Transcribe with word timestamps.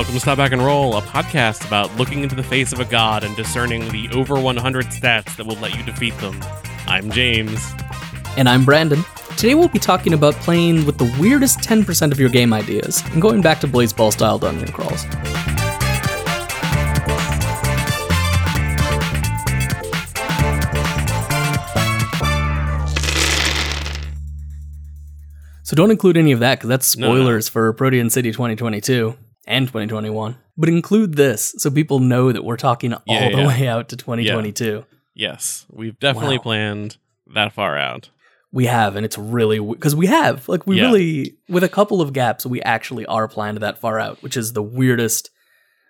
welcome 0.00 0.14
to 0.14 0.20
Stop 0.20 0.38
Back 0.38 0.52
and 0.52 0.64
Roll, 0.64 0.96
a 0.96 1.02
podcast 1.02 1.66
about 1.66 1.94
looking 1.98 2.22
into 2.22 2.34
the 2.34 2.42
face 2.42 2.72
of 2.72 2.80
a 2.80 2.86
god 2.86 3.22
and 3.22 3.36
discerning 3.36 3.86
the 3.90 4.08
over 4.14 4.40
100 4.40 4.86
stats 4.86 5.36
that 5.36 5.44
will 5.44 5.56
let 5.56 5.76
you 5.76 5.82
defeat 5.82 6.16
them. 6.20 6.40
I'm 6.86 7.10
James. 7.10 7.74
And 8.38 8.48
I'm 8.48 8.64
Brandon. 8.64 9.04
Today 9.36 9.54
we'll 9.54 9.68
be 9.68 9.78
talking 9.78 10.14
about 10.14 10.32
playing 10.36 10.86
with 10.86 10.96
the 10.96 11.04
weirdest 11.20 11.58
10% 11.58 12.12
of 12.12 12.18
your 12.18 12.30
game 12.30 12.54
ideas 12.54 13.02
and 13.12 13.20
going 13.20 13.42
back 13.42 13.60
to 13.60 13.68
Blaseball 13.68 14.10
style 14.10 14.38
dungeon 14.38 14.72
crawls. 14.72 15.02
So 25.62 25.76
don't 25.76 25.90
include 25.90 26.16
any 26.16 26.32
of 26.32 26.40
that 26.40 26.54
because 26.58 26.70
that's 26.70 26.96
No, 26.96 27.08
no. 27.08 27.14
spoilers 27.16 27.50
for 27.50 27.70
Protean 27.74 28.08
City 28.08 28.32
2022 28.32 29.14
and 29.50 29.66
2021. 29.66 30.36
But 30.56 30.68
include 30.68 31.14
this 31.16 31.54
so 31.58 31.70
people 31.70 31.98
know 32.00 32.32
that 32.32 32.44
we're 32.44 32.56
talking 32.56 32.92
all 32.94 33.02
Yeah, 33.06 33.30
the 33.30 33.38
yeah. 33.38 33.46
way 33.48 33.68
out 33.68 33.88
to 33.90 33.96
2022. 33.96 34.84
Yes, 35.14 35.66
we've 35.70 35.98
definitely 35.98 36.36
Wow. 36.38 36.42
planned 36.42 36.96
that 37.34 37.52
far 37.52 37.76
out. 37.76 38.10
We 38.52 38.66
have, 38.66 38.96
and 38.96 39.04
it's 39.04 39.16
really 39.18 39.58
because 39.60 39.94
we 39.94 40.06
have 40.06 40.48
like 40.48 40.66
we 40.66 40.76
Yeah. 40.78 40.86
really 40.86 41.36
with 41.48 41.62
a 41.64 41.68
couple 41.68 42.00
of 42.00 42.12
gaps, 42.12 42.44
we 42.46 42.62
actually 42.62 43.06
are 43.06 43.28
planned 43.28 43.58
that 43.58 43.78
far 43.78 43.98
out, 44.00 44.22
which 44.22 44.36
is 44.36 44.52
the 44.54 44.62
weirdest 44.62 45.30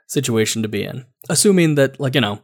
situation 0.09 0.63
to 0.63 0.69
be 0.69 0.83
in. 0.85 1.07
Assuming 1.29 1.77
that, 1.77 1.99
like 2.01 2.15
you 2.15 2.21
know, 2.21 2.41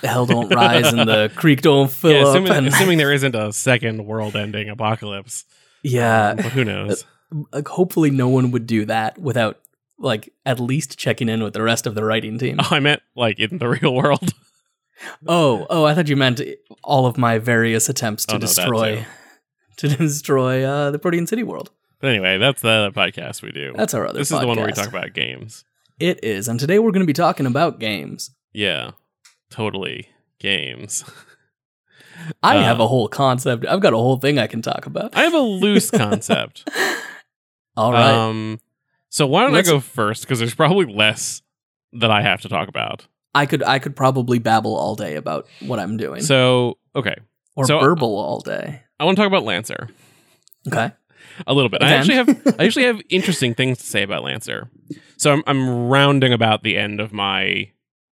the 0.00 0.08
hell 0.08 0.26
don't 0.26 0.52
rise 0.54 0.92
and 0.92 1.08
the 1.08 1.30
creek 1.36 1.62
don't 1.62 1.90
fill 1.90 2.10
yeah, 2.12 2.20
up, 2.22 2.28
assuming, 2.28 2.52
and 2.52 2.66
assuming 2.66 2.98
there 2.98 3.12
isn't 3.12 3.34
a 3.34 3.52
second 3.52 4.04
world-ending 4.06 4.68
apocalypse. 4.68 5.44
yeah, 5.82 6.34
but 6.34 6.46
who 6.46 6.64
knows? 6.64 7.02
Uh, 7.02 7.06
like, 7.52 7.68
hopefully 7.68 8.10
no 8.10 8.28
one 8.28 8.50
would 8.50 8.66
do 8.66 8.84
that 8.86 9.18
without 9.18 9.58
like 9.98 10.32
at 10.44 10.60
least 10.60 10.98
checking 10.98 11.28
in 11.28 11.42
with 11.42 11.54
the 11.54 11.62
rest 11.62 11.86
of 11.86 11.94
the 11.94 12.04
writing 12.04 12.38
team. 12.38 12.56
Oh, 12.60 12.68
I 12.70 12.80
meant 12.80 13.02
like 13.14 13.38
in 13.38 13.58
the 13.58 13.68
real 13.68 13.94
world. 13.94 14.32
Oh, 15.26 15.66
oh, 15.68 15.84
I 15.84 15.94
thought 15.94 16.08
you 16.08 16.16
meant 16.16 16.40
all 16.82 17.04
of 17.04 17.18
my 17.18 17.36
various 17.36 17.90
attempts 17.90 18.24
to 18.26 18.36
Oh, 18.36 18.38
no, 18.38 18.40
destroy 18.40 19.04
to 19.76 19.88
destroy 19.88 20.64
uh, 20.64 20.90
the 20.90 20.98
Protean 20.98 21.26
City 21.26 21.42
world. 21.42 21.70
But 22.00 22.08
anyway, 22.08 22.38
that's 22.38 22.62
the 22.62 22.70
other 22.70 22.90
podcast 22.92 23.42
we 23.42 23.52
do. 23.52 23.74
That's 23.76 23.92
our 23.92 24.06
other. 24.06 24.18
this 24.18 24.30
is 24.30 24.40
the 24.40 24.46
one 24.46 24.56
where 24.56 24.64
we 24.64 24.72
talk 24.72 24.88
about 24.88 25.12
games. 25.12 25.64
It 26.00 26.24
is, 26.24 26.48
and 26.48 26.58
today 26.58 26.78
we're 26.78 26.92
going 26.92 27.02
to 27.02 27.06
be 27.06 27.12
talking 27.12 27.44
about 27.44 27.78
games. 27.78 28.30
Yeah, 28.54 28.92
totally 29.50 30.08
games. 30.38 31.04
I 32.42 32.56
Uh, 32.56 32.62
have 32.62 32.80
a 32.80 32.86
whole 32.86 33.08
concept. 33.08 33.66
I've 33.66 33.80
got 33.82 33.92
a 33.92 33.98
whole 33.98 34.16
thing 34.16 34.38
I 34.38 34.46
can 34.46 34.62
talk 34.62 34.86
about. 34.86 35.14
I 35.14 35.24
have 35.24 35.34
a 35.34 35.38
loose 35.40 35.90
concept. 35.90 36.66
All 37.76 37.92
right. 37.92 38.10
Um, 38.14 38.60
so 39.10 39.26
why 39.26 39.42
don't 39.42 39.52
Let's- 39.52 39.68
I 39.68 39.72
go 39.72 39.80
first? 39.80 40.22
Because 40.22 40.38
there's 40.38 40.54
probably 40.54 40.86
less 40.86 41.42
that 41.92 42.10
I 42.10 42.22
have 42.22 42.40
to 42.42 42.48
talk 42.48 42.68
about. 42.68 43.06
I 43.34 43.46
could 43.46 43.62
I 43.62 43.78
could 43.78 43.94
probably 43.94 44.38
babble 44.38 44.74
all 44.76 44.94
day 44.96 45.16
about 45.16 45.46
what 45.60 45.78
I'm 45.78 45.96
doing, 45.96 46.22
So 46.22 46.78
okay, 46.94 47.16
or 47.54 47.66
so- 47.66 47.80
burble 47.80 48.16
all 48.18 48.40
day. 48.40 48.82
I 48.98 49.04
want 49.04 49.16
to 49.16 49.20
talk 49.22 49.26
about 49.26 49.44
Lancer 49.44 49.88
Okay. 50.66 50.90
a 51.46 51.52
little 51.54 51.68
bit. 51.68 51.82
I 51.82 51.90
actually 51.92 52.14
have 52.14 52.28
I 52.58 52.64
actually 52.64 52.86
have 52.86 53.00
interesting 53.10 53.54
things 53.54 53.76
to 53.78 53.84
say 53.84 54.02
about 54.02 54.22
Lancer. 54.24 54.70
So 55.18 55.32
I'm 55.32 55.42
I'm 55.46 55.88
rounding 55.88 56.32
about 56.32 56.62
the 56.62 56.76
end 56.78 56.98
of 57.00 57.12
my 57.12 57.70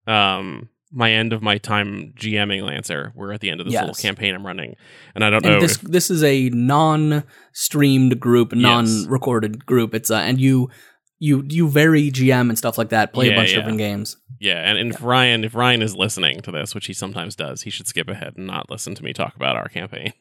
um 0.08 0.68
my 0.94 1.12
end 1.12 1.34
of 1.34 1.42
my 1.42 1.58
time 1.58 2.14
GMing 2.18 2.64
Lancer. 2.64 3.12
We're 3.16 3.34
at 3.34 3.42
the 3.42 3.50
end 3.50 3.60
of 3.60 3.66
this 3.66 3.74
little 3.76 3.96
campaign 3.96 4.36
I'm 4.36 4.46
running, 4.46 4.76
and 5.16 5.24
I 5.24 5.30
don't 5.30 5.44
know. 5.44 5.60
This 5.60 5.76
if- 5.76 5.82
this 5.82 6.10
is 6.12 6.24
a 6.24 6.50
non-streamed 6.50 8.20
group, 8.20 8.54
non-recorded 8.54 9.66
group. 9.66 9.94
It's 9.94 10.12
uh, 10.12 10.16
and 10.18 10.40
you 10.40 10.70
you 11.20 11.44
you 11.48 11.70
vary 11.70 12.12
GM 12.12 12.50
and 12.50 12.58
stuff 12.58 12.78
like 12.78 12.90
that. 12.90 13.14
Play 13.14 13.28
Yeah, 13.28 13.34
a 13.34 13.36
bunch 13.36 13.52
yeah. 13.52 13.58
of 13.58 13.62
different 13.64 13.80
games. 13.80 14.18
yeah, 14.40 14.58
and, 14.70 14.78
and 14.78 14.92
if 14.94 15.02
Ryan 15.04 15.44
if 15.44 15.56
Ryan 15.56 15.82
is 15.82 15.96
listening 15.96 16.42
to 16.42 16.52
this, 16.52 16.76
which 16.76 16.86
he 16.88 16.94
sometimes 16.94 17.36
does, 17.36 17.62
he 17.62 17.70
should 17.70 17.88
skip 17.88 18.10
ahead 18.10 18.34
and 18.38 18.48
not 18.48 18.70
listen 18.70 18.96
to 18.96 19.04
me 19.04 19.14
talk 19.14 19.36
about 19.36 19.56
our 19.56 19.68
campaign. 19.70 20.14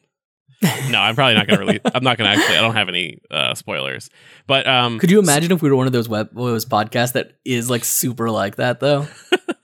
no, 0.89 0.99
I'm 0.99 1.13
probably 1.15 1.33
not 1.35 1.45
going 1.47 1.59
to 1.59 1.65
release. 1.65 1.81
I'm 1.93 2.03
not 2.03 2.17
going 2.17 2.31
to 2.31 2.37
actually. 2.39 2.57
I 2.57 2.61
don't 2.61 2.75
have 2.75 2.87
any 2.87 3.19
uh, 3.29 3.53
spoilers. 3.53 4.09
But 4.47 4.65
um, 4.65 4.97
Could 4.97 5.11
you 5.11 5.19
imagine 5.19 5.51
if 5.51 5.61
we 5.61 5.69
were 5.69 5.75
one 5.75 5.87
of 5.87 5.93
those 5.93 6.07
web 6.07 6.29
those 6.33 6.65
podcasts 6.65 7.13
that 7.13 7.33
is 7.43 7.69
like 7.69 7.83
super 7.83 8.29
like 8.31 8.55
that 8.57 8.79
though? 8.79 9.07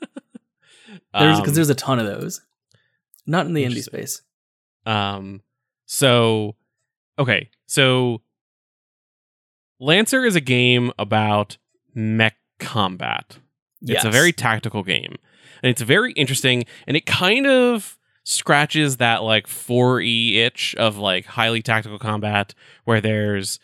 There's 1.14 1.38
because 1.38 1.52
um, 1.52 1.56
there's 1.56 1.70
a 1.70 1.76
ton 1.76 2.00
of 2.00 2.06
those. 2.06 2.42
Not 3.26 3.46
in 3.46 3.54
the 3.54 3.64
indie 3.64 3.84
space. 3.84 4.22
Um, 4.86 5.42
so, 5.86 6.56
okay, 7.18 7.50
so 7.68 8.22
Lancer 9.80 10.26
is 10.26 10.36
a 10.36 10.42
game 10.42 10.92
about 10.98 11.58
mech 11.94 12.36
combat. 12.60 13.38
It's 13.82 14.04
a 14.06 14.12
very 14.12 14.32
tactical 14.34 14.84
game, 14.84 15.16
and 15.64 15.70
it's 15.70 15.82
very 15.82 16.12
interesting, 16.14 16.66
and 16.88 16.98
it 16.98 17.06
kind 17.06 17.48
of 17.48 17.98
scratches 18.24 18.98
that 18.98 19.24
like 19.24 19.48
4E 19.48 20.36
itch 20.36 20.76
of 20.76 20.98
like 20.98 21.26
highly 21.26 21.62
tactical 21.62 21.98
combat 21.98 22.54
where 22.84 23.02
there's 23.02 23.60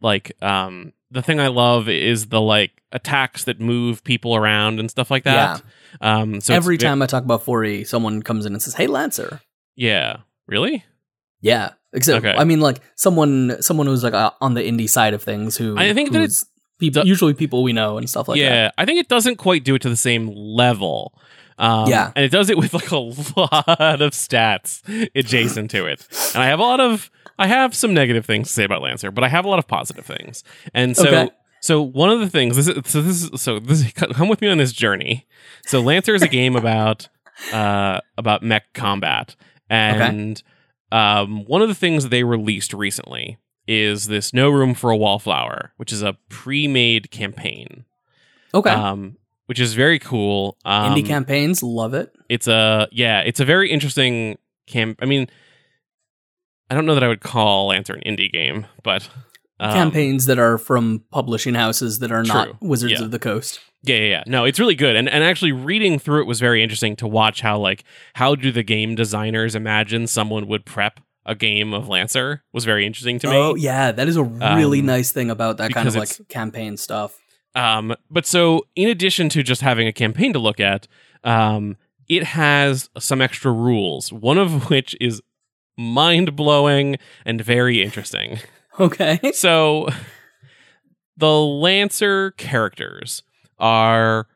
like 0.00 0.32
um 0.40 0.94
the 1.10 1.20
thing 1.20 1.38
I 1.38 1.48
love 1.48 1.88
is 1.90 2.28
the 2.28 2.40
like 2.40 2.70
attacks 2.90 3.44
that 3.44 3.60
move 3.60 4.02
people 4.02 4.34
around 4.34 4.80
and 4.80 4.90
stuff 4.90 5.10
like 5.10 5.24
that. 5.24 5.58
Um 6.00 6.40
so 6.40 6.54
Every 6.54 6.76
ve- 6.76 6.84
time 6.84 7.02
I 7.02 7.06
talk 7.06 7.24
about 7.24 7.44
4E, 7.44 7.86
someone 7.86 8.22
comes 8.22 8.46
in 8.46 8.52
and 8.52 8.62
says, 8.62 8.74
"Hey, 8.74 8.86
Lancer." 8.86 9.40
Yeah. 9.76 10.18
Really? 10.46 10.84
Yeah, 11.40 11.70
except 11.92 12.24
Okay. 12.24 12.36
I 12.36 12.44
mean, 12.44 12.60
like 12.60 12.80
someone 12.94 13.56
someone 13.60 13.86
who's 13.86 14.04
like 14.04 14.14
uh, 14.14 14.30
on 14.40 14.54
the 14.54 14.62
indie 14.62 14.88
side 14.88 15.12
of 15.14 15.22
things 15.22 15.56
who 15.56 15.76
I 15.76 15.92
think 15.92 16.12
that 16.12 16.18
who's 16.20 16.44
people 16.78 17.04
usually 17.06 17.34
people 17.34 17.62
we 17.62 17.72
know 17.72 17.98
and 17.98 18.08
stuff 18.08 18.28
like 18.28 18.38
yeah, 18.38 18.48
that. 18.48 18.54
Yeah, 18.54 18.70
I 18.78 18.84
think 18.84 19.00
it 19.00 19.08
doesn't 19.08 19.36
quite 19.36 19.64
do 19.64 19.74
it 19.74 19.82
to 19.82 19.88
the 19.88 19.96
same 19.96 20.28
level. 20.28 21.14
Um, 21.58 21.88
Yeah. 21.88 22.10
and 22.16 22.24
it 22.24 22.30
does 22.30 22.48
it 22.50 22.56
with 22.58 22.74
like 22.74 22.90
a 22.90 22.96
lot 23.36 24.00
of 24.00 24.12
stats 24.12 24.82
adjacent 25.14 25.70
to 25.72 25.86
it. 25.86 26.06
And 26.34 26.42
I 26.42 26.46
have 26.46 26.58
a 26.58 26.62
lot 26.62 26.80
of, 26.80 27.10
I 27.38 27.46
have 27.46 27.74
some 27.74 27.92
negative 27.94 28.24
things 28.26 28.48
to 28.48 28.52
say 28.54 28.64
about 28.64 28.82
Lancer, 28.82 29.10
but 29.10 29.22
I 29.22 29.28
have 29.28 29.44
a 29.44 29.48
lot 29.48 29.58
of 29.58 29.68
positive 29.68 30.04
things. 30.04 30.42
And 30.74 30.96
so, 30.96 31.06
Okay. 31.08 31.30
So 31.62 31.80
one 31.80 32.10
of 32.10 32.20
the 32.20 32.28
things, 32.28 32.56
this 32.56 32.68
is, 32.68 32.90
so 32.90 33.00
this 33.00 33.22
is, 33.22 33.40
so 33.40 33.58
this 33.58 33.80
is, 33.80 33.92
come 33.94 34.28
with 34.28 34.40
me 34.40 34.48
on 34.48 34.58
this 34.58 34.72
journey. 34.72 35.26
So 35.64 35.80
Lancer 35.80 36.14
is 36.14 36.22
a 36.22 36.28
game 36.28 36.56
about, 36.56 37.08
uh, 37.52 38.00
about 38.18 38.42
mech 38.42 38.72
combat, 38.74 39.36
and 39.70 40.42
um, 40.90 41.44
one 41.46 41.62
of 41.62 41.68
the 41.68 41.74
things 41.74 42.08
they 42.08 42.24
released 42.24 42.74
recently 42.74 43.38
is 43.66 44.08
this 44.08 44.34
No 44.34 44.50
Room 44.50 44.74
for 44.74 44.90
a 44.90 44.96
Wallflower, 44.96 45.72
which 45.76 45.92
is 45.92 46.02
a 46.02 46.18
pre-made 46.28 47.10
campaign 47.10 47.84
Okay, 48.52 48.70
um, 48.70 49.16
which 49.46 49.60
is 49.60 49.74
very 49.74 49.98
cool. 49.98 50.58
Um, 50.64 50.94
indie 50.94 51.06
campaigns 51.06 51.62
love 51.62 51.94
it. 51.94 52.12
It's 52.28 52.48
a 52.48 52.88
yeah, 52.90 53.20
it's 53.20 53.40
a 53.40 53.44
very 53.44 53.70
interesting 53.70 54.36
camp. 54.66 54.98
I 55.00 55.06
mean, 55.06 55.28
I 56.70 56.74
don't 56.74 56.86
know 56.86 56.94
that 56.94 57.04
I 57.04 57.08
would 57.08 57.20
call 57.20 57.68
Lancer 57.68 57.94
an 57.94 58.02
indie 58.04 58.30
game, 58.30 58.66
but 58.82 59.08
um, 59.62 59.72
campaigns 59.72 60.26
that 60.26 60.38
are 60.38 60.58
from 60.58 61.02
publishing 61.10 61.54
houses 61.54 61.98
that 62.00 62.10
are 62.12 62.22
True. 62.24 62.34
not 62.34 62.62
Wizards 62.62 62.92
Yeah. 62.94 63.02
of 63.04 63.10
the 63.10 63.18
Coast. 63.18 63.60
Yeah, 63.84 63.96
yeah, 63.96 64.04
yeah. 64.08 64.22
No, 64.26 64.44
it's 64.44 64.60
really 64.60 64.74
good, 64.76 64.94
and 64.96 65.08
and 65.08 65.24
actually 65.24 65.52
reading 65.52 65.98
through 65.98 66.20
it 66.22 66.26
was 66.26 66.38
very 66.40 66.62
interesting 66.62 66.94
to 66.96 67.06
watch 67.08 67.40
how 67.40 67.58
like 67.58 67.82
how 68.14 68.34
do 68.34 68.52
the 68.52 68.62
game 68.62 68.94
designers 68.94 69.54
imagine 69.54 70.06
someone 70.06 70.46
would 70.46 70.64
prep 70.64 71.00
a 71.26 71.34
game 71.34 71.72
of 71.74 71.88
Lancer 71.88 72.42
was 72.52 72.64
very 72.64 72.84
interesting 72.86 73.18
to 73.20 73.28
me. 73.28 73.36
Oh 73.36 73.54
yeah, 73.56 73.90
that 73.92 74.06
is 74.08 74.16
a 74.16 74.22
really 74.24 74.80
Um, 74.80 74.86
nice 74.86 75.10
thing 75.12 75.30
about 75.30 75.56
that 75.58 75.72
kind 75.72 75.88
of 75.88 75.94
like 75.96 76.28
campaign 76.28 76.76
stuff. 76.76 77.18
Um, 77.54 77.94
but 78.10 78.24
so 78.26 78.66
in 78.76 78.88
addition 78.88 79.28
to 79.30 79.42
just 79.42 79.60
having 79.62 79.86
a 79.86 79.92
campaign 79.92 80.32
to 80.32 80.38
look 80.38 80.58
at, 80.58 80.88
um, 81.24 81.76
it 82.08 82.24
has 82.24 82.88
some 82.98 83.20
extra 83.20 83.52
rules. 83.52 84.12
One 84.12 84.38
of 84.38 84.70
which 84.70 84.96
is 85.00 85.20
mind 85.76 86.34
blowing 86.36 86.96
and 87.24 87.40
very 87.40 87.82
interesting. 87.82 88.38
Okay, 88.78 89.20
so 89.32 89.88
the 91.16 91.40
Lancer 91.40 92.32
characters 92.32 93.22
are 93.58 94.26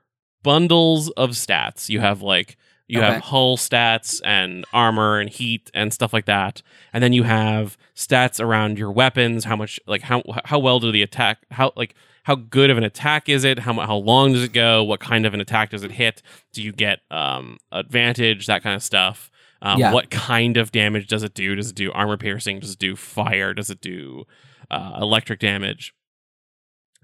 bundles 0.42 1.10
of 1.10 1.30
stats. 1.30 1.88
You 1.88 2.00
have 2.00 2.22
like 2.22 2.56
you 2.88 3.00
have 3.00 3.22
hull 3.22 3.56
stats 3.56 4.20
and 4.24 4.64
armor 4.72 5.18
and 5.18 5.28
heat 5.28 5.70
and 5.74 5.92
stuff 5.92 6.12
like 6.12 6.26
that. 6.26 6.62
And 6.92 7.02
then 7.02 7.12
you 7.12 7.24
have 7.24 7.76
stats 7.96 8.40
around 8.40 8.78
your 8.78 8.92
weapons, 8.92 9.44
how 9.44 9.56
much 9.56 9.80
like 9.86 10.02
how 10.02 10.22
how 10.44 10.58
well 10.58 10.78
do 10.78 10.92
the 10.92 11.02
attack 11.02 11.38
how 11.50 11.72
like 11.76 11.94
how 12.22 12.36
good 12.36 12.70
of 12.70 12.78
an 12.78 12.84
attack 12.84 13.28
is 13.28 13.44
it? 13.44 13.58
How 13.60 13.72
how 13.74 13.96
long 13.96 14.32
does 14.32 14.44
it 14.44 14.52
go? 14.52 14.84
What 14.84 15.00
kind 15.00 15.26
of 15.26 15.34
an 15.34 15.40
attack 15.40 15.70
does 15.70 15.82
it 15.82 15.92
hit? 15.92 16.22
Do 16.52 16.62
you 16.62 16.72
get 16.72 17.00
um 17.10 17.58
advantage? 17.72 18.46
That 18.46 18.62
kind 18.62 18.76
of 18.76 18.82
stuff. 18.82 19.30
Um, 19.62 19.78
Yeah. 19.80 19.92
What 19.92 20.10
kind 20.10 20.56
of 20.56 20.70
damage 20.72 21.06
does 21.08 21.22
it 21.22 21.34
do? 21.34 21.54
Does 21.54 21.70
it 21.70 21.76
do 21.76 21.90
armor 21.92 22.16
piercing? 22.16 22.60
Does 22.60 22.72
it 22.72 22.78
do 22.78 22.96
fire? 22.96 23.54
Does 23.54 23.70
it 23.70 23.80
do 23.80 24.24
uh, 24.70 24.98
electric 25.00 25.38
damage? 25.40 25.94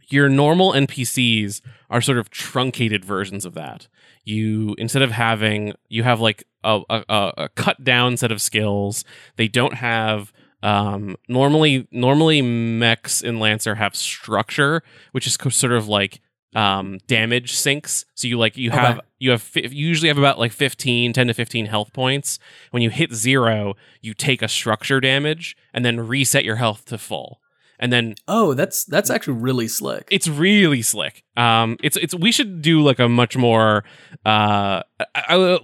Your 0.09 0.29
normal 0.29 0.73
NPCs 0.73 1.63
are 1.89 2.01
sort 2.03 2.19
of 2.19 2.29
truncated 2.29 3.05
versions 3.05 3.47
of 3.47 3.55
that. 3.55 3.89
You 4.25 4.75
instead 4.77 5.03
of 5.03 5.13
having 5.13 5.73
you 5.89 6.03
have 6.03 6.21
like 6.21 6.45
a, 6.63 6.81
a, 6.91 7.05
a- 7.09 7.49
cut 7.55 7.83
down 7.83 8.17
set 8.17 8.31
of 8.31 8.43
skills. 8.43 9.05
They 9.37 9.49
don't 9.49 9.75
have 9.75 10.33
Um, 10.63 11.17
normally, 11.29 11.89
normally 11.91 12.41
mechs 12.43 13.21
in 13.23 13.41
Lancer 13.41 13.75
have 13.77 13.97
structure, 13.97 14.83
which 15.13 15.27
is 15.27 15.37
sort 15.51 15.73
of 15.73 15.89
like 15.89 16.21
um 16.55 16.99
damage 17.07 17.53
sinks. 17.55 18.05
So 18.15 18.29
you 18.29 18.39
like 18.39 18.57
you 18.57 18.71
Okay. 18.71 18.79
have 18.81 19.01
you 19.19 19.31
have 19.31 19.51
you 19.55 19.87
usually 19.87 20.09
have 20.09 20.19
about 20.19 20.39
like 20.39 20.53
15 20.53 21.13
10 21.13 21.27
to 21.29 21.35
15 21.35 21.67
health 21.67 21.93
points. 21.93 22.39
When 22.71 22.83
you 22.83 22.91
hit 22.91 23.13
0, 23.15 23.75
you 24.01 24.15
take 24.15 24.43
a 24.43 24.49
structure 24.49 25.01
damage 25.01 25.57
and 25.73 25.85
then 25.85 26.01
reset 26.07 26.45
your 26.45 26.57
health 26.57 26.85
to 26.87 26.99
full. 26.99 27.41
And 27.79 27.93
then 27.93 28.15
Oh, 28.29 28.55
that's 28.55 28.85
that's 28.85 29.11
actually 29.11 29.39
really 29.41 29.67
slick. 29.67 30.07
it's 30.11 30.29
really 30.29 30.83
slick. 30.83 31.25
Um, 31.37 31.79
it's 31.83 31.97
it's 31.97 32.15
we 32.15 32.31
should 32.31 32.63
do 32.63 32.81
like 32.83 33.01
a 33.01 33.09
much 33.09 33.37
more. 33.37 33.83
Uh, 34.25 34.83
I, 35.01 35.05
I, 35.17 35.59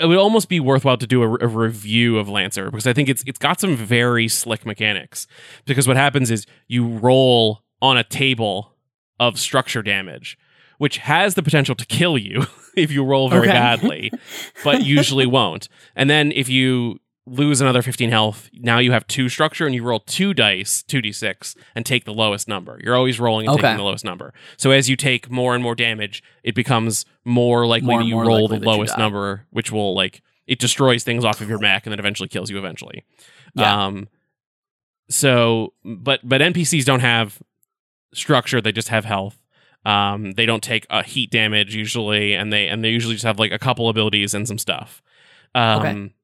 it 0.00 0.06
would 0.06 0.18
almost 0.18 0.48
be 0.48 0.60
worthwhile 0.60 0.98
to 0.98 1.06
do 1.06 1.22
a, 1.24 1.28
a 1.28 1.48
review 1.48 2.18
of 2.18 2.28
Lancer 2.28 2.66
because 2.70 2.86
I 2.86 2.92
think 2.92 3.08
it's 3.08 3.24
it's 3.26 3.40
got 3.40 3.60
some 3.60 3.74
very 3.76 4.28
slick 4.28 4.64
mechanics. 4.64 5.26
Because 5.64 5.88
what 5.88 5.96
happens 5.96 6.30
is 6.30 6.46
you 6.68 6.86
roll 6.86 7.62
on 7.82 7.96
a 7.96 8.04
table 8.04 8.73
of 9.20 9.38
structure 9.38 9.82
damage, 9.82 10.36
which 10.78 10.98
has 10.98 11.34
the 11.34 11.42
potential 11.42 11.74
to 11.74 11.86
kill 11.86 12.18
you 12.18 12.46
if 12.76 12.90
you 12.90 13.04
roll 13.04 13.28
very 13.28 13.48
Okay. 13.48 13.52
badly, 13.52 14.12
but 14.64 14.82
usually 14.84 15.26
won't. 15.26 15.68
And 15.96 16.08
then 16.10 16.32
if 16.32 16.48
you 16.48 16.98
lose 17.26 17.60
another 17.62 17.80
15 17.80 18.10
health, 18.10 18.50
now 18.52 18.78
you 18.78 18.92
have 18.92 19.06
two 19.06 19.30
structure 19.30 19.64
and 19.64 19.74
you 19.74 19.82
roll 19.82 19.98
two 20.00 20.34
dice, 20.34 20.82
2d6, 20.86 21.56
and 21.74 21.86
take 21.86 22.04
the 22.04 22.12
lowest 22.12 22.48
number. 22.48 22.78
You're 22.84 22.96
always 22.96 23.18
rolling 23.18 23.46
and 23.46 23.54
Okay. 23.54 23.62
taking 23.62 23.78
the 23.78 23.82
lowest 23.84 24.04
number. 24.04 24.34
So 24.58 24.72
as 24.72 24.90
you 24.90 24.96
take 24.96 25.30
more 25.30 25.54
and 25.54 25.62
more 25.62 25.74
damage, 25.74 26.22
it 26.42 26.54
becomes 26.54 27.06
more 27.24 27.66
likely 27.66 27.86
More 27.88 28.00
that 28.02 28.06
you 28.08 28.20
roll 28.20 28.46
the 28.48 28.58
lowest 28.58 28.98
number, 28.98 29.46
which 29.50 29.72
will 29.72 29.94
like 29.94 30.20
it 30.46 30.58
destroys 30.58 31.02
things 31.04 31.24
off 31.24 31.40
of 31.40 31.48
your 31.48 31.58
mech 31.58 31.86
and 31.86 31.92
then 31.92 31.98
eventually 31.98 32.28
kills 32.28 32.50
you 32.50 32.58
eventually. 32.58 33.04
Yeah. 33.54 33.86
Um 33.86 34.08
so 35.08 35.72
but 35.84 36.20
but 36.22 36.40
NPCs 36.40 36.84
don't 36.84 37.00
have 37.00 37.40
structure, 38.16 38.60
they 38.60 38.72
just 38.72 38.88
have 38.88 39.04
health. 39.04 39.38
Um 39.84 40.32
they 40.32 40.46
don't 40.46 40.62
take 40.62 40.86
a 40.90 41.02
heat 41.02 41.30
damage 41.30 41.74
usually 41.74 42.34
and 42.34 42.52
they 42.52 42.68
and 42.68 42.82
they 42.82 42.90
usually 42.90 43.14
just 43.14 43.24
have 43.26 43.38
like 43.38 43.52
a 43.52 43.58
couple 43.58 43.88
abilities 43.88 44.32
and 44.34 44.48
some 44.48 44.58
stuff. 44.58 45.02
Um 45.54 45.80
Okay. 45.80 46.14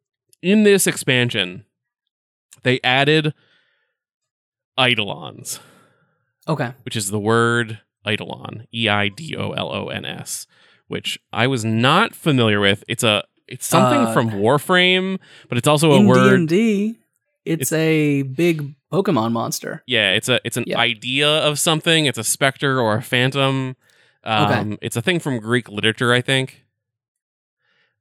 in 0.42 0.62
this 0.62 0.86
expansion 0.86 1.64
they 2.62 2.80
added 2.82 3.34
eidolons 4.78 5.60
okay. 6.48 6.72
which 6.84 6.96
is 6.96 7.10
the 7.10 7.18
word 7.20 7.80
eidolon 8.08 8.66
e 8.72 8.88
i 8.88 9.08
d 9.08 9.36
o 9.36 9.52
l 9.52 9.68
o 9.70 9.88
n 9.88 10.04
s 10.04 10.46
which 10.88 11.18
i 11.32 11.46
was 11.46 11.64
not 11.64 12.14
familiar 12.14 12.60
with 12.60 12.82
it's 12.88 13.02
a 13.04 13.22
it's 13.46 13.66
something 13.66 14.00
Uh, 14.06 14.12
from 14.14 14.30
warframe 14.30 15.18
but 15.48 15.58
it's 15.58 15.68
also 15.68 15.92
a 15.92 15.96
In 16.00 16.06
word 16.06 16.48
D&D, 16.48 16.98
it's, 17.50 17.72
a 17.72 18.22
big 18.22 18.74
Pokemon 18.92 19.32
monster. 19.32 19.82
yeah 19.86 20.12
it's 20.12 20.28
a 20.28 20.40
it's 20.44 20.56
an 20.56 20.64
Yeah. 20.66 20.78
idea 20.78 21.28
of 21.28 21.58
something 21.58 22.06
it's 22.06 22.18
a 22.18 22.24
specter 22.24 22.80
or 22.80 22.96
a 22.96 23.02
phantom 23.02 23.76
um 24.24 24.78
it's 24.82 24.96
a 24.96 25.02
thing 25.02 25.18
from 25.20 25.38
greek 25.38 25.68
literature 25.68 26.12
i 26.12 26.20
think 26.20 26.64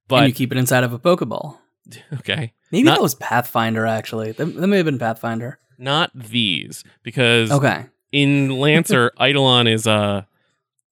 and 0.10 0.28
you 0.28 0.34
keep 0.34 0.51
it 0.51 0.57
inside 0.57 0.84
of 0.84 0.92
a 0.94 1.00
Pokeball. 1.00 1.57
okay 2.13 2.54
Maybe 2.72 2.84
Not- 2.84 2.98
that 2.98 3.01
was 3.01 3.16
Pathfinder, 3.16 3.88
actually. 3.88 4.31
That, 4.34 4.46
that 4.46 4.68
may 4.68 4.78
have 4.78 4.86
been 4.86 5.00
Pathfinder. 5.00 5.57
not 5.80 6.12
these 6.13 6.84
because 7.04 7.51
Okay. 7.51 7.86
in 8.12 8.50
Lancer, 8.60 9.12
Eidolon 9.19 9.66
is 9.68 9.88
a 9.88 10.28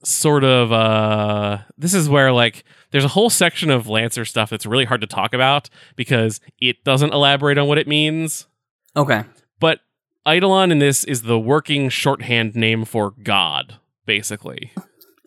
sort 0.04 0.44
of 0.44 0.72
uh 0.72 1.58
this 1.78 1.94
is 1.94 2.08
where 2.10 2.32
like 2.32 2.64
there's 2.92 3.04
a 3.04 3.10
whole 3.10 3.30
section 3.30 3.70
of 3.70 3.88
Lancer 3.88 4.26
stuff 4.26 4.50
that's 4.50 4.66
really 4.66 4.86
hard 4.86 5.02
to 5.02 5.08
talk 5.08 5.34
about 5.34 5.70
because 5.96 6.40
it 6.60 6.84
doesn't 6.84 7.14
elaborate 7.14 7.58
on 7.58 7.68
what 7.68 7.78
it 7.78 7.88
means. 7.88 8.48
Okay. 8.96 9.24
But 9.60 9.82
Eidolon 10.28 10.72
in 10.72 10.80
this 10.80 11.04
is 11.04 11.24
the 11.24 11.40
working 11.40 11.90
shorthand 11.90 12.56
name 12.56 12.86
for 12.86 13.12
God, 13.24 13.78
basically. 14.06 14.72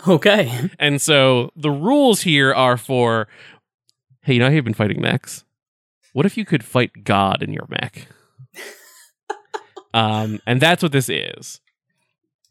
Okay. 0.07 0.71
And 0.79 1.01
so 1.01 1.53
the 1.55 1.71
rules 1.71 2.23
here 2.23 2.55
are 2.55 2.77
for 2.79 3.29
hey, 4.23 4.35
you 4.35 4.39
know 4.39 4.47
how 4.47 4.53
you've 4.53 4.65
been 4.65 4.75
fighting 4.75 5.01
mechs? 5.01 5.45
What 6.13 6.27
if 6.27 6.37
you 6.37 6.45
could 6.45 6.65
fight 6.65 7.05
God 7.05 7.43
in 7.43 7.53
your 7.53 7.67
mech? 7.69 8.06
um, 9.95 10.41
and 10.47 10.61
that's 10.61 10.83
what 10.83 10.93
this 10.93 11.09
is. 11.09 11.61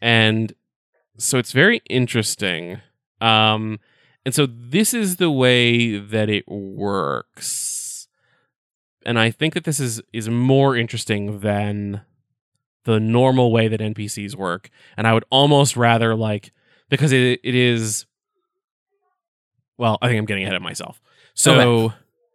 And 0.02 0.54
so 1.18 1.38
it's 1.38 1.52
very 1.52 1.82
interesting. 1.90 2.82
Um, 3.22 3.80
and 4.26 4.36
so 4.36 4.46
this 4.46 4.94
is 4.94 5.16
the 5.16 5.32
way 5.32 5.98
that 5.98 6.30
it 6.30 6.48
works. 6.48 8.08
And 9.06 9.18
I 9.18 9.32
think 9.32 9.54
that 9.54 9.64
this 9.64 9.80
is 9.80 10.02
is 10.14 10.30
more 10.30 10.76
interesting 10.76 11.40
than 11.40 12.02
the 12.84 13.00
normal 13.00 13.52
way 13.52 13.68
that 13.68 13.80
NPCs 13.80 14.36
work. 14.36 14.70
And 14.98 15.08
I 15.08 15.14
would 15.14 15.26
almost 15.30 15.78
rather 15.78 16.16
like 16.16 16.52
because 16.90 17.12
it 17.12 17.40
it 17.44 17.56
is 17.56 18.06
well, 19.78 19.98
I 20.02 20.08
think 20.08 20.20
I'm 20.20 20.26
getting 20.26 20.44
ahead 20.44 20.56
of 20.56 20.62
myself. 20.62 21.02
So 21.34 21.94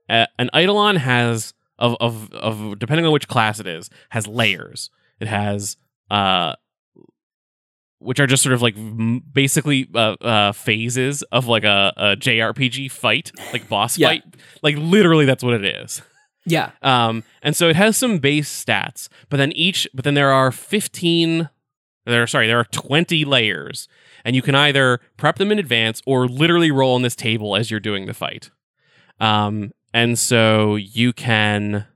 uh, 0.09 0.27
an 0.39 0.49
Eidolon 0.57 0.97
has 0.97 1.53
of 1.79 1.97
of 2.01 2.33
of 2.33 2.79
depending 2.79 3.05
on 3.05 3.13
which 3.13 3.29
class 3.29 3.61
it 3.61 3.67
is 3.67 3.91
has 4.09 4.27
layers. 4.27 4.91
It 5.21 5.29
has 5.29 5.77
uh 6.11 6.55
which 8.05 8.21
are 8.21 8.27
just 8.27 8.43
sort 8.43 8.53
of 8.53 8.63
like 8.63 8.77
m- 8.77 9.23
basically 9.33 9.89
uh, 9.95 10.17
uh 10.21 10.53
phases 10.53 11.23
of 11.33 11.47
like 11.47 11.65
a, 11.65 11.93
a 11.97 12.17
JRPG 12.17 12.91
fight, 12.91 13.33
like 13.53 13.69
boss 13.69 13.99
Yeah. 13.99 14.09
fight. 14.09 14.23
Like 14.63 14.77
literally 14.77 15.25
that's 15.25 15.43
what 15.43 15.55
it 15.55 15.65
is. 15.65 16.03
Yeah. 16.47 16.73
Um, 16.83 17.25
and 17.43 17.57
so 17.57 17.69
it 17.69 17.77
has 17.77 17.97
some 17.97 18.19
base 18.19 18.65
stats, 18.65 19.09
but 19.31 19.39
then 19.39 19.53
each, 19.53 19.89
but 19.95 20.05
then 20.05 20.15
there 20.15 20.31
are 20.31 20.53
15, 20.53 21.49
there 22.05 22.23
are, 22.23 22.27
sorry, 22.27 22.47
there 22.47 22.61
are 22.61 22.65
20 22.65 23.25
layers, 23.25 23.89
and 24.25 24.37
you 24.37 24.43
can 24.43 24.55
either 24.55 25.01
prep 25.17 25.37
them 25.37 25.51
in 25.51 25.59
advance 25.59 26.03
or 26.07 26.29
literally 26.29 26.71
roll 26.71 26.95
on 26.95 27.03
this 27.03 27.17
table 27.17 27.57
as 27.57 27.71
you're 27.71 27.81
doing 27.81 28.05
the 28.07 28.15
fight. 28.15 28.51
Um, 29.21 29.73
and 29.95 30.19
so 30.19 30.77
you 30.77 31.13
can, 31.15 31.87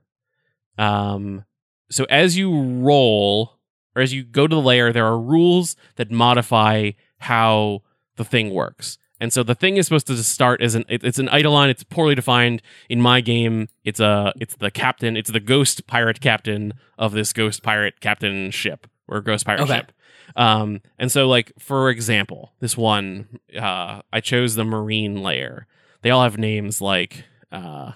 um, 0.79 1.45
so 1.91 2.05
as 2.09 2.37
you 2.37 2.59
roll 2.59 3.58
or 3.95 4.01
as 4.01 4.13
you 4.13 4.23
go 4.23 4.47
to 4.47 4.55
the 4.55 4.61
layer, 4.61 4.91
there 4.93 5.05
are 5.05 5.19
rules 5.19 5.75
that 5.95 6.11
modify 6.11 6.91
how 7.19 7.81
the 8.15 8.23
thing 8.25 8.51
works. 8.53 8.97
And 9.21 9.33
so 9.33 9.43
the 9.43 9.55
thing 9.55 9.75
is 9.75 9.85
supposed 9.87 10.07
to 10.07 10.23
start 10.23 10.61
as 10.61 10.75
an 10.75 10.85
it's 10.87 11.19
an 11.19 11.27
eidolon. 11.33 11.69
It's 11.69 11.83
poorly 11.83 12.15
defined 12.15 12.61
in 12.87 13.01
my 13.01 13.19
game. 13.19 13.67
It's 13.83 13.99
a 13.99 14.31
it's 14.39 14.55
the 14.55 14.71
captain. 14.71 15.17
It's 15.17 15.29
the 15.31 15.41
ghost 15.41 15.87
pirate 15.87 16.21
captain 16.21 16.73
of 16.97 17.11
this 17.11 17.33
ghost 17.33 17.61
pirate 17.61 17.99
captain 17.99 18.49
ship 18.51 18.87
or 19.09 19.19
ghost 19.21 19.45
pirate 19.45 19.61
Okay. 19.63 19.75
ship. 19.75 19.91
Um, 20.37 20.81
and 20.97 21.11
so 21.11 21.27
like 21.27 21.51
for 21.59 21.89
example, 21.89 22.53
this 22.61 22.77
one 22.77 23.39
uh, 23.59 24.01
I 24.13 24.21
chose 24.21 24.55
the 24.55 24.63
marine 24.63 25.21
layer. 25.21 25.67
They 26.01 26.11
all 26.11 26.23
have 26.23 26.37
names 26.37 26.79
like 26.79 27.25
uh, 27.51 27.91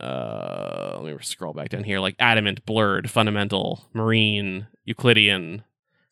uh, 0.00 0.98
let 1.00 1.12
me 1.12 1.18
scroll 1.22 1.52
back 1.52 1.68
down 1.70 1.84
here 1.84 1.98
like 2.00 2.14
adamant, 2.18 2.64
blurred, 2.66 3.10
fundamental, 3.10 3.84
marine, 3.92 4.66
Euclidean, 4.84 5.64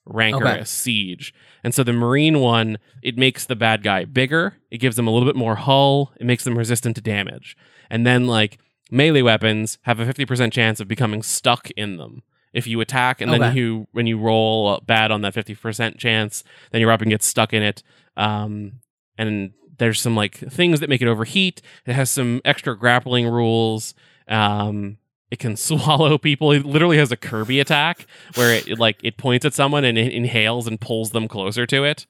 rancorous, 0.04 0.44
Okay. 0.52 0.64
siege. 0.64 1.34
And 1.64 1.74
so 1.74 1.82
the 1.82 1.92
marine 1.92 2.40
one, 2.40 2.78
it 3.02 3.16
makes 3.16 3.44
the 3.46 3.56
bad 3.56 3.82
guy 3.82 4.04
bigger. 4.04 4.54
It 4.70 4.78
gives 4.78 4.96
them 4.96 5.06
a 5.06 5.10
little 5.10 5.26
bit 5.28 5.36
more 5.36 5.56
hull. 5.56 6.12
It 6.20 6.26
makes 6.26 6.44
them 6.44 6.56
resistant 6.58 6.96
to 6.96 7.02
damage. 7.02 7.56
And 7.90 8.06
then 8.06 8.26
like 8.26 8.58
melee 8.90 9.22
weapons 9.22 9.78
have 9.82 9.98
a 10.00 10.06
50% 10.06 10.52
chance 10.52 10.80
of 10.80 10.88
becoming 10.88 11.22
stuck 11.22 11.70
in 11.72 11.96
them. 11.96 12.22
If 12.52 12.66
you 12.66 12.80
attack 12.80 13.20
and 13.20 13.32
then 13.32 13.42
Okay. 13.42 13.54
you 13.58 13.86
when 13.92 14.06
you 14.06 14.18
roll 14.18 14.80
bad 14.86 15.10
on 15.10 15.20
that 15.22 15.34
50% 15.34 15.98
chance, 15.98 16.42
then 16.70 16.80
your 16.80 16.88
weapon 16.88 17.08
gets 17.10 17.26
stuck 17.26 17.52
in 17.52 17.62
it. 17.62 17.82
Um, 18.16 18.80
and 19.18 19.52
there's 19.78 20.00
some 20.00 20.14
like 20.16 20.36
things 20.36 20.80
that 20.80 20.88
make 20.88 21.02
it 21.02 21.08
overheat. 21.08 21.60
It 21.86 21.94
has 21.94 22.10
some 22.10 22.40
extra 22.44 22.76
grappling 22.76 23.26
rules. 23.28 23.94
Um, 24.28 24.98
it 25.30 25.38
can 25.38 25.56
swallow 25.56 26.18
people. 26.18 26.52
It 26.52 26.64
literally 26.64 26.98
has 26.98 27.12
a 27.12 27.16
Kirby 27.16 27.60
attack 27.60 28.06
where 28.36 28.54
it, 28.54 28.68
it, 28.68 28.78
like 28.78 28.98
it 29.02 29.16
points 29.18 29.44
at 29.44 29.54
someone 29.54 29.84
and 29.84 29.98
it 29.98 30.12
inhales 30.12 30.66
and 30.66 30.80
pulls 30.80 31.10
them 31.10 31.28
closer 31.28 31.66
to 31.66 31.84
it. 31.84 32.06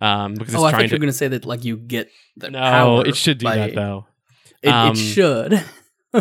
Um, 0.00 0.34
because 0.34 0.54
it's 0.54 0.62
Oh, 0.62 0.64
I 0.66 0.70
trying 0.70 0.82
thought 0.82 0.90
you 0.92 0.94
were 0.94 0.96
to. 0.96 0.98
going 0.98 1.12
to 1.12 1.16
say 1.18 1.28
that 1.28 1.44
like 1.44 1.64
you 1.64 1.76
get 1.76 2.10
the 2.36 2.50
No, 2.50 3.00
it 3.00 3.16
should 3.16 3.38
do 3.38 3.44
by- 3.44 3.56
that 3.56 3.74
though. 3.74 4.06
It, 4.62 4.68
Um, 4.68 4.92
it 4.92 4.96
should. 4.96 5.64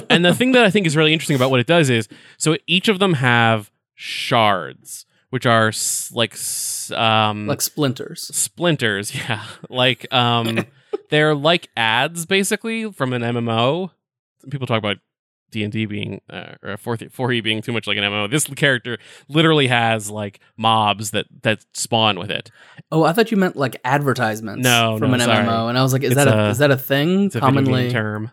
and 0.10 0.24
the 0.26 0.34
thing 0.34 0.52
that 0.54 0.66
I 0.66 0.70
think 0.72 0.86
is 0.88 0.96
really 0.98 1.14
interesting 1.14 1.36
about 1.36 1.52
what 1.52 1.60
it 1.60 1.68
does 1.68 1.90
is 1.90 2.08
so 2.38 2.58
each 2.68 2.88
of 2.90 3.00
them 3.00 3.16
have 3.16 3.70
shards, 3.96 5.06
which 5.30 5.46
are 5.46 5.68
s- 5.70 6.12
like 6.14 6.34
s- 6.34 6.92
um 6.92 7.48
like 7.48 7.62
splinters. 7.62 8.24
splinters 8.36 9.14
yeah 9.30 9.44
like 9.70 10.12
um 10.14 10.66
they're 11.10 11.36
like 11.36 11.70
ads 11.78 12.26
basically 12.26 12.92
from 12.92 13.14
an 13.14 13.22
mmo 13.22 13.92
people 14.50 14.66
talk 14.68 14.78
about 14.80 14.98
d&d 15.52 15.86
being 15.88 16.22
uh, 16.30 16.54
or 16.62 16.76
4e 16.78 17.44
being 17.44 17.62
too 17.62 17.72
much 17.72 17.88
like 17.88 17.98
an 17.98 18.04
mmo 18.04 18.30
this 18.30 18.46
character 18.56 18.98
literally 19.28 19.66
has 19.68 20.10
like 20.10 20.40
mobs 20.58 21.10
that 21.12 21.26
that 21.42 21.66
spawn 21.74 22.20
with 22.20 22.30
it 22.32 22.52
Oh, 22.92 23.04
I 23.04 23.14
thought 23.14 23.30
you 23.30 23.38
meant 23.38 23.56
like 23.56 23.80
advertisements 23.84 24.64
No, 24.64 24.98
from 24.98 25.10
no, 25.12 25.16
an 25.16 25.20
sorry. 25.22 25.46
MMO, 25.46 25.70
and 25.70 25.78
I 25.78 25.84
was 25.84 25.94
like, 25.94 26.02
is 26.04 26.12
It's 26.12 26.16
that 26.16 26.28
a, 26.28 26.46
a- 26.46 26.50
is 26.50 26.58
that 26.60 26.72
a 26.72 26.78
thing 26.78 27.26
it's 27.26 27.36
commonly? 27.36 27.84
game 27.84 27.92
term 27.92 28.32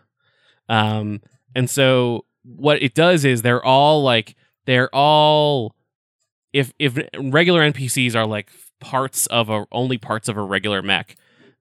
um 0.69 1.21
and 1.55 1.69
so 1.69 2.25
what 2.43 2.81
it 2.81 2.93
does 2.93 3.25
is 3.25 3.41
they're 3.41 3.63
all 3.63 4.03
like 4.03 4.35
they're 4.65 4.93
all 4.95 5.75
if 6.53 6.73
if 6.79 6.97
regular 7.19 7.61
NPCs 7.71 8.15
are 8.15 8.25
like 8.25 8.49
parts 8.79 9.25
of 9.27 9.49
a 9.49 9.65
only 9.71 9.97
parts 9.97 10.27
of 10.29 10.37
a 10.37 10.41
regular 10.41 10.81
mech, 10.81 11.15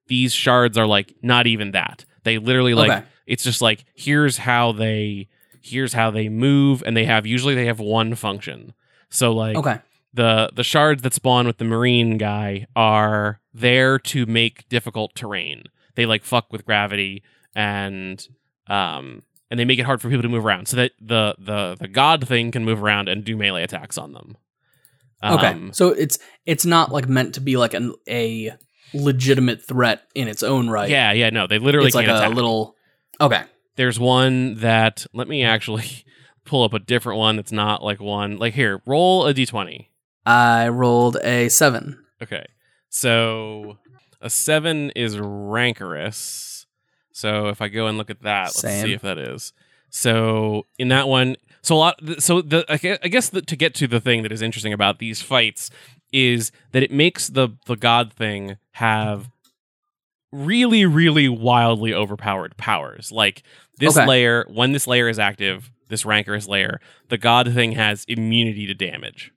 these 0.09 0.33
shards 0.33 0.77
are 0.79 0.87
like 0.87 1.15
not 1.23 1.47
even 1.47 1.73
that. 1.73 2.05
They 2.25 2.39
literally 2.39 2.75
like 2.75 2.91
Okay. 2.91 3.03
it's 3.27 3.45
just 3.45 3.63
like 3.63 3.85
here's 3.95 4.39
how 4.39 4.73
they 4.73 5.29
here's 5.63 5.93
how 5.95 6.11
they 6.11 6.29
move 6.29 6.83
and 6.87 6.97
they 6.97 7.05
have 7.05 7.27
usually 7.27 7.55
they 7.55 7.67
have 7.67 7.81
one 7.81 8.15
function. 8.15 8.73
So 9.11 9.33
like 9.33 9.57
Okay. 9.57 9.79
the 10.15 10.51
the 10.55 10.65
shards 10.65 11.03
that 11.03 11.15
spawn 11.15 11.47
with 11.47 11.59
the 11.59 11.65
marine 11.65 12.19
guy 12.19 12.67
are 12.77 13.41
there 13.53 13.99
to 14.01 14.27
make 14.27 14.69
difficult 14.69 15.15
terrain. 15.15 15.65
They 15.95 16.07
like 16.07 16.25
fuck 16.25 16.53
with 16.53 16.65
gravity 16.67 17.23
and 17.55 18.27
um 18.69 19.23
and 19.51 19.59
they 19.61 19.65
make 19.65 19.79
it 19.79 19.85
hard 19.87 20.03
for 20.03 20.09
people 20.09 20.23
to 20.23 20.29
move 20.29 20.45
around 20.45 20.67
so 20.67 20.77
that 20.77 20.93
the 21.01 21.35
the 21.39 21.77
the 21.81 21.89
god 21.89 22.27
thing 22.29 22.51
can 22.51 22.65
move 22.65 22.83
around 22.83 23.09
and 23.09 23.25
do 23.25 23.37
melee 23.37 23.63
attacks 23.63 23.97
on 23.97 24.13
them. 24.13 24.37
Okay. 25.23 25.49
Um, 25.49 25.73
so 25.73 25.89
it's 25.89 26.19
it's 26.45 26.67
not 26.67 26.93
like 26.93 27.09
meant 27.09 27.35
to 27.35 27.41
be 27.41 27.57
like 27.57 27.75
an 27.75 27.95
a 28.09 28.53
legitimate 28.95 29.65
threat 29.65 30.03
in 30.15 30.29
its 30.29 30.43
own 30.43 30.69
right. 30.69 30.89
yeah, 30.89 31.13
yeah, 31.13 31.31
no, 31.31 31.47
they 31.47 31.59
literally 31.59 31.89
It's 31.89 31.97
like 31.97 32.07
can't 32.07 32.19
a 32.19 32.23
attack. 32.23 32.35
little 32.37 32.77
Okay. 33.21 33.43
There's 33.77 33.99
one 33.99 34.57
that 34.57 35.07
let 35.13 35.29
me 35.29 35.43
actually 35.43 36.05
pull 36.45 36.63
up 36.65 36.73
a 36.75 36.79
different 36.79 37.19
one 37.19 37.37
that's 37.37 37.53
not 37.53 37.83
like 37.83 38.01
one. 38.01 38.37
Like 38.39 38.55
here, 38.55 38.81
roll 38.87 39.27
a 39.27 39.35
d20. 39.35 39.89
I 40.25 40.69
rolled 40.69 41.17
a 41.23 41.49
7. 41.49 41.99
Okay. 42.23 42.47
So 42.89 43.79
a 44.21 44.31
seven 44.31 44.91
is 44.91 45.19
rancorous. 45.19 46.67
So 47.13 47.49
if 47.49 47.61
I 47.63 47.69
go 47.69 47.87
and 47.87 47.97
look 47.99 48.11
at 48.11 48.23
that, 48.23 48.47
let's 48.47 48.61
Same. 48.61 48.85
see 48.87 48.93
if 48.93 49.03
that 49.03 49.19
is. 49.19 49.53
So 49.91 50.67
in 50.79 50.89
that 50.89 51.09
one, 51.09 51.37
so 51.67 51.75
a 51.75 51.79
lot. 51.79 52.01
So 52.19 52.41
the 52.43 52.65
I 52.69 53.09
guess 53.09 53.29
the, 53.31 53.43
to 53.43 53.57
get 53.57 53.75
to 53.77 53.87
the 53.87 54.01
thing 54.01 54.23
that 54.23 54.33
is 54.33 54.41
interesting 54.43 54.73
about 54.73 54.99
these 54.99 55.21
fights 55.23 55.71
is 56.13 56.53
that 56.73 56.83
it 56.83 56.91
makes 56.93 57.29
the 57.29 57.49
the 57.67 57.77
god 57.77 58.13
thing 58.13 58.57
have 58.73 59.29
really 60.33 60.85
really 60.87 61.29
wildly 61.29 61.93
overpowered 61.95 62.57
powers. 62.57 63.11
Like 63.13 63.43
this 63.79 63.97
Okay. 63.97 64.07
layer, 64.07 64.45
when 64.49 64.73
this 64.73 64.87
layer 64.87 65.09
is 65.09 65.19
active, 65.19 65.71
this 65.89 66.05
rancorous 66.05 66.47
layer, 66.49 66.81
the 67.09 67.19
god 67.19 67.53
thing 67.53 67.73
has 67.73 68.05
immunity 68.09 68.67
to 68.67 68.75
damage. 68.75 69.33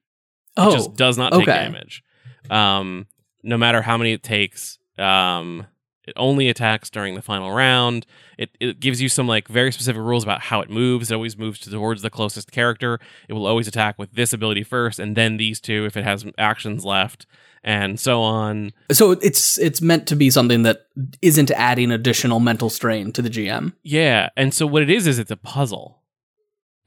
It 0.58 0.62
Oh. 0.62 0.72
just 0.72 0.96
does 0.96 1.18
not 1.18 1.32
take 1.34 1.44
okay. 1.44 1.52
damage. 1.64 2.04
Um, 2.50 3.08
no 3.44 3.58
matter 3.58 3.82
how 3.82 3.98
many 3.98 4.12
it 4.14 4.24
takes. 4.24 4.78
Um, 4.98 5.66
it 6.10 6.14
only 6.18 6.50
attacks 6.50 6.90
during 6.90 7.16
the 7.16 7.22
final 7.22 7.52
round. 7.52 8.06
It, 8.38 8.50
it 8.60 8.80
gives 8.80 9.02
you 9.02 9.10
some 9.10 9.28
like 9.28 9.48
very 9.48 9.72
specific 9.72 10.02
rules 10.02 10.24
about 10.24 10.42
how 10.42 10.60
it 10.60 10.70
moves. 10.70 11.12
It 11.12 11.14
always 11.14 11.38
moves 11.38 11.60
towards 11.60 12.02
the 12.02 12.10
closest 12.10 12.52
character. 12.52 13.00
It 13.28 13.34
will 13.34 13.46
always 13.46 13.68
attack 13.68 14.00
with 14.00 14.14
this 14.14 14.34
ability 14.34 14.64
first, 14.64 15.00
and 15.00 15.16
then 15.16 15.38
these 15.38 15.62
two 15.62 15.86
if 15.86 15.96
it 15.96 16.04
has 16.04 16.26
actions 16.38 16.84
left, 16.84 17.28
and 17.64 18.00
so 18.00 18.22
on. 18.22 18.72
So 18.92 19.12
it's 19.12 19.60
it's 19.60 19.82
meant 19.82 20.08
to 20.08 20.16
be 20.16 20.30
something 20.32 20.64
that 20.64 20.88
isn't 21.22 21.52
adding 21.52 21.92
additional 21.92 22.40
mental 22.40 22.70
strain 22.70 23.12
to 23.14 23.22
the 23.22 23.30
GM. 23.30 23.74
Yeah, 23.84 24.30
and 24.36 24.54
so 24.54 24.66
what 24.66 24.82
it 24.82 24.90
is 24.90 25.06
is 25.06 25.20
it's 25.20 25.32
a 25.32 25.38
puzzle. 25.38 26.02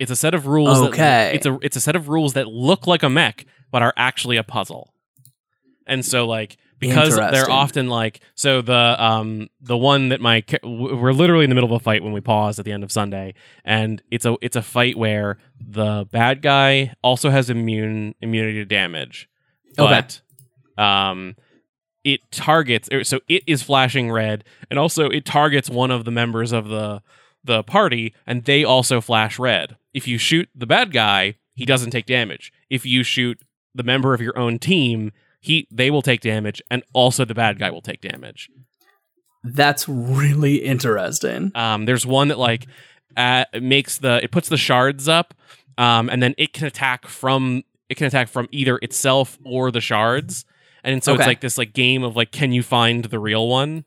It's 0.00 0.10
a 0.10 0.16
set 0.16 0.34
of 0.34 0.48
rules. 0.48 0.78
Okay. 0.88 0.96
That, 0.96 1.34
it's 1.36 1.46
a 1.46 1.58
it's 1.62 1.76
a 1.76 1.80
set 1.80 1.94
of 1.94 2.08
rules 2.08 2.32
that 2.32 2.48
look 2.48 2.88
like 2.88 3.04
a 3.04 3.08
mech 3.08 3.46
but 3.70 3.82
are 3.82 3.94
actually 3.96 4.36
a 4.36 4.42
puzzle. 4.42 4.92
And 5.86 6.04
so 6.04 6.26
like 6.26 6.56
because 6.82 7.16
they're 7.16 7.50
often 7.50 7.88
like 7.88 8.20
so 8.34 8.60
the 8.60 9.02
um 9.02 9.48
the 9.60 9.76
one 9.76 10.08
that 10.08 10.20
my 10.20 10.44
we're 10.62 11.12
literally 11.12 11.44
in 11.44 11.50
the 11.50 11.54
middle 11.54 11.72
of 11.72 11.80
a 11.80 11.82
fight 11.82 12.02
when 12.02 12.12
we 12.12 12.20
pause 12.20 12.58
at 12.58 12.64
the 12.64 12.72
end 12.72 12.82
of 12.82 12.90
Sunday 12.90 13.34
and 13.64 14.02
it's 14.10 14.26
a 14.26 14.36
it's 14.42 14.56
a 14.56 14.62
fight 14.62 14.98
where 14.98 15.38
the 15.60 16.06
bad 16.10 16.42
guy 16.42 16.92
also 17.02 17.30
has 17.30 17.48
immune 17.48 18.14
immunity 18.20 18.58
to 18.58 18.64
damage. 18.64 19.28
Okay. 19.78 20.02
But 20.76 20.82
um 20.82 21.36
it 22.04 22.20
targets 22.32 22.88
er, 22.92 23.04
so 23.04 23.20
it 23.28 23.44
is 23.46 23.62
flashing 23.62 24.10
red 24.10 24.42
and 24.68 24.78
also 24.78 25.08
it 25.08 25.24
targets 25.24 25.70
one 25.70 25.92
of 25.92 26.04
the 26.04 26.10
members 26.10 26.50
of 26.50 26.68
the 26.68 27.00
the 27.44 27.62
party 27.62 28.12
and 28.26 28.44
they 28.44 28.64
also 28.64 29.00
flash 29.00 29.38
red 29.38 29.76
if 29.94 30.08
you 30.08 30.18
shoot 30.18 30.48
the 30.54 30.66
bad 30.66 30.92
guy 30.92 31.36
he 31.54 31.64
doesn't 31.64 31.90
take 31.90 32.06
damage 32.06 32.52
if 32.70 32.84
you 32.84 33.04
shoot 33.04 33.40
the 33.74 33.82
member 33.82 34.14
of 34.14 34.20
your 34.20 34.36
own 34.36 34.58
team 34.58 35.12
he 35.42 35.68
they 35.70 35.90
will 35.90 36.00
take 36.00 36.22
damage 36.22 36.62
and 36.70 36.82
also 36.94 37.26
the 37.26 37.34
bad 37.34 37.58
guy 37.58 37.70
will 37.70 37.82
take 37.82 38.00
damage 38.00 38.48
That's 39.44 39.86
really 39.88 40.56
interesting. 40.64 41.52
um, 41.54 41.84
there's 41.84 42.06
one 42.06 42.28
that 42.28 42.38
like 42.38 42.66
uh, 43.16 43.44
makes 43.60 43.98
the 43.98 44.20
it 44.22 44.30
puts 44.30 44.48
the 44.48 44.56
shards 44.56 45.06
up, 45.08 45.34
um, 45.76 46.08
and 46.08 46.22
then 46.22 46.34
it 46.38 46.54
can 46.54 46.66
attack 46.66 47.06
from 47.06 47.62
it 47.90 47.96
can 47.96 48.06
attack 48.06 48.28
from 48.28 48.48
either 48.52 48.78
itself 48.78 49.38
or 49.44 49.70
the 49.70 49.82
shards, 49.82 50.46
and 50.82 51.04
so 51.04 51.12
it's 51.14 51.26
like 51.26 51.40
this 51.42 51.58
like 51.58 51.74
game 51.74 52.04
of 52.04 52.16
like 52.16 52.30
can 52.32 52.52
you 52.52 52.62
find 52.62 53.04
the 53.04 53.18
real 53.18 53.48
one? 53.48 53.84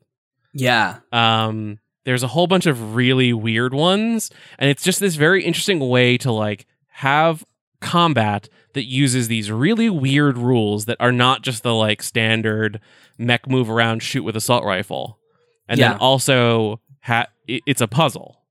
Yeah. 0.54 0.98
Um, 1.12 1.80
there's 2.04 2.22
a 2.22 2.28
whole 2.28 2.46
bunch 2.46 2.68
of 2.68 2.94
really 2.96 3.34
weird 3.34 3.74
ones, 3.74 4.30
and 4.60 4.70
it's 4.70 4.84
just 4.84 5.00
this 5.00 5.16
very 5.16 5.44
interesting 5.44 5.80
way 5.80 6.18
to 6.20 6.32
like 6.32 6.68
have 6.90 7.44
combat 7.82 8.48
that 8.76 8.86
uses 8.86 9.28
these 9.28 9.52
really 9.52 9.90
weird 9.90 10.38
rules 10.38 10.86
that 10.86 10.98
are 11.00 11.12
not 11.12 11.42
just 11.42 11.64
the 11.64 11.74
like 11.74 12.04
standard 12.04 12.80
mech 13.18 13.50
move 13.50 13.70
around 13.70 14.04
shoot 14.04 14.24
with 14.24 14.36
assault 14.36 14.64
rifle 14.64 15.18
and 15.68 15.80
Yeah. 15.80 15.90
then 15.94 15.98
also 16.00 16.80
ha- 17.02 17.28
it's 17.48 17.82
a 17.82 17.88
puzzle 17.88 18.42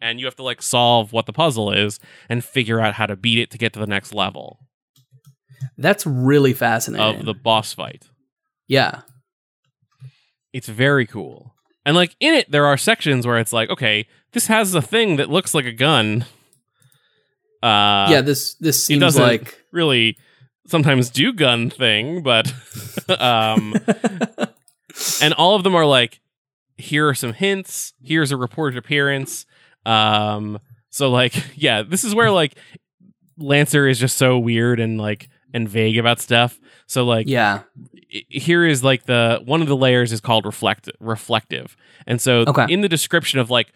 and 0.00 0.18
you 0.18 0.26
have 0.26 0.36
to 0.36 0.42
like 0.42 0.60
solve 0.62 1.12
what 1.12 1.26
the 1.26 1.32
puzzle 1.32 1.70
is 1.72 2.00
and 2.28 2.42
figure 2.44 2.80
out 2.80 2.94
how 2.94 3.06
to 3.06 3.16
beat 3.16 3.38
it 3.38 3.50
to 3.52 3.58
get 3.58 3.72
to 3.74 3.78
the 3.78 3.86
next 3.86 4.12
level 4.14 4.58
That's 5.78 6.06
really 6.06 6.52
fascinating. 6.54 7.20
of 7.20 7.24
the 7.26 7.34
boss 7.34 7.72
fight 7.72 8.08
yeah. 8.66 9.02
it's 10.52 10.68
very 10.68 11.06
cool 11.06 11.54
and 11.84 11.96
like 11.96 12.16
in 12.20 12.34
it 12.34 12.50
there 12.50 12.66
are 12.66 12.76
sections 12.76 13.26
where 13.26 13.38
it's 13.38 13.52
like 13.52 13.68
okay 13.70 14.06
this 14.32 14.46
has 14.46 14.74
a 14.74 14.82
thing 14.82 15.16
that 15.16 15.28
looks 15.28 15.54
like 15.54 15.64
a 15.66 15.72
gun 15.72 16.24
uh 17.62 18.08
yeah, 18.10 18.20
this 18.22 18.54
this 18.54 18.84
seems 18.84 19.18
like 19.18 19.62
really 19.72 20.16
sometimes 20.66 21.10
do 21.10 21.32
gun 21.32 21.68
thing 21.70 22.22
but 22.22 22.52
um 23.20 23.74
and 25.22 25.34
all 25.34 25.54
of 25.56 25.64
them 25.64 25.74
are 25.74 25.86
like 25.86 26.20
here 26.76 27.08
are 27.08 27.14
some 27.14 27.32
hints 27.32 27.92
here's 28.02 28.32
a 28.32 28.36
reported 28.36 28.78
appearance 28.78 29.46
um 29.86 30.58
so 30.90 31.10
like 31.10 31.34
yeah 31.54 31.82
this 31.82 32.04
is 32.04 32.14
where 32.14 32.30
like 32.30 32.54
lancer 33.38 33.86
is 33.88 33.98
just 33.98 34.16
so 34.16 34.38
weird 34.38 34.80
and 34.80 34.98
like 35.00 35.28
and 35.52 35.68
vague 35.68 35.98
about 35.98 36.20
stuff 36.20 36.58
so 36.86 37.04
like 37.04 37.26
yeah. 37.28 37.62
here 38.28 38.64
is 38.64 38.84
like 38.84 39.04
the 39.04 39.40
one 39.44 39.60
of 39.62 39.68
the 39.68 39.76
layers 39.76 40.12
is 40.12 40.20
called 40.20 40.44
reflect 40.46 40.88
reflective 41.00 41.76
and 42.06 42.20
so 42.20 42.44
Okay. 42.46 42.66
in 42.68 42.80
the 42.82 42.88
description 42.88 43.40
of 43.40 43.50
like 43.50 43.72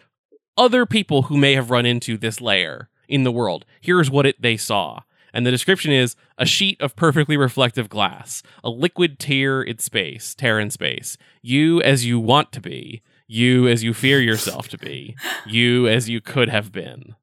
other 0.57 0.85
people 0.85 1.23
who 1.23 1.35
may 1.37 1.53
have 1.55 1.69
run 1.71 1.85
into 1.85 2.17
this 2.17 2.39
layer 2.39 2.89
in 3.07 3.23
the 3.23 3.31
world. 3.31 3.65
Here's 3.81 4.09
what 4.11 4.25
it 4.25 4.41
they 4.41 4.57
saw. 4.57 5.01
And 5.33 5.45
the 5.45 5.51
description 5.51 5.91
is 5.91 6.15
a 6.37 6.45
sheet 6.45 6.79
of 6.79 6.95
perfectly 6.95 7.35
reflective 7.35 7.89
glass 7.89 8.41
a 8.63 8.69
liquid 8.69 9.19
tear 9.19 9.61
in 9.61 9.79
space 9.79 10.33
tear 10.33 10.59
in 10.59 10.69
space. 10.71 11.17
You 11.41 11.81
as 11.81 12.05
you 12.05 12.19
want 12.19 12.51
to 12.53 12.61
be 12.61 13.01
you 13.27 13.67
as 13.67 13.83
you 13.83 13.93
fear 13.93 14.19
yourself 14.21 14.67
to 14.69 14.77
be 14.77 15.15
you 15.45 15.87
as 15.87 16.07
you 16.09 16.21
could 16.21 16.47
have 16.49 16.71
been. 16.71 17.15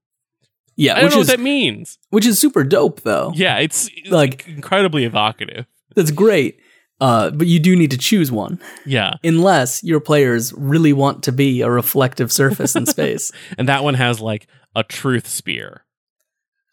Yeah, 0.76 0.92
i 0.92 0.96
don't 0.96 1.04
which 1.06 1.14
know 1.14 1.20
is 1.20 1.28
what 1.28 1.36
that 1.36 1.42
means. 1.42 1.98
which 2.10 2.26
is 2.26 2.38
super 2.38 2.64
dope 2.64 3.00
though. 3.02 3.32
yeah 3.34 3.58
it's, 3.58 3.88
it's 3.94 4.10
Like- 4.10 4.46
incredibly 4.48 5.04
evocative. 5.04 5.66
That's 5.94 6.10
great. 6.10 6.58
Uh, 7.00 7.30
but 7.30 7.46
you 7.49 7.58
do 7.58 7.75
need 7.75 7.90
to 7.90 7.99
choose 7.99 8.30
one 8.30 8.61
yeah 8.87 9.14
unless 9.25 9.82
your 9.82 9.99
players 9.99 10.52
really 10.56 10.92
want 10.92 11.25
to 11.25 11.32
be 11.32 11.61
a 11.61 11.68
reflective 11.70 12.30
surface 12.30 12.76
in 12.76 12.87
space. 12.96 13.32
and 13.58 13.68
that 13.68 13.82
one 13.82 13.94
has 13.94 14.20
like 14.20 14.46
a 14.76 14.82
truth 14.84 15.26
spear. 15.26 15.84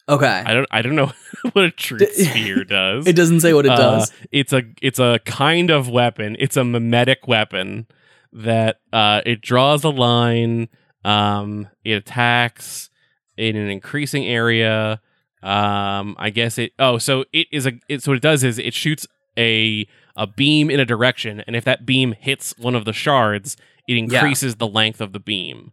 Okay. 0.08 0.44
I 0.46 0.54
don't 0.54 0.68
I 0.72 0.82
don't 0.82 0.96
know 0.96 1.12
what 1.54 1.66
a 1.66 1.72
truth 1.72 2.14
spear 2.16 2.64
does. 2.64 3.08
It 3.08 3.16
doesn't 3.16 3.40
say 3.42 3.54
what 3.54 3.66
it 3.66 3.72
Uh, 3.72 3.78
does. 3.78 4.12
It's 4.32 4.54
a 4.54 4.64
it's 4.82 5.00
a 5.00 5.20
kind 5.26 5.70
of 5.70 5.90
weapon. 5.90 6.36
It's 6.40 6.58
a 6.58 6.64
mimetic 6.64 7.28
weapon 7.28 7.88
that 8.34 8.80
uh, 8.94 9.22
it 9.26 9.42
draws 9.42 9.84
a 9.84 9.90
line. 9.90 10.70
Um, 11.04 11.68
it 11.84 11.94
attacks 11.94 12.90
in 13.38 13.56
an 13.56 13.70
increasing 13.70 14.26
area. 14.26 15.02
Um, 15.42 16.16
I 16.20 16.30
guess 16.30 16.58
it. 16.58 16.74
Oh, 16.78 16.98
so 16.98 17.26
it 17.32 17.48
is 17.52 17.66
a. 17.66 17.74
It, 17.88 18.04
so 18.04 18.12
what 18.12 18.18
it 18.18 18.22
does 18.22 18.44
is 18.44 18.60
it 18.60 18.74
shoots 18.74 19.08
a 19.38 19.88
a 20.20 20.28
beam 20.28 20.70
in 20.70 20.80
a 20.80 20.86
direction, 20.86 21.42
and 21.48 21.56
if 21.56 21.64
that 21.66 21.86
beam 21.86 22.12
hits 22.20 22.54
one 22.60 22.76
of 22.76 22.86
the 22.86 22.94
shards, 22.94 23.58
it 23.88 23.98
increases 23.98 24.56
the 24.58 24.68
length 24.68 25.02
of 25.02 25.14
the 25.14 25.20
beam. 25.20 25.72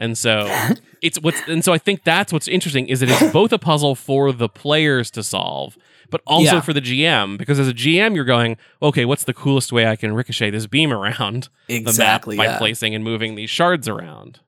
And 0.00 0.16
so 0.16 0.46
it's 1.02 1.20
what's 1.20 1.40
and 1.48 1.64
so 1.64 1.72
I 1.72 1.78
think 1.78 2.04
that's 2.04 2.32
what's 2.32 2.48
interesting 2.48 2.86
is 2.88 3.00
that 3.00 3.08
it's 3.10 3.32
both 3.32 3.52
a 3.52 3.58
puzzle 3.58 3.94
for 3.96 4.32
the 4.32 4.48
players 4.48 5.10
to 5.10 5.22
solve, 5.24 5.76
but 6.08 6.20
also 6.26 6.54
Yeah. 6.56 6.60
for 6.60 6.72
the 6.72 6.80
GM 6.80 7.36
because 7.36 7.58
as 7.58 7.66
a 7.68 7.74
GM 7.74 8.14
you're 8.14 8.24
going, 8.24 8.56
okay, 8.80 9.04
what's 9.04 9.24
the 9.24 9.34
coolest 9.34 9.72
way 9.72 9.88
I 9.88 9.96
can 9.96 10.14
ricochet 10.14 10.50
this 10.50 10.66
beam 10.68 10.92
around 10.92 11.48
the 11.66 11.74
Exactly. 11.76 12.36
map 12.36 12.46
by 12.46 12.52
yeah. 12.52 12.58
placing 12.58 12.94
and 12.94 13.02
moving 13.02 13.34
these 13.34 13.50
shards 13.50 13.88
around? 13.88 14.38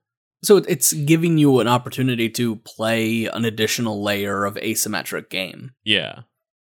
So 0.45 0.59
it's 0.59 0.93
giving 0.95 1.37
you 1.37 1.59
an 1.61 1.67
opportunity 1.69 2.31
to 2.31 2.57
play 2.57 3.27
an 3.27 3.45
additional 3.45 4.03
layer 4.03 4.45
of 4.47 4.55
asymmetric 4.55 5.29
game, 5.29 5.73
Yeah. 5.85 6.21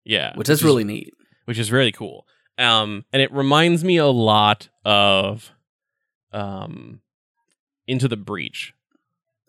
Yeah. 0.06 0.36
which 0.38 0.48
is 0.50 0.60
is- 0.60 0.64
really 0.64 0.86
neat. 0.86 1.14
which 1.46 1.60
is 1.60 1.70
really 1.72 1.92
cool. 1.92 2.26
Um, 2.60 3.06
and 3.14 3.22
it 3.22 3.32
reminds 3.32 3.84
me 3.84 3.98
a 3.98 4.06
lot 4.08 4.70
of 4.84 5.52
um, 6.34 7.02
Into 7.88 8.08
the 8.08 8.18
Breach, 8.18 8.74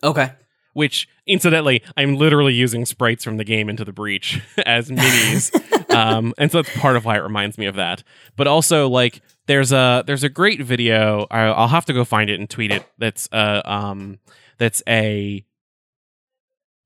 Okay. 0.03 0.33
which 0.75 1.09
incidentally, 1.27 1.83
I'm 1.97 2.17
literally 2.17 2.55
using 2.55 2.87
sprites 2.87 3.25
from 3.25 3.37
the 3.37 3.45
game 3.45 3.69
Into 3.69 3.85
the 3.85 3.93
Breach 3.93 4.41
as 4.65 4.91
minis. 4.91 5.51
um, 5.95 6.33
and 6.39 6.51
so 6.53 6.63
that's 6.63 6.77
part 6.79 6.97
of 6.97 7.05
why 7.05 7.17
it 7.17 7.23
reminds 7.23 7.59
me 7.59 7.67
of 7.67 7.75
that. 7.77 8.03
But 8.37 8.47
also, 8.47 8.89
like, 8.89 9.21
there's 9.47 9.73
a 9.73 10.05
there's 10.07 10.23
a 10.23 10.29
great 10.29 10.63
video. 10.63 11.27
I'll 11.33 11.67
have 11.69 11.87
to 11.87 11.93
go 11.93 12.05
find 12.05 12.31
it 12.31 12.39
and 12.39 12.49
tweet 12.49 12.71
it. 12.71 12.87
That's 12.99 13.29
uh 13.33 13.63
um 13.65 14.21
that's 14.59 14.81
a 14.89 15.45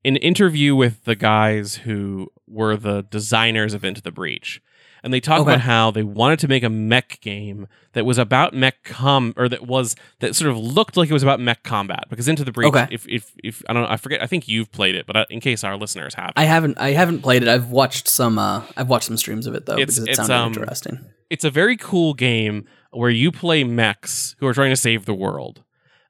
an 0.03 0.15
interview 0.17 0.75
with 0.75 1.03
the 1.03 1.15
guys 1.15 1.75
who 1.75 2.31
were 2.47 2.75
the 2.75 3.03
designers 3.03 3.73
of 3.75 3.83
Into 3.85 4.01
the 4.01 4.11
Breach. 4.11 4.61
And 5.05 5.13
they 5.13 5.19
talk 5.21 5.41
Okay. 5.41 5.51
about 5.51 5.61
how 5.61 5.91
they 5.91 6.01
wanted 6.03 6.39
to 6.39 6.47
make 6.47 6.63
a 6.63 6.69
mech 6.69 7.19
game 7.21 7.67
that 7.93 8.05
was 8.07 8.17
about 8.17 8.55
mech 8.55 8.83
com 8.83 9.33
or 9.37 9.47
that 9.47 9.67
was 9.67 9.95
that 10.19 10.35
sort 10.35 10.49
of 10.51 10.57
looked 10.57 10.97
like 10.97 11.09
it 11.09 11.13
was 11.13 11.21
about 11.23 11.39
mech 11.39 11.61
combat 11.63 12.05
because 12.09 12.27
Into 12.27 12.43
the 12.43 12.51
Breach 12.51 12.67
Okay. 12.69 12.87
if 12.89 13.07
if 13.07 13.31
if 13.43 13.61
I 13.69 13.73
don't 13.73 13.83
know 13.83 13.89
I 13.89 13.97
forget 13.97 14.21
I 14.23 14.25
think 14.27 14.47
you've 14.47 14.71
played 14.71 14.95
it 14.95 15.05
but 15.05 15.27
in 15.29 15.39
case 15.39 15.63
our 15.63 15.77
listeners 15.77 16.15
have 16.15 16.33
I 16.35 16.45
haven't 16.45 16.79
I 16.79 16.89
haven't 16.93 17.21
played 17.21 17.43
it. 17.43 17.47
I've 17.47 17.69
watched 17.69 18.07
some 18.09 18.39
uh 18.39 18.63
I've 18.75 18.89
watched 18.89 19.05
some 19.05 19.15
streams 19.17 19.45
of 19.45 19.53
it 19.53 19.67
though 19.67 19.73
It's- 19.77 19.95
because 19.95 19.99
it 19.99 20.09
it's, 20.09 20.17
sounded 20.25 20.57
um, 20.57 20.63
interesting. 20.63 20.99
it's 21.29 21.45
a 21.45 21.51
very 21.51 21.77
cool 21.77 22.15
game 22.15 22.65
where 22.91 23.11
you 23.11 23.31
play 23.31 23.63
mechs 23.63 24.35
who 24.39 24.47
are 24.47 24.53
trying 24.55 24.71
to 24.71 24.75
save 24.75 25.05
the 25.05 25.13
world. 25.13 25.63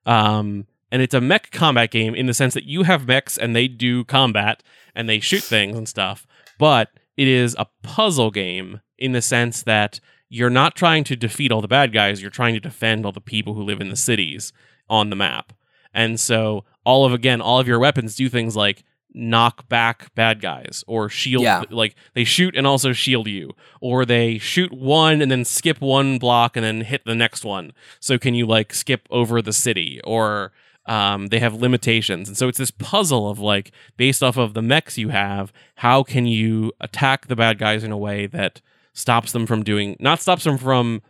Um, 0.06 0.68
and 0.92 1.02
it's 1.02 1.14
a 1.14 1.20
mech 1.22 1.52
combat 1.52 1.92
game 1.92 2.16
in 2.16 2.28
the 2.28 2.34
sense 2.34 2.54
that 2.54 2.64
you 2.66 2.84
have 2.84 3.08
mechs 3.08 3.38
and 3.38 3.56
they 3.56 3.68
do 3.68 4.04
combat 4.06 4.64
and 4.96 5.10
they 5.10 5.20
shoot 5.20 5.44
things 5.44 5.78
and 5.78 5.90
stuff. 5.90 6.26
But 6.60 6.90
it 7.18 7.28
is 7.28 7.56
a 7.58 7.66
puzzle 7.84 8.30
game 8.32 8.82
in 8.98 9.12
the 9.12 9.22
sense 9.22 9.64
that 9.64 10.00
you're 10.30 10.50
not 10.50 10.76
trying 10.76 11.04
to 11.06 11.16
defeat 11.16 11.52
all 11.52 11.62
the 11.62 11.68
bad 11.68 11.94
guys, 11.94 12.22
you're 12.22 12.32
trying 12.32 12.54
to 12.56 12.60
defend 12.60 13.06
all 13.06 13.12
the 13.12 13.22
people 13.22 13.54
who 13.54 13.62
live 13.64 13.80
in 13.82 13.90
the 13.90 13.96
cities 13.96 14.52
on 14.90 15.10
the 15.10 15.16
map. 15.16 15.54
And 15.94 16.20
so 16.20 16.66
all 16.84 17.06
of 17.06 17.14
again, 17.14 17.42
all 17.42 17.60
of 17.60 17.68
your 17.68 17.80
weapons 17.80 18.16
do 18.16 18.28
things 18.30 18.56
like 18.56 18.84
knock 19.18 19.70
back 19.70 20.14
bad 20.14 20.42
guys 20.42 20.84
or 20.88 21.08
shield 21.10 21.44
Yeah. 21.44 21.64
like 21.70 21.96
they 22.16 22.26
shoot 22.26 22.54
and 22.54 22.68
also 22.68 22.92
shield 22.92 23.28
you 23.28 23.52
or 23.80 24.04
they 24.04 24.38
shoot 24.40 24.74
one 24.74 25.22
and 25.22 25.32
then 25.32 25.46
skip 25.46 25.80
one 25.80 26.18
block 26.18 26.58
and 26.58 26.66
then 26.66 26.82
hit 26.82 27.06
the 27.06 27.16
next 27.16 27.46
one 27.46 27.72
so 28.02 28.18
can 28.18 28.34
you 28.36 28.46
like 28.46 28.74
skip 28.74 29.08
over 29.10 29.42
the 29.42 29.54
city 29.54 30.02
or 30.04 30.52
um, 30.86 31.28
they 31.28 31.40
have 31.40 31.54
limitations 31.54 32.28
and 32.28 32.38
so 32.38 32.50
it's 32.50 32.58
this 32.58 32.72
puzzle 32.72 33.30
of 33.30 33.40
like 33.40 33.72
based 33.96 34.22
off 34.22 34.36
of 34.36 34.54
the 34.54 34.62
mechs 34.62 34.98
you 34.98 35.10
have 35.10 35.54
how 35.76 36.04
can 36.04 36.26
you 36.26 36.74
attack 36.82 37.28
the 37.28 37.38
bad 37.38 37.58
guys 37.58 37.86
in 37.86 37.94
a 37.94 37.98
way 37.98 38.28
that 38.28 38.60
stops 38.96 39.32
them 39.32 39.46
from 39.46 39.62
doing 39.64 39.96
not 40.00 40.20
stops 40.20 40.44
them 40.44 40.58
from 40.58 41.02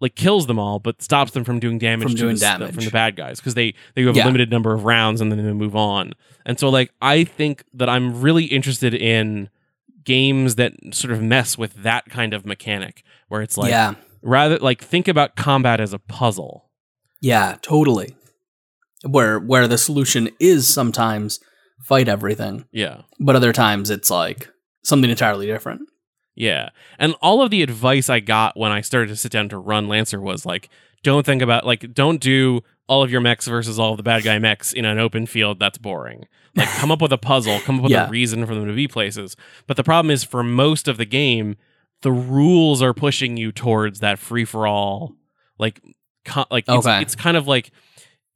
like 0.00 0.14
kills 0.14 0.46
them 0.46 0.58
all 0.58 0.78
but 0.78 1.00
stops 1.00 1.30
them 1.32 1.42
from 1.44 1.58
doing 1.58 1.78
damage 1.78 2.02
From 2.08 2.12
to 2.12 2.18
doing 2.18 2.34
the, 2.34 2.40
damage. 2.40 2.74
from 2.74 2.84
the 2.84 2.90
bad 2.90 3.16
guys 3.16 3.40
because 3.40 3.54
they 3.54 3.74
they 3.94 4.02
have 4.02 4.14
Yeah. 4.14 4.24
a 4.24 4.26
limited 4.26 4.50
number 4.50 4.74
of 4.74 4.84
rounds 4.84 5.20
and 5.22 5.32
then 5.32 5.42
they 5.42 5.52
move 5.54 5.74
on 5.74 6.12
and 6.44 6.58
so 6.60 6.68
like 6.68 6.90
i 7.00 7.24
think 7.24 7.64
that 7.72 7.88
i'm 7.88 8.20
really 8.20 8.44
interested 8.44 8.92
in 8.92 9.48
games 10.04 10.56
that 10.56 10.72
sort 10.92 11.12
of 11.14 11.22
mess 11.22 11.56
with 11.56 11.72
that 11.82 12.04
kind 12.10 12.34
of 12.34 12.44
mechanic 12.44 13.02
where 13.28 13.40
it's 13.40 13.56
like 13.56 13.70
yeah. 13.70 13.94
rather 14.22 14.58
like 14.58 14.82
think 14.82 15.08
about 15.08 15.34
combat 15.36 15.80
as 15.80 15.92
a 15.94 15.98
puzzle 15.98 16.68
Yeah, 17.22 17.56
totally. 17.62 18.14
Where 19.04 19.38
where 19.38 19.66
the 19.68 19.78
solution 19.78 20.28
is 20.38 20.68
sometimes 20.72 21.40
fight 21.82 22.08
everything, 22.08 22.66
yeah 22.72 23.02
but 23.20 23.34
other 23.36 23.52
times 23.52 23.90
it's 23.90 24.10
like 24.10 24.48
something 24.84 25.10
entirely 25.10 25.46
different. 25.46 25.82
Yeah 26.36 26.68
and 26.98 27.14
all 27.20 27.42
of 27.42 27.50
the 27.50 27.62
advice 27.62 28.08
i 28.08 28.20
got 28.20 28.56
when 28.56 28.70
i 28.70 28.80
started 28.80 29.08
to 29.08 29.16
sit 29.16 29.32
down 29.32 29.48
to 29.48 29.58
run 29.58 29.88
lancer 29.88 30.20
was 30.20 30.46
like 30.46 30.68
don't 31.02 31.26
think 31.26 31.42
about 31.42 31.64
like 31.66 31.92
don't 31.94 32.20
do 32.20 32.60
all 32.88 33.02
of 33.02 33.10
your 33.10 33.20
mechs 33.20 33.46
versus 33.48 33.78
all 33.78 33.92
of 33.92 33.96
the 33.96 34.02
bad 34.02 34.22
guy 34.22 34.38
mechs 34.38 34.72
in 34.72 34.84
an 34.84 34.98
open 34.98 35.26
field 35.26 35.58
that's 35.58 35.78
boring 35.78 36.26
like 36.54 36.68
come 36.68 36.90
up 36.92 37.00
with 37.02 37.12
a 37.12 37.18
puzzle 37.18 37.58
come 37.60 37.76
up 37.78 37.82
with 37.84 37.92
Yeah. 37.96 38.06
a 38.06 38.10
reason 38.10 38.44
for 38.46 38.54
them 38.54 38.66
to 38.66 38.72
be 38.74 38.86
places 38.86 39.34
but 39.66 39.76
the 39.76 39.82
problem 39.84 40.10
is 40.10 40.22
for 40.24 40.42
most 40.44 40.86
of 40.88 40.96
the 40.98 41.04
game 41.06 41.56
the 42.02 42.12
rules 42.12 42.82
are 42.82 42.92
pushing 42.94 43.36
you 43.36 43.50
towards 43.50 44.00
that 44.00 44.18
free 44.18 44.44
for 44.44 44.66
all 44.66 45.14
like 45.58 45.80
co- 46.24 46.44
like 46.50 46.64
it's, 46.68 46.86
Okay. 46.86 47.00
it's 47.02 47.14
kind 47.16 47.36
of 47.36 47.46
like 47.48 47.70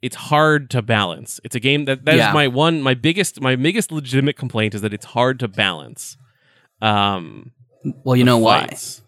it's 0.03 0.16
hard 0.16 0.70
to 0.70 0.81
balance 0.81 1.38
it's 1.44 1.55
a 1.55 1.61
game 1.61 1.85
that 1.85 2.05
that 2.07 2.14
is 2.14 2.18
Yeah. 2.20 2.33
my 2.33 2.48
one 2.48 2.81
my 2.81 2.94
biggest 2.94 3.40
my 3.42 3.57
biggest 3.57 3.92
legitimate 3.92 4.37
complaint 4.37 4.75
is 4.75 4.81
that 4.81 4.94
it's 4.94 5.05
hard 5.05 5.38
to 5.40 5.48
balance 5.48 6.16
um 6.81 7.53
Well, 8.05 8.16
you 8.16 8.25
know 8.25 8.38
why? 8.38 8.61
fights. 8.66 9.03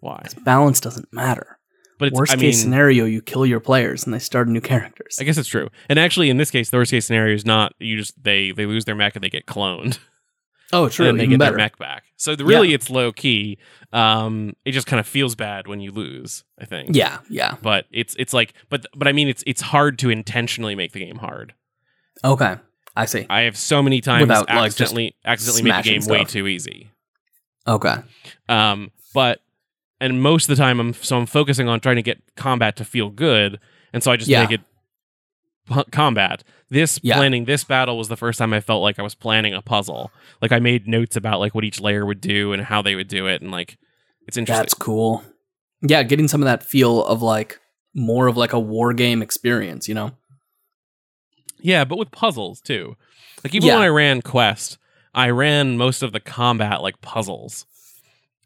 why 0.00 0.26
Balance 0.44 0.80
doesn't 0.80 1.12
matter. 1.12 1.58
but 1.98 2.08
it's 2.08 2.16
Worst 2.18 2.32
i 2.32 2.36
case 2.36 2.42
mean 2.42 2.52
scenario, 2.54 3.04
you 3.04 3.20
kill 3.22 3.44
your 3.46 3.60
players 3.60 4.04
and 4.04 4.12
they 4.14 4.18
start 4.18 4.48
new 4.48 4.60
characters. 4.60 5.18
i 5.20 5.24
guess 5.24 5.36
it's 5.38 5.48
true 5.48 5.68
and 5.88 5.98
actually 5.98 6.30
in 6.30 6.36
this 6.36 6.50
case 6.50 6.70
the 6.70 6.76
worst 6.76 6.90
case 6.90 7.06
scenario 7.06 7.34
is 7.34 7.44
not 7.44 7.74
you 7.78 7.96
just 7.96 8.22
they 8.22 8.50
they 8.52 8.66
lose 8.66 8.84
their 8.84 8.94
mech 8.94 9.14
and 9.14 9.22
they 9.24 9.30
get 9.30 9.46
cloned 9.46 9.98
oh, 10.72 10.88
true. 10.88 11.08
and 11.08 11.18
they 11.18 11.24
even 11.24 11.32
get 11.32 11.38
better. 11.38 11.52
their 11.52 11.58
mech 11.58 11.78
back 11.78 12.04
so 12.16 12.34
the, 12.34 12.44
really 12.44 12.72
it's 12.74 12.90
low 12.90 13.12
key 13.12 13.58
um 13.92 14.54
it 14.64 14.72
just 14.72 14.86
kind 14.86 14.98
of 15.00 15.06
feels 15.06 15.34
bad 15.34 15.66
when 15.66 15.80
you 15.80 15.92
lose 15.92 16.44
i 16.60 16.64
think 16.64 16.94
Yeah, 16.96 17.18
yeah. 17.30 17.56
but 17.62 17.86
it's 17.92 18.14
it's 18.18 18.32
like 18.32 18.54
but 18.70 18.84
but 18.96 19.06
I 19.06 19.12
mean 19.12 19.28
it's 19.28 19.44
it's 19.46 19.60
hard 19.60 19.98
to 20.00 20.10
intentionally 20.10 20.74
make 20.74 20.92
the 20.92 21.00
game 21.00 21.16
hard. 21.18 21.54
Okay, 22.24 22.56
I 22.96 23.04
see. 23.06 23.26
I 23.28 23.42
have 23.42 23.56
so 23.56 23.82
many 23.82 24.00
times 24.00 24.22
Without, 24.22 24.48
like, 24.48 24.70
just 24.74 24.80
accidentally 24.82 25.16
accidentally 25.24 25.62
make 25.62 25.70
the 25.70 25.82
smashing 25.82 26.00
game 26.00 26.10
way 26.10 26.18
stuff. 26.20 26.30
too 26.32 26.46
easy. 26.46 26.90
Okay, 27.66 27.96
Um, 28.48 28.90
but 29.14 29.40
and 30.00 30.22
most 30.22 30.48
of 30.50 30.56
the 30.56 30.62
time 30.62 30.80
I'm 30.80 30.92
so 30.94 31.16
I'm 31.18 31.26
focusing 31.26 31.68
on 31.68 31.80
trying 31.80 31.96
to 31.96 32.02
get 32.02 32.20
combat 32.36 32.76
to 32.76 32.84
feel 32.84 33.10
good, 33.10 33.58
and 33.92 34.02
so 34.02 34.10
I 34.12 34.16
just 34.16 34.28
Yeah. 34.30 34.42
make 34.42 34.52
it 34.52 34.60
pu- 35.66 35.84
combat. 35.90 36.44
This 36.68 36.98
Yeah. 37.02 37.16
planning 37.16 37.44
this 37.46 37.64
battle 37.64 37.96
was 37.96 38.08
the 38.08 38.16
first 38.16 38.38
time 38.38 38.52
I 38.52 38.60
felt 38.60 38.82
like 38.82 38.98
I 38.98 39.02
was 39.02 39.14
planning 39.14 39.54
a 39.54 39.62
puzzle. 39.62 40.10
Like 40.42 40.52
I 40.52 40.58
made 40.58 40.86
notes 40.88 41.16
about 41.16 41.40
like 41.40 41.54
what 41.54 41.64
each 41.64 41.80
layer 41.80 42.04
would 42.04 42.20
do 42.20 42.52
and 42.52 42.62
how 42.64 42.82
they 42.82 42.94
would 42.94 43.08
do 43.08 43.26
it, 43.26 43.40
and 43.40 43.50
like 43.50 43.78
it's 44.26 44.36
interesting. 44.36 44.60
that's 44.62 44.74
cool. 44.74 45.22
Yeah, 45.80 46.02
getting 46.02 46.28
some 46.28 46.42
of 46.42 46.46
that 46.46 46.62
feel 46.62 47.04
of 47.04 47.22
like 47.22 47.60
more 47.94 48.26
of 48.26 48.36
like 48.36 48.52
a 48.52 48.58
war 48.60 48.92
game 48.92 49.22
experience. 49.22 49.88
You 49.88 49.94
know? 49.94 50.12
Yeah, 51.60 51.84
but 51.84 51.96
with 51.98 52.10
puzzles 52.10 52.60
too. 52.60 52.96
Like 53.42 53.54
even 53.54 53.68
Yeah. 53.68 53.74
when 53.76 53.84
I 53.84 53.88
ran 53.88 54.22
Quest, 54.22 54.78
I 55.14 55.30
ran 55.30 55.76
most 55.76 56.02
of 56.02 56.12
the 56.12 56.20
combat 56.20 56.82
like 56.82 57.00
puzzles. 57.00 57.66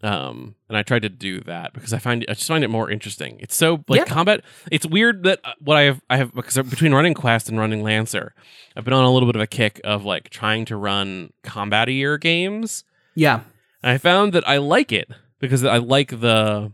Um, 0.01 0.55
and 0.69 0.79
I 0.79 0.83
tried 0.85 1.03
to 1.03 1.09
do 1.09 1.41
that 1.41 1.73
because 1.73 1.93
I 1.93 1.99
find 1.99 2.25
I 2.29 2.35
just 2.35 2.47
find 2.47 2.63
it 2.63 2.69
more 2.71 2.89
interesting. 2.89 3.37
It's 3.41 3.57
so 3.57 3.85
like 3.89 3.99
Yeah. 3.99 4.05
combat. 4.05 4.43
It's 4.71 4.87
weird 4.87 5.25
that 5.25 5.41
uh, 5.43 5.55
what 5.59 5.77
I 5.77 5.83
have 5.83 6.01
I 6.09 6.19
have 6.19 6.33
because 6.33 6.57
between 6.71 6.95
running 6.95 7.15
Quest 7.15 7.49
and 7.49 7.59
running 7.59 7.83
Lancer, 7.83 8.33
I've 8.77 8.85
been 8.85 8.95
on 8.95 9.05
a 9.05 9.11
little 9.13 9.27
bit 9.27 9.35
of 9.35 9.43
a 9.43 9.47
kick 9.49 9.81
of 9.83 10.05
like 10.05 10.31
trying 10.31 10.67
to 10.67 10.77
run 10.77 11.33
combatier 11.43 12.21
games. 12.21 12.85
Yeah, 13.17 13.41
And 13.83 13.91
I 13.91 13.99
found 13.99 14.33
that 14.35 14.47
I 14.49 14.59
like 14.59 14.93
it 14.93 15.11
because 15.41 15.65
I 15.65 15.79
like 15.79 16.11
the 16.21 16.71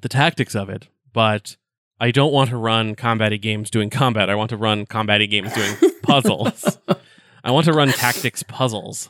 the 0.00 0.08
tactics 0.08 0.56
of 0.56 0.68
it, 0.68 0.88
but 1.12 1.56
I 2.00 2.10
don't 2.10 2.32
want 2.32 2.50
to 2.50 2.56
run 2.56 2.96
combaty 2.96 3.40
games 3.40 3.70
doing 3.70 3.88
combat. 3.90 4.28
I 4.28 4.34
want 4.34 4.50
to 4.50 4.56
run 4.56 4.84
combaty 4.86 5.30
games 5.30 5.52
doing 5.52 5.76
puzzles. 6.02 6.78
I 7.44 7.50
want 7.50 7.66
to 7.66 7.72
run 7.72 7.88
tactics 7.88 8.42
puzzles. 8.42 9.08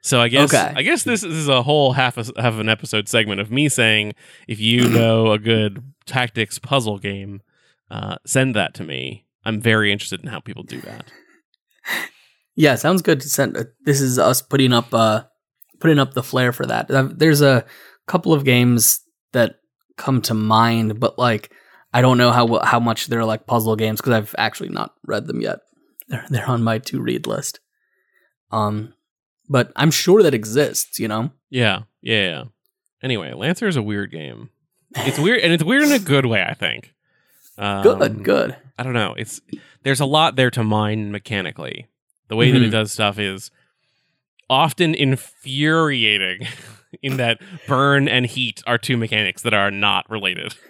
So 0.00 0.20
I 0.20 0.28
guess 0.28 0.52
Okay. 0.52 0.72
I 0.74 0.82
guess 0.82 1.04
this 1.04 1.22
is 1.22 1.46
a 1.48 1.62
whole 1.62 1.92
half 1.92 2.18
a, 2.18 2.24
half 2.40 2.54
an 2.54 2.68
episode 2.68 3.08
segment 3.08 3.40
of 3.40 3.50
me 3.52 3.68
saying 3.68 4.14
if 4.48 4.58
you 4.60 4.88
know 4.88 5.30
a 5.32 5.38
good 5.38 5.82
tactics 6.06 6.58
puzzle 6.58 6.98
game, 6.98 7.40
uh, 7.90 8.16
send 8.26 8.56
that 8.56 8.74
to 8.74 8.84
me. 8.84 9.26
I'm 9.44 9.60
very 9.60 9.92
interested 9.92 10.20
in 10.20 10.26
how 10.28 10.40
people 10.40 10.62
do 10.64 10.80
that. 10.82 11.04
yeah. 12.54 12.74
Sounds 12.74 13.02
good. 13.02 13.20
To 13.20 13.28
send. 13.28 13.56
uh, 13.56 13.64
This 13.84 14.00
is 14.00 14.18
us 14.18 14.42
putting 14.42 14.72
up 14.72 14.92
uh 14.92 15.24
putting 15.80 15.98
up 15.98 16.14
the 16.14 16.22
flair 16.22 16.52
for 16.52 16.66
that. 16.66 16.90
Uh, 16.90 17.08
There's 17.12 17.42
a 17.42 17.64
couple 18.06 18.32
of 18.32 18.44
games 18.44 19.00
that 19.32 19.56
come 19.96 20.20
to 20.22 20.34
mind, 20.34 20.98
but 21.00 21.18
like 21.18 21.52
I 21.92 22.00
don't 22.00 22.18
know 22.18 22.32
how 22.32 22.60
how 22.64 22.80
much 22.80 23.06
they're 23.06 23.24
like 23.24 23.46
puzzle 23.46 23.76
games 23.76 24.00
because 24.00 24.14
I've 24.14 24.34
actually 24.38 24.70
not 24.70 24.94
read 25.06 25.26
them 25.26 25.40
yet. 25.40 25.60
They're 26.12 26.24
they're 26.30 26.48
on 26.48 26.62
my 26.62 26.78
to 26.78 27.00
read 27.00 27.26
list. 27.26 27.58
Um, 28.52 28.92
but 29.48 29.72
I'm 29.74 29.90
sure 29.90 30.22
that 30.22 30.34
exists. 30.34 31.00
You 31.00 31.08
know. 31.08 31.30
Yeah, 31.50 31.82
yeah. 32.02 32.22
yeah. 32.28 32.44
Anyway, 33.02 33.32
Lancer 33.32 33.66
is 33.66 33.76
a 33.76 33.82
weird 33.82 34.12
game. 34.12 34.50
It's 34.94 35.18
weird, 35.18 35.40
and 35.40 35.52
it's 35.52 35.64
weird 35.64 35.82
in 35.82 35.92
a 35.92 35.98
good 35.98 36.26
way. 36.26 36.44
I 36.46 36.54
think. 36.54 36.92
Um, 37.58 37.82
Good, 37.82 38.22
good. 38.24 38.56
I 38.78 38.82
don't 38.82 38.92
know. 38.94 39.14
It's 39.16 39.40
there's 39.82 40.00
a 40.00 40.06
lot 40.06 40.36
there 40.36 40.50
to 40.52 40.62
mine 40.62 41.10
mechanically. 41.10 41.88
The 42.28 42.36
way 42.36 42.50
that 42.52 42.62
it 42.62 42.68
Mhm. 42.68 42.72
does 42.72 42.92
stuff 42.92 43.18
is 43.18 43.50
often 44.48 44.94
infuriating. 44.94 46.46
in 47.02 47.16
that 47.16 47.40
burn 47.66 48.06
and 48.06 48.26
heat 48.26 48.62
are 48.66 48.76
two 48.76 48.98
mechanics 48.98 49.40
that 49.42 49.54
are 49.54 49.70
not 49.70 50.08
related. 50.10 50.54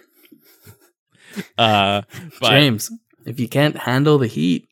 Uh, 1.57 2.03
but 2.39 2.49
James, 2.51 2.91
If 3.25 3.39
you 3.39 3.47
can't 3.47 3.75
handle 3.75 4.19
the 4.19 4.27
heat, 4.27 4.67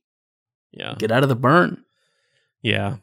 Yeah. 0.71 0.95
get 0.97 1.11
out 1.11 1.23
of 1.23 1.29
the 1.29 1.35
burn. 1.35 1.83
Yeah. 2.61 2.97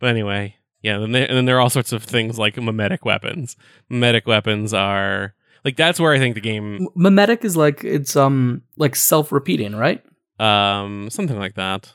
But 0.00 0.10
anyway, 0.10 0.56
yeah, 0.82 0.98
then 0.98 1.12
there, 1.12 1.26
and 1.26 1.36
then 1.36 1.44
there 1.44 1.56
are 1.56 1.60
all 1.60 1.70
sorts 1.70 1.92
of 1.92 2.02
things 2.04 2.38
like 2.38 2.56
mimetic 2.56 3.04
weapons. 3.04 3.56
Mimetic 3.88 4.26
weapons 4.26 4.72
are 4.72 5.34
like 5.64 5.76
that's 5.76 5.98
where 5.98 6.12
I 6.12 6.18
think 6.18 6.34
the 6.34 6.40
game 6.40 6.88
mimetic 6.94 7.44
is 7.44 7.56
like 7.56 7.82
it's 7.84 8.14
um 8.16 8.62
like 8.76 8.94
self 8.96 9.32
repeating, 9.32 9.74
right? 9.74 10.02
um 10.38 11.10
something 11.10 11.38
like 11.38 11.54
that. 11.54 11.92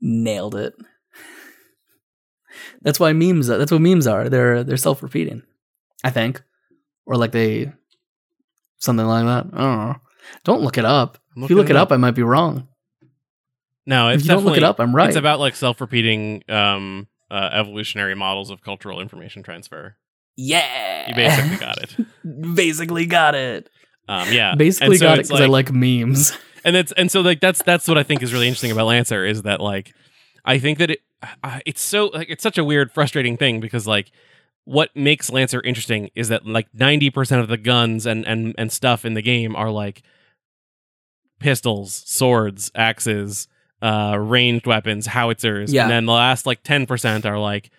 Nailed 0.00 0.54
it. 0.54 0.74
That's 2.82 3.00
why 3.00 3.12
memes. 3.12 3.48
That's 3.48 3.72
what 3.72 3.80
memes 3.80 4.06
are. 4.06 4.28
They're 4.28 4.62
they're 4.64 4.76
self 4.76 5.02
repeating. 5.02 5.42
I 6.04 6.10
think, 6.10 6.42
or 7.06 7.16
like 7.16 7.32
they 7.32 7.72
something 8.78 9.06
like 9.06 9.24
that. 9.24 9.46
I 9.52 9.60
don't 9.62 9.78
know. 9.88 9.96
Don't 10.44 10.62
look 10.62 10.78
it 10.78 10.84
up. 10.84 11.18
If 11.36 11.50
you 11.50 11.56
look 11.56 11.70
it 11.70 11.76
up, 11.76 11.92
I 11.92 11.96
might 11.96 12.14
be 12.14 12.22
wrong. 12.22 12.68
No, 13.90 14.08
it's 14.08 14.22
if 14.22 14.28
you 14.28 14.34
don't 14.34 14.44
look 14.44 14.56
it 14.56 14.60
definitely- 14.60 14.84
up, 14.84 14.88
I'm 14.88 14.96
right. 14.96 15.08
It's 15.08 15.16
about 15.16 15.40
like 15.40 15.54
self-repeating 15.56 16.44
um 16.48 17.06
uh, 17.30 17.50
evolutionary 17.52 18.14
models 18.14 18.50
of 18.50 18.60
cultural 18.62 19.00
information 19.00 19.42
transfer. 19.42 19.96
yeah, 20.36 21.08
You 21.08 21.14
basically 21.14 21.56
got 21.58 21.78
it. 21.82 21.96
basically 22.56 23.06
got 23.06 23.34
it. 23.36 23.68
Um, 24.08 24.32
yeah, 24.32 24.54
Basically 24.56 24.96
so 24.96 25.04
got 25.06 25.18
it 25.18 25.20
it's 25.20 25.28
because 25.28 25.40
I 25.42 25.46
like 25.46 25.70
memes. 25.70 26.36
and 26.64 26.74
that's 26.74 26.90
and 26.92 27.10
so 27.10 27.20
like 27.20 27.38
that's 27.40 27.62
that's 27.62 27.86
what 27.86 27.96
I 27.98 28.02
think 28.02 28.22
is 28.22 28.32
really 28.32 28.48
interesting 28.48 28.72
about 28.72 28.86
Lancer 28.86 29.24
is 29.24 29.42
that 29.42 29.60
like 29.60 29.92
I 30.44 30.58
think 30.58 30.78
that 30.78 30.90
it 30.90 31.00
uh, 31.44 31.60
it's 31.66 31.82
so 31.82 32.06
like 32.06 32.28
it's 32.30 32.42
such 32.42 32.58
a 32.58 32.64
weird 32.64 32.90
frustrating 32.92 33.36
thing 33.36 33.60
because 33.60 33.86
like 33.86 34.10
what 34.64 34.94
makes 34.96 35.30
Lancer 35.30 35.60
interesting 35.62 36.10
is 36.16 36.28
that 36.28 36.46
like 36.46 36.70
90% 36.72 37.40
of 37.40 37.48
the 37.48 37.56
guns 37.56 38.06
and 38.06 38.26
and 38.26 38.54
and 38.58 38.72
stuff 38.72 39.04
in 39.04 39.14
the 39.14 39.22
game 39.22 39.54
are 39.54 39.70
like 39.70 40.02
pistols, 41.38 42.02
swords, 42.06 42.70
axes, 42.74 43.48
uh 43.82 44.16
ranged 44.18 44.66
weapons, 44.66 45.06
howitzers 45.06 45.72
Yeah. 45.72 45.82
and 45.82 45.90
then 45.90 46.06
the 46.06 46.12
last 46.12 46.46
like 46.46 46.62
10% 46.62 47.24
are 47.24 47.38
like 47.38 47.70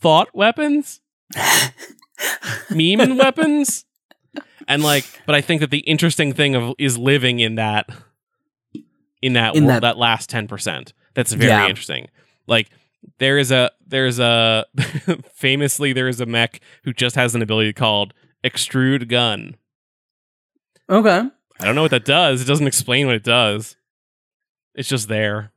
thought 0.00 0.28
weapons, 0.34 1.00
meme 2.70 3.16
weapons? 3.16 3.84
And 4.68 4.82
like 4.82 5.04
but 5.26 5.34
i 5.34 5.40
think 5.40 5.60
that 5.60 5.70
the 5.70 5.80
interesting 5.80 6.32
thing 6.32 6.54
of 6.54 6.74
is 6.78 6.96
living 6.96 7.40
in 7.40 7.56
that 7.56 7.88
in 9.20 9.32
that 9.34 9.54
In 9.56 9.64
world, 9.64 9.82
that- 9.82 9.94
that, 9.94 9.98
last 9.98 10.30
10% 10.30 10.92
that's 11.14 11.32
very 11.32 11.50
Yeah. 11.50 11.68
interesting. 11.68 12.08
Like 12.46 12.70
there 13.18 13.38
is 13.38 13.50
a 13.50 13.70
there's 13.86 14.18
a 14.18 14.64
famously 15.34 15.92
there 15.92 16.08
is 16.08 16.20
a 16.20 16.26
mech 16.26 16.60
who 16.84 16.92
just 16.92 17.16
has 17.16 17.34
an 17.34 17.42
ability 17.42 17.72
called 17.72 18.14
extrude 18.44 19.08
gun. 19.08 19.56
Okay. 20.88 21.22
i 21.60 21.64
don't 21.64 21.74
know 21.74 21.82
what 21.82 21.90
that 21.90 22.04
does. 22.04 22.40
It 22.40 22.46
doesn't 22.46 22.66
explain 22.66 23.06
what 23.06 23.14
it 23.16 23.24
does 23.24 23.76
it's 24.74 24.88
just 24.88 25.08
there. 25.08 25.52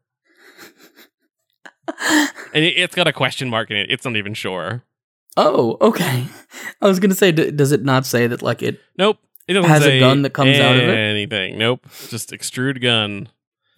And 2.54 2.64
it, 2.64 2.78
it's 2.78 2.96
got 2.96 3.08
a 3.08 3.14
question 3.14 3.50
mark 3.50 3.70
in 3.70 3.78
it. 3.78 3.92
It's 3.92 4.06
not 4.06 4.16
even 4.16 4.34
sure. 4.34 4.84
Oh, 5.38 5.78
okay. 5.82 6.26
I 6.82 6.88
was 6.88 7.00
gonna 7.00 7.14
say, 7.16 7.32
d- 7.32 7.52
does 7.52 7.72
it 7.72 7.84
not 7.84 8.06
say 8.06 8.28
that 8.28 8.42
like 8.42 8.64
it? 8.64 8.80
nope. 8.98 9.18
It 9.48 9.54
doesn't 9.54 9.70
Has 9.70 9.86
a 9.86 10.00
gun 10.00 10.24
that 10.24 10.32
comes 10.32 10.58
out 10.58 10.76
of 10.76 10.82
it? 10.82 10.98
anything. 10.98 11.60
Nope. 11.60 11.86
Just 12.10 12.32
extrude 12.32 12.82
gun. 12.82 13.30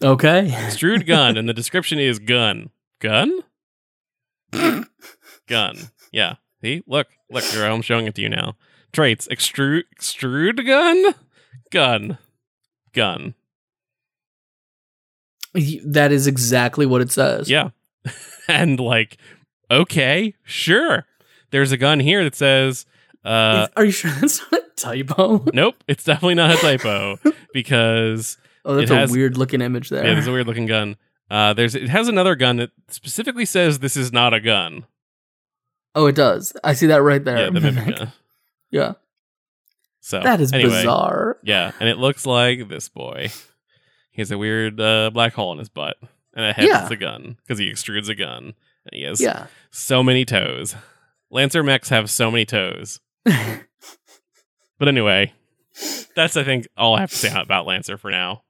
Okay. 0.01 0.47
extrude 0.49 1.05
gun 1.05 1.35
and 1.35 1.49
the 1.49 1.53
description 1.53 1.99
is 1.99 2.19
gun. 2.19 2.69
Gun? 2.99 3.41
Gun. 5.47 5.75
Yeah. 6.11 6.35
See? 6.61 6.83
Look. 6.87 7.07
Look 7.29 7.43
girl 7.51 7.73
i'm 7.75 7.81
showing 7.81 8.07
it 8.07 8.15
to 8.15 8.21
you 8.21 8.29
now. 8.29 8.55
Traits. 8.93 9.27
Extrude 9.27 9.83
extrude 9.99 10.65
gun? 10.65 11.15
Gun. 11.71 12.17
Gun 12.93 13.33
that 15.85 16.11
is 16.11 16.27
exactly 16.27 16.85
what 16.85 17.01
it 17.01 17.11
says. 17.11 17.49
yeah 17.49 17.69
and 18.47 18.79
like 18.79 19.17
okay 19.71 20.33
sure 20.43 21.05
there's 21.51 21.71
a 21.71 21.77
gun 21.77 21.99
here 21.99 22.23
that 22.23 22.35
says 22.35 22.85
uh 23.25 23.67
Are 23.75 23.85
you 23.85 23.91
sure 23.91 24.11
that's 24.11 24.39
not 24.51 24.61
a 24.61 24.69
typo? 24.75 25.43
nope 25.53 25.83
it's 25.87 26.03
definitely 26.03 26.35
not 26.35 26.51
a 26.51 26.57
typo 26.57 27.17
because 27.53 28.37
Oh, 28.65 28.75
that's 28.75 28.91
It 28.91 29.09
a 29.09 29.11
weird 29.11 29.37
looking 29.37 29.61
image 29.61 29.89
there. 29.89 30.05
yeah 30.05 30.13
there's 30.13 30.27
a 30.27 30.31
weird 30.31 30.47
looking 30.47 30.65
gun 30.67 30.95
uh 31.31 31.53
there's 31.53 31.75
it 31.75 31.89
has 31.89 32.07
another 32.07 32.35
gun 32.35 32.57
that 32.57 32.71
specifically 32.89 33.45
says 33.45 33.79
this 33.79 33.97
is 33.97 34.11
not 34.13 34.33
a 34.33 34.39
gun 34.39 34.85
oh, 35.95 36.05
it 36.05 36.15
does. 36.15 36.53
I 36.63 36.73
see 36.73 36.85
that 36.87 37.01
right 37.01 37.23
there. 37.25 37.37
yeah 37.45 37.49
the 37.49 37.59
mimic 37.59 37.95
gun 37.97 38.11
yeah. 38.69 38.93
so 39.99 40.19
That 40.21 40.39
is 40.41 40.53
anyway, 40.53 40.69
bizarre. 40.69 41.37
Yeah, 41.43 41.71
and 41.79 41.89
it 41.89 41.97
looks 41.97 42.25
like 42.25 42.67
this 42.69 42.87
boy. 42.89 43.29
He 44.17 44.21
has 44.21 44.31
a 44.31 44.37
weird 44.37 44.81
uh, 44.81 45.09
black 45.13 45.33
hole 45.33 45.53
in 45.53 45.59
his 45.59 45.69
butt 45.69 45.95
and 46.33 46.43
a 46.45 46.51
head 46.51 46.65
Yeah. 46.67 46.79
that's 46.79 46.91
a 46.91 46.97
gun 46.97 47.37
because 47.43 47.57
he 47.59 47.69
extrudes 47.71 48.09
a 48.09 48.15
gun. 48.15 48.43
And 48.85 48.91
he 48.93 49.03
has 49.03 49.21
Yeah. 49.21 49.47
so 49.71 50.03
many 50.03 50.25
toes. 50.25 50.75
Lancer 51.31 51.63
mechs 51.63 51.87
have 51.89 52.09
so 52.09 52.29
many 52.29 52.43
toes. 52.45 52.99
But 54.79 54.87
anyway, 54.87 55.33
that's 56.15 56.37
I 56.37 56.43
think 56.43 56.67
all 56.77 56.95
I 56.95 56.99
have 56.99 57.09
to 57.09 57.15
say 57.15 57.33
about 57.35 57.65
Lancer 57.65 57.97
for 57.97 58.11
now. 58.11 58.43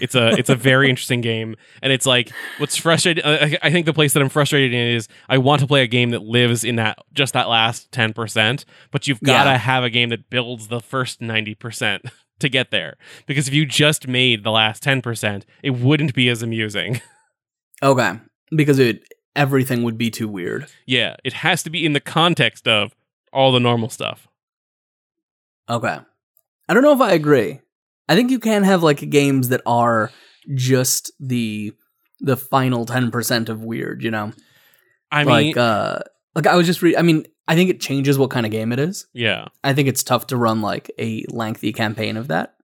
It's 0.00 0.14
a 0.14 0.28
it's 0.38 0.48
a 0.48 0.54
very 0.56 0.88
interesting 0.90 1.20
game, 1.20 1.54
and 1.82 1.92
it's 1.92 2.06
like 2.06 2.30
what's 2.58 2.76
frustrating. 2.78 3.22
I, 3.24 3.58
I 3.62 3.70
think 3.70 3.84
the 3.84 3.92
place 3.92 4.14
that 4.14 4.22
I'm 4.22 4.30
frustrated 4.30 4.72
in 4.72 4.86
is 4.96 5.06
I 5.28 5.36
want 5.38 5.60
to 5.60 5.66
play 5.66 5.82
a 5.82 5.86
game 5.86 6.10
that 6.10 6.22
lives 6.22 6.64
in 6.64 6.76
that 6.76 6.98
just 7.12 7.34
that 7.34 7.48
last 7.50 7.92
ten 7.92 8.14
percent, 8.14 8.64
but 8.90 9.06
you've 9.06 9.20
got 9.20 9.44
to 9.44 9.50
Yeah. 9.50 9.58
have 9.58 9.84
a 9.84 9.90
game 9.90 10.08
that 10.08 10.30
builds 10.30 10.68
the 10.68 10.80
first 10.80 11.20
ninety 11.20 11.54
percent 11.54 12.06
to 12.40 12.48
get 12.48 12.70
there. 12.70 12.96
Because 13.26 13.48
if 13.48 13.54
you 13.54 13.66
just 13.66 14.06
made 14.08 14.44
the 14.44 14.50
last 14.50 14.82
ten 14.82 15.02
percent, 15.02 15.46
it 15.62 15.70
wouldn't 15.70 16.14
be 16.14 16.28
as 16.28 16.42
amusing. 16.42 17.00
okay. 17.82 18.20
Because 18.50 18.78
it 18.78 19.02
everything 19.34 19.82
would 19.82 19.98
be 19.98 20.10
too 20.10 20.28
weird. 20.28 20.66
yeah, 20.86 21.16
it 21.22 21.34
has 21.34 21.62
to 21.62 21.70
be 21.70 21.84
in 21.84 21.92
the 21.92 22.00
context 22.00 22.66
of 22.66 22.94
all 23.32 23.52
the 23.52 23.60
normal 23.60 23.90
stuff. 23.90 24.26
Okay. 25.68 25.98
I 26.68 26.74
don't 26.74 26.82
know 26.82 26.94
if 26.94 27.00
I 27.00 27.12
agree. 27.12 27.60
I 28.08 28.14
think 28.14 28.30
you 28.30 28.38
can 28.38 28.62
have 28.62 28.82
like 28.82 29.10
games 29.10 29.48
that 29.48 29.60
are 29.66 30.10
just 30.54 31.12
the 31.20 31.72
the 32.20 32.36
final 32.36 32.86
10% 32.86 33.48
of 33.48 33.62
weird, 33.62 34.02
you 34.02 34.10
know. 34.10 34.32
I 35.10 35.24
mean, 35.24 35.32
like 35.32 35.56
uh 35.56 35.98
like 36.34 36.46
I 36.46 36.56
was 36.56 36.66
just 36.66 36.82
re- 36.82 36.96
I 36.96 37.02
mean, 37.02 37.26
I 37.48 37.54
think 37.54 37.70
it 37.70 37.80
changes 37.80 38.18
what 38.18 38.30
kind 38.30 38.44
of 38.44 38.52
game 38.52 38.72
it 38.72 38.78
is. 38.78 39.06
yeah. 39.12 39.46
I 39.62 39.72
think 39.72 39.88
it's 39.88 40.02
tough 40.02 40.26
to 40.28 40.36
run 40.36 40.62
like 40.62 40.90
a 40.98 41.24
lengthy 41.28 41.72
campaign 41.72 42.16
of 42.16 42.28
that. 42.28 42.54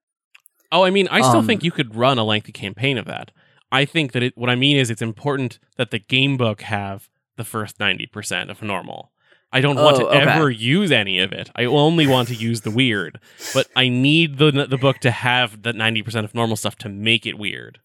Oh, 0.72 0.82
I 0.84 0.90
mean, 0.90 1.06
I 1.08 1.20
still 1.20 1.36
Um, 1.40 1.46
think 1.46 1.62
you 1.62 1.70
could 1.70 1.94
run 1.94 2.18
a 2.18 2.24
lengthy 2.24 2.52
campaign 2.52 2.98
of 2.98 3.04
that. 3.06 3.30
I 3.70 3.84
think 3.84 4.12
that 4.12 4.22
it, 4.22 4.36
what 4.36 4.50
I 4.50 4.54
mean 4.54 4.76
is 4.76 4.90
it's 4.90 5.02
important 5.02 5.58
that 5.76 5.90
the 5.90 5.98
game 5.98 6.36
book 6.36 6.62
have 6.62 7.08
the 7.36 7.44
first 7.44 7.78
90% 7.78 8.50
of 8.50 8.60
normal. 8.62 9.12
I 9.52 9.60
don't 9.60 9.76
want 9.76 9.96
Oh, 9.96 10.00
to 10.00 10.06
okay. 10.06 10.18
ever 10.20 10.50
use 10.50 10.90
any 10.90 11.18
of 11.18 11.30
it. 11.32 11.50
I 11.54 11.64
only 11.66 12.06
want 12.06 12.28
to 12.28 12.34
use 12.34 12.62
the 12.62 12.70
weird, 12.70 13.20
but 13.54 13.66
I 13.76 13.88
need 13.90 14.38
the 14.38 14.50
the 14.50 14.78
book 14.78 14.98
to 15.00 15.10
have 15.10 15.62
the 15.62 15.72
90% 15.72 16.24
of 16.24 16.34
normal 16.34 16.56
stuff 16.56 16.76
to 16.78 16.88
make 16.88 17.26
it 17.26 17.38
weird. 17.38 17.78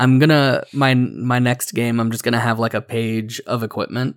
I'm 0.00 0.18
gonna 0.18 0.64
my 0.72 0.94
my 0.94 1.38
next 1.38 1.72
game. 1.74 2.00
I'm 2.00 2.10
just 2.10 2.24
gonna 2.24 2.40
have 2.40 2.58
like 2.58 2.74
a 2.74 2.80
page 2.80 3.40
of 3.46 3.62
equipment 3.62 4.16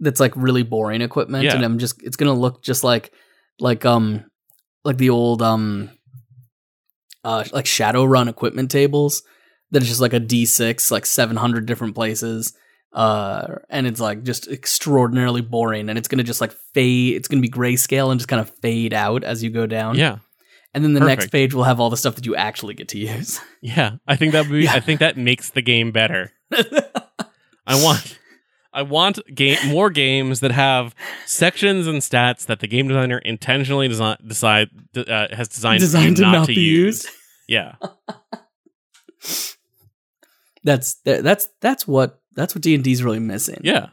that's 0.00 0.20
like 0.20 0.32
really 0.36 0.62
boring 0.62 1.00
equipment, 1.02 1.44
Yeah. 1.44 1.54
and 1.56 1.64
I'm 1.64 1.78
just 1.78 2.02
it's 2.02 2.16
gonna 2.16 2.34
look 2.34 2.62
just 2.62 2.84
like 2.84 3.12
like 3.60 3.84
um 3.84 4.24
like 4.84 4.98
the 4.98 5.10
old 5.10 5.42
um 5.42 5.90
uh 7.24 7.44
like 7.52 7.64
Shadowrun 7.64 8.28
equipment 8.28 8.70
tables 8.70 9.22
that 9.72 9.82
is 9.82 9.88
just 9.88 10.00
like 10.00 10.12
a 10.12 10.20
D6 10.20 10.90
like 10.90 11.06
700 11.06 11.66
different 11.66 11.94
places. 11.94 12.52
Uh, 12.92 13.56
and 13.68 13.86
it's 13.86 14.00
like 14.00 14.22
just 14.22 14.48
extraordinarily 14.48 15.42
boring, 15.42 15.90
and 15.90 15.98
it's 15.98 16.08
gonna 16.08 16.22
just 16.22 16.40
like 16.40 16.52
fade. 16.72 17.14
It's 17.16 17.28
gonna 17.28 17.42
be 17.42 17.50
grayscale 17.50 18.10
and 18.10 18.18
just 18.18 18.28
kind 18.28 18.40
of 18.40 18.48
fade 18.62 18.94
out 18.94 19.22
as 19.22 19.42
you 19.42 19.50
go 19.50 19.66
down. 19.66 19.96
Yeah. 19.96 20.18
and 20.72 20.82
then 20.84 20.94
the 20.94 21.00
next 21.00 21.30
page 21.30 21.52
will 21.52 21.64
have 21.64 21.78
all 21.80 21.90
the 21.90 21.96
stuff 21.96 22.14
that 22.16 22.24
you 22.26 22.36
actually 22.36 22.72
get 22.74 22.88
to 22.88 22.98
use. 22.98 23.40
Yeah. 23.60 23.96
I 24.06 24.16
think 24.16 24.32
that 24.32 24.46
would 24.46 24.52
be, 24.52 24.64
Yeah. 24.64 24.74
I 24.74 24.80
think 24.80 25.00
that 25.00 25.16
makes 25.18 25.50
the 25.50 25.60
game 25.62 25.90
better. 25.92 26.32
I 27.66 27.82
want 27.82 28.18
I 28.76 28.82
want 28.82 29.18
game 29.34 29.56
more 29.68 29.90
games 29.90 30.40
that 30.40 30.52
have 30.52 30.94
sections 31.24 31.86
and 31.86 31.98
stats 32.02 32.46
that 32.46 32.60
the 32.60 32.66
game 32.68 32.86
designer 32.88 33.18
intentionally 33.18 33.88
design, 33.88 34.18
decide 34.26 34.68
uh, 34.96 35.28
has 35.34 35.48
designed, 35.48 35.80
Designed 35.80 36.16
to 36.16 36.22
not, 36.22 36.32
not 36.32 36.46
to 36.46 36.54
be 36.54 36.60
use. 36.60 37.04
used. 37.04 37.08
Yeah. 37.48 37.74
That's 40.64 40.94
that's 41.04 41.48
that's 41.60 41.86
what 41.86 42.20
that's 42.34 42.54
what 42.54 42.62
D 42.62 42.74
and 42.74 42.82
D's 42.82 43.02
really 43.04 43.20
missing. 43.20 43.60
Yeah. 43.62 43.90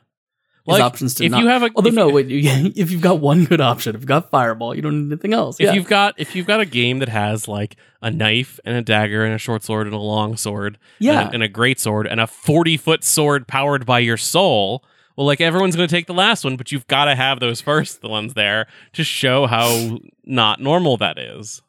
Is 0.66 0.80
options 0.80 1.16
to 1.16 1.26
if 1.26 1.32
not. 1.32 1.42
you 1.42 1.48
have 1.48 1.64
a 1.64 1.70
Although 1.76 1.90
if, 1.90 1.96
no, 1.96 2.10
wait, 2.10 2.28
if 2.32 2.90
you've 2.90 3.02
got 3.02 3.20
one 3.20 3.46
good 3.46 3.60
option, 3.60 3.96
if 3.96 4.02
you've 4.02 4.08
got 4.08 4.32
Fireball, 4.32 4.76
you 4.76 4.82
don't 4.82 5.04
need 5.04 5.12
anything 5.12 5.34
else. 5.34 5.60
if 5.60 5.66
yeah. 5.66 5.74
you've 5.74 5.88
got 5.88 6.16
if 6.18 6.36
you've 6.36 6.48
got 6.48 6.62
a 6.62 6.66
game 6.66 7.00
that 7.00 7.10
has 7.10 7.48
like 7.48 7.76
a 8.02 8.10
knife 8.10 8.60
and 8.64 8.78
a 8.78 8.82
dagger 8.82 9.26
and 9.26 9.34
a 9.34 9.38
short 9.38 9.64
sword 9.64 9.88
and 9.88 9.96
a 9.96 10.00
long 10.00 10.38
sword 10.38 10.78
yeah, 11.00 11.20
and, 11.20 11.30
a, 11.30 11.34
and 11.34 11.44
a 11.44 11.48
great 11.50 11.80
sword 11.80 12.08
and 12.08 12.20
a 12.22 12.28
40 12.28 12.78
foot 12.78 13.04
sword 13.04 13.48
powered 13.48 13.86
by 13.86 14.00
your 14.00 14.18
soul 14.18 14.84
well 15.16 15.26
like 15.26 15.40
everyone's 15.42 15.76
going 15.76 15.88
to 15.88 15.94
take 15.94 16.08
the 16.08 16.14
last 16.14 16.44
one 16.44 16.58
but 16.58 16.72
you've 16.72 16.88
got 16.88 17.06
to 17.06 17.16
have 17.16 17.40
those 17.40 17.62
first 17.62 18.02
the 18.02 18.10
ones 18.10 18.34
there 18.34 18.68
to 18.92 19.04
show 19.04 19.48
how 19.48 20.00
not 20.26 20.60
normal 20.60 20.98
that 20.98 21.18
is 21.18 21.62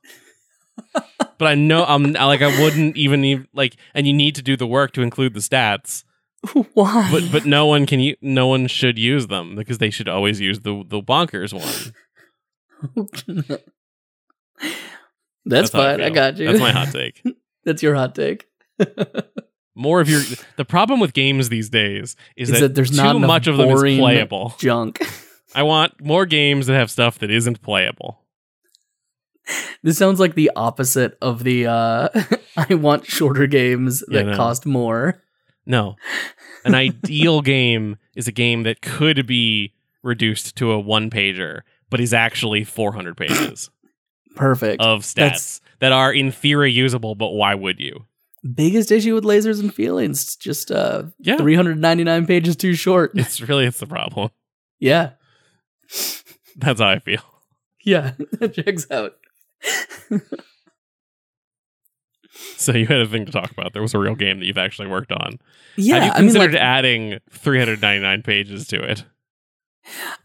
but 1.39 1.47
I 1.47 1.55
know 1.55 1.85
I'm 1.85 2.13
like 2.13 2.43
I 2.43 2.61
wouldn't 2.61 2.97
even 2.97 3.25
even 3.25 3.49
like, 3.53 3.77
and 3.95 4.07
you 4.07 4.13
need 4.13 4.35
to 4.37 4.43
do 4.43 4.57
the 4.57 4.67
work 4.67 4.93
to 4.93 5.03
include 5.03 5.35
the 5.35 5.41
stats. 5.41 6.05
Why? 6.75 7.09
But 7.11 7.33
but 7.33 7.47
no 7.47 7.67
one 7.67 7.87
can 7.87 8.01
u- 8.01 8.17
no 8.21 8.47
one 8.47 8.67
should 8.67 8.99
use 8.99 9.27
them 9.29 9.57
because 9.57 9.79
they 9.79 9.91
should 9.91 10.09
always 10.09 10.41
use 10.41 10.61
the 10.61 10.85
the 10.87 11.01
bonkers 11.01 11.53
one. 11.53 11.93
That's, 15.47 15.71
how 15.73 15.81
fine. 15.81 16.01
I, 16.01 16.07
feel. 16.07 16.15
got 16.15 16.37
you. 16.39 16.47
That's 16.47 16.61
my 16.61 16.71
hot 16.71 16.89
take. 16.93 17.23
That's 17.65 17.83
your 17.83 17.95
hot 17.95 18.15
take. 18.15 18.47
More 19.75 20.01
of 20.01 20.09
your 20.09 20.21
the 20.57 20.65
problem 20.65 21.01
with 21.01 21.13
games 21.13 21.49
these 21.49 21.69
days 21.69 22.17
is, 22.37 22.51
Is 22.51 22.55
that, 22.55 22.61
that 22.69 22.75
there's 22.75 22.91
too 22.91 22.97
not 22.97 23.19
much 23.21 23.47
of 23.47 23.57
them 23.57 23.71
is 23.71 23.81
playable. 23.81 24.55
Junk. 24.59 25.03
I 25.55 25.63
want 25.63 26.01
more 26.03 26.27
games 26.27 26.67
that 26.67 26.75
have 26.75 26.91
stuff 26.91 27.19
that 27.21 27.31
isn't 27.31 27.63
playable. 27.63 28.21
This 29.83 29.99
sounds 29.99 30.19
like 30.19 30.35
the 30.35 30.51
opposite 30.57 31.19
of 31.21 31.45
the 31.45 31.67
uh 31.67 32.09
I 32.57 32.75
want 32.75 33.07
shorter 33.07 33.47
games 33.47 34.03
Yeah, 34.09 34.21
that 34.23 34.31
no. 34.31 34.37
cost 34.37 34.65
more. 34.67 35.23
No. 35.67 35.97
An 36.65 36.75
ideal 36.75 37.41
game 37.41 37.97
is 38.15 38.29
a 38.29 38.33
game 38.33 38.63
that 38.65 38.81
could 38.83 39.27
be 39.27 39.73
reduced 40.03 40.57
to 40.57 40.71
a 40.73 40.79
one 40.79 41.11
pager, 41.11 41.61
but 41.91 42.01
is 42.01 42.13
actually 42.15 42.65
400 42.65 43.17
pages 43.17 43.71
Perfect. 44.37 44.81
of 44.83 45.01
stats 45.03 45.15
That's- 45.15 45.61
that 45.81 45.93
are 45.93 46.13
in 46.13 46.31
theory 46.33 46.73
usable, 46.73 47.15
but 47.15 47.31
why 47.31 47.55
would 47.55 47.81
you? 47.81 48.05
Biggest 48.55 48.93
issue 48.93 49.15
with 49.15 49.25
lasers 49.25 49.59
and 49.61 49.75
feelings, 49.75 50.37
just 50.37 50.71
uh 50.71 51.05
Yeah. 51.19 51.37
399 51.39 52.27
pages 52.27 52.57
too 52.57 52.75
short. 52.75 53.13
It's 53.15 53.41
really 53.41 53.65
it's 53.67 53.79
the 53.81 53.87
problem. 53.87 54.31
yeah. 54.79 55.11
That's 56.57 56.81
how 56.81 56.89
I 56.89 56.99
feel. 56.99 57.23
Yeah, 57.85 58.13
that 58.39 58.55
checks 58.55 58.87
out. 58.91 59.17
So 62.57 62.73
you 62.73 62.87
had 62.87 63.01
a 63.01 63.07
thing 63.07 63.27
to 63.27 63.33
talk 63.33 63.51
about. 63.51 63.73
There 63.73 63.83
was 63.83 63.95
a 63.95 63.99
real 63.99 64.15
game 64.15 64.39
that 64.39 64.47
you've 64.47 64.59
actually 64.59 64.89
worked 64.89 65.11
on. 65.13 65.39
Yeah, 65.77 65.97
Have 65.97 66.05
you 66.05 66.11
I 66.11 66.21
mean 66.21 66.29
considered 66.29 66.53
like 66.53 66.63
adding 66.63 67.19
399 67.31 68.23
pages 68.23 68.69
to 68.69 68.83
it? 68.83 69.05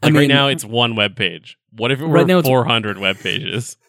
I 0.02 0.06
Like 0.06 0.14
right 0.14 0.28
now 0.28 0.46
it's 0.46 0.64
one 0.64 0.96
web 0.96 1.16
page. 1.16 1.58
What 1.72 1.90
if 1.90 2.00
it 2.00 2.06
were 2.06 2.14
Right 2.14 2.26
now 2.26 2.40
400 2.40 2.98
web 2.98 3.18
pages? 3.18 3.76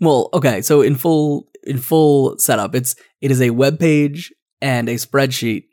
Well, 0.00 0.28
okay, 0.34 0.60
so 0.60 0.82
in 0.82 0.96
full 0.96 1.48
in 1.62 1.78
full 1.78 2.36
setup, 2.38 2.74
it's 2.74 2.96
it 3.20 3.30
is 3.30 3.40
a 3.40 3.50
web 3.50 3.78
page 3.78 4.32
and 4.60 4.88
a 4.88 4.94
spreadsheet, 4.94 5.66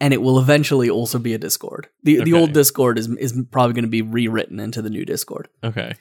and 0.00 0.12
it 0.12 0.20
will 0.20 0.40
eventually 0.40 0.90
also 0.90 1.20
be 1.20 1.34
a 1.34 1.38
Discord. 1.38 1.88
The 2.02 2.24
the 2.24 2.32
old 2.32 2.52
Discord 2.52 2.98
is 2.98 3.08
is 3.16 3.40
probably 3.52 3.74
going 3.74 3.84
to 3.84 3.90
be 3.90 4.02
rewritten 4.02 4.58
into 4.58 4.82
the 4.82 4.90
new 4.90 5.04
Discord. 5.04 5.48
Okay. 5.62 5.94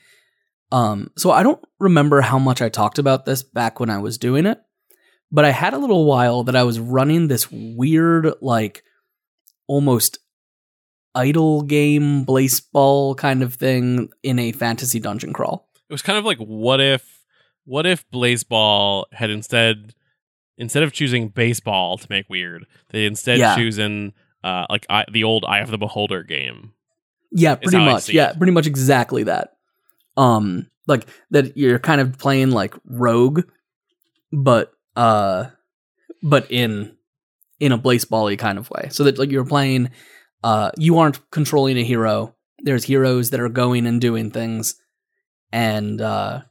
Um, 0.71 1.11
so 1.17 1.31
I 1.31 1.43
don't 1.43 1.63
remember 1.79 2.21
how 2.21 2.39
much 2.39 2.61
I 2.61 2.69
talked 2.69 2.99
about 2.99 3.25
this 3.25 3.43
back 3.43 3.79
when 3.79 3.89
I 3.89 3.97
was 3.97 4.17
doing 4.17 4.45
it, 4.45 4.59
but 5.31 5.45
I 5.45 5.51
had 5.51 5.73
a 5.73 5.77
little 5.77 6.05
while 6.05 6.43
that 6.43 6.55
I 6.55 6.63
was 6.63 6.79
running 6.79 7.27
this 7.27 7.49
weird, 7.51 8.33
like 8.41 8.83
almost 9.67 10.19
idle 11.15 11.61
game, 11.63 12.23
baseball 12.23 13.15
kind 13.15 13.43
of 13.43 13.53
thing 13.55 14.09
in 14.23 14.39
a 14.39 14.51
fantasy 14.51 14.99
dungeon 14.99 15.33
crawl. 15.33 15.67
It 15.89 15.93
was 15.93 16.01
kind 16.01 16.17
of 16.19 16.25
like 16.25 16.37
what 16.39 16.79
if 16.81 17.23
what 17.65 17.85
if 17.85 18.09
Blaseball 18.11 19.05
had 19.11 19.29
instead 19.29 19.93
instead 20.57 20.83
of 20.83 20.91
choosing 20.91 21.29
baseball 21.29 21.97
to 21.97 22.07
make 22.09 22.29
weird, 22.29 22.65
they 22.89 23.05
instead 23.05 23.37
Yeah. 23.39 23.55
chosen 23.55 24.13
uh 24.43 24.65
like 24.69 24.85
I, 24.89 25.05
the 25.11 25.23
old 25.23 25.45
Eye 25.45 25.59
of 25.59 25.71
the 25.71 25.77
Beholder 25.77 26.23
game. 26.23 26.73
Yeah, 27.31 27.55
pretty 27.55 27.77
much. 27.77 28.09
Yeah, 28.09 28.31
it. 28.31 28.37
pretty 28.37 28.51
much 28.53 28.65
exactly 28.67 29.23
that. 29.23 29.53
Um, 30.17 30.67
like 30.87 31.05
that 31.31 31.55
you're 31.55 31.79
kind 31.79 32.01
of 32.01 32.17
playing 32.17 32.51
like 32.51 32.73
rogue, 32.85 33.41
but 34.31 34.73
uh, 34.99 35.49
but 36.21 36.51
in 36.51 36.97
in 37.61 37.71
a 37.71 37.77
baseball 37.77 38.35
kind 38.35 38.57
of 38.57 38.69
way. 38.69 38.89
So 38.91 39.05
that 39.05 39.17
like 39.17 39.31
you're 39.31 39.45
playing, 39.45 39.91
uh, 40.43 40.71
you 40.77 40.97
aren't 40.97 41.31
controlling 41.31 41.77
a 41.77 41.83
hero. 41.83 42.35
There's 42.59 42.83
heroes 42.83 43.29
that 43.29 43.39
are 43.39 43.49
going 43.49 43.87
and 43.87 44.01
doing 44.01 44.29
things, 44.29 44.75
and 45.53 46.01
uh, 46.01 46.41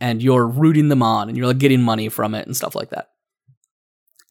and 0.00 0.20
you're 0.20 0.46
rooting 0.46 0.88
them 0.88 1.02
on, 1.02 1.28
and 1.28 1.38
you're 1.38 1.46
like 1.46 1.58
getting 1.58 1.80
money 1.80 2.08
from 2.08 2.34
it 2.34 2.44
and 2.44 2.56
stuff 2.56 2.74
like 2.74 2.90
that. 2.90 3.10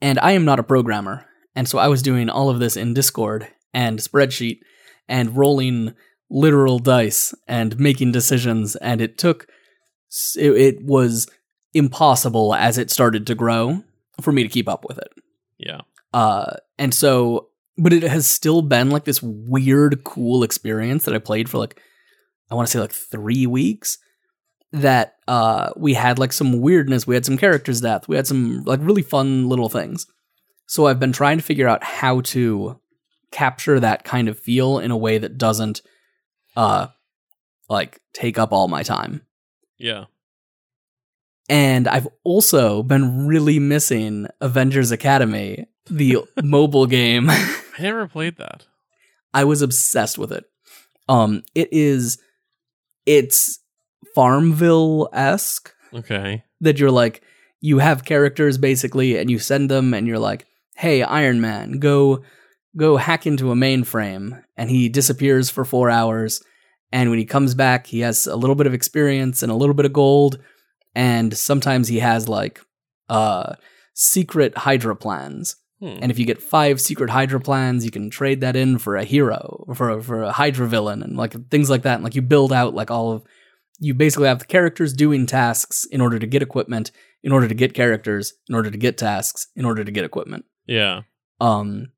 And 0.01 0.19
I 0.19 0.31
am 0.31 0.43
not 0.43 0.59
a 0.59 0.63
programmer, 0.63 1.25
and 1.55 1.65
so 1.65 1.77
I 1.77 1.87
was 1.87 2.01
doing 2.01 2.29
all 2.29 2.49
of 2.49 2.59
this 2.59 2.75
in 2.75 2.93
Discord 2.93 3.47
and 3.73 3.99
spreadsheet 3.99 4.59
and 5.07 5.37
rolling 5.37 5.93
literal 6.29 6.79
dice 6.79 7.33
and 7.47 7.79
making 7.79 8.11
decisions 8.11 8.77
and 8.77 9.01
it 9.01 9.17
took 9.17 9.47
it, 10.37 10.51
it 10.51 10.83
was 10.83 11.29
impossible 11.73 12.53
as 12.53 12.77
it 12.77 12.91
started 12.91 13.25
to 13.27 13.35
grow 13.35 13.83
for 14.21 14.31
me 14.31 14.43
to 14.43 14.49
keep 14.49 14.67
up 14.67 14.85
with 14.87 14.97
it. 14.97 15.11
Yeah. 15.57 15.81
uh 16.13 16.55
and 16.77 16.93
so 16.93 17.49
but 17.77 17.93
it 17.93 18.03
has 18.03 18.27
still 18.27 18.61
been 18.61 18.89
like 18.89 19.05
this 19.05 19.21
weird 19.23 20.03
cool 20.03 20.43
experience 20.43 21.05
that 21.05 21.15
i 21.15 21.19
played 21.19 21.49
for 21.49 21.57
like 21.57 21.79
i 22.49 22.55
want 22.55 22.67
to 22.67 22.71
say 22.71 22.79
like 22.79 22.91
3 22.91 23.45
weeks 23.47 23.97
that 24.73 25.15
uh 25.27 25.71
we 25.77 25.93
had 25.93 26.17
like 26.19 26.33
some 26.33 26.59
weirdness. 26.61 27.05
We 27.05 27.15
had 27.15 27.25
some 27.25 27.37
characters 27.37 27.81
death. 27.81 28.07
We 28.07 28.15
had 28.15 28.27
some 28.27 28.63
like 28.63 28.79
really 28.81 29.01
fun 29.01 29.47
little 29.49 29.69
things. 29.69 30.07
So 30.65 30.87
i've 30.87 30.99
been 30.99 31.13
trying 31.13 31.37
to 31.37 31.43
figure 31.43 31.67
out 31.67 31.83
how 31.83 32.21
to 32.21 32.79
capture 33.31 33.79
that 33.79 34.03
kind 34.03 34.27
of 34.27 34.39
feel 34.39 34.79
in 34.79 34.91
a 34.91 34.97
way 34.97 35.17
that 35.17 35.37
doesn't 35.37 35.81
uh 36.55 36.87
like 37.69 37.99
take 38.13 38.37
up 38.37 38.51
all 38.51 38.67
my 38.67 38.83
time. 38.83 39.21
Yeah. 39.77 40.05
And 41.51 41.87
I've 41.87 42.07
also 42.23 42.81
been 42.81 43.27
really 43.27 43.59
missing 43.59 44.25
Avengers 44.39 44.89
Academy, 44.91 45.67
the 45.87 46.19
mobile 46.43 46.87
game. 46.87 47.29
I 47.29 47.61
never 47.79 48.07
played 48.07 48.37
that. 48.37 48.65
I 49.33 49.43
was 49.43 49.61
obsessed 49.61 50.17
with 50.17 50.31
it. 50.31 50.45
Um, 51.09 51.43
it 51.53 51.67
is, 51.71 52.17
it's 53.05 53.59
Farmville 54.15 55.09
esque 55.13 55.73
Okay. 55.93 56.43
that 56.61 56.79
you're 56.79 56.91
like, 56.91 57.21
you 57.59 57.79
have 57.79 58.05
characters 58.05 58.57
basically, 58.57 59.17
and 59.17 59.29
you 59.29 59.37
send 59.37 59.69
them, 59.69 59.93
and 59.93 60.07
you're 60.07 60.19
like, 60.19 60.45
hey, 60.75 61.03
Iron 61.03 61.41
Man, 61.41 61.79
go, 61.79 62.23
go 62.77 62.97
hack 62.97 63.27
into 63.27 63.51
a 63.51 63.55
mainframe, 63.55 64.41
and 64.57 64.69
he 64.69 64.89
disappears 64.89 65.49
for 65.49 65.65
four 65.65 65.89
hours. 65.89 66.41
And 66.93 67.09
when 67.09 67.19
he 67.19 67.25
comes 67.25 67.55
back, 67.55 67.87
he 67.87 67.99
has 68.01 68.25
a 68.27 68.35
little 68.35 68.55
bit 68.55 68.67
of 68.67 68.73
experience 68.73 69.43
and 69.43 69.51
a 69.51 69.55
little 69.55 69.75
bit 69.75 69.85
of 69.85 69.93
gold, 69.93 70.39
and 70.95 71.35
sometimes 71.37 71.87
he 71.87 71.99
has 71.99 72.27
like 72.29 72.59
uh 73.09 73.55
secret 73.93 74.57
Hydra 74.57 74.95
plans. 74.95 75.55
Hmm. 75.79 75.97
And 76.01 76.11
if 76.11 76.19
you 76.19 76.25
get 76.25 76.41
five 76.41 76.79
secret 76.79 77.09
Hydra 77.09 77.39
plans, 77.39 77.83
you 77.85 77.91
can 77.91 78.09
trade 78.09 78.41
that 78.41 78.55
in 78.55 78.77
for 78.77 78.95
a 78.95 79.03
hero, 79.03 79.65
for 79.75 79.89
a, 79.89 80.01
for 80.03 80.21
a 80.23 80.31
Hydra 80.31 80.67
villain, 80.67 81.01
and 81.03 81.17
like 81.17 81.33
things 81.49 81.69
like 81.69 81.81
that. 81.83 81.95
And 81.95 82.03
like 82.03 82.15
you 82.15 82.21
build 82.21 82.53
out 82.53 82.73
like 82.75 82.91
all 82.91 83.11
of, 83.11 83.23
you 83.79 83.93
basically 83.95 84.27
have 84.27 84.39
the 84.39 84.45
characters 84.45 84.93
doing 84.93 85.25
tasks 85.25 85.85
in 85.91 85.99
order 86.01 86.19
to 86.19 86.27
get 86.27 86.43
equipment, 86.43 86.91
in 87.23 87.31
order 87.31 87.47
to 87.47 87.55
get 87.55 87.73
characters, 87.73 88.33
in 88.47 88.53
order 88.55 88.69
to 88.69 88.77
get 88.77 88.97
tasks, 88.97 89.47
in 89.55 89.65
order 89.65 89.83
to 89.83 89.91
get 89.91 90.05
equipment. 90.05 90.45
yeah. 90.67 91.01
Um, 91.39 91.91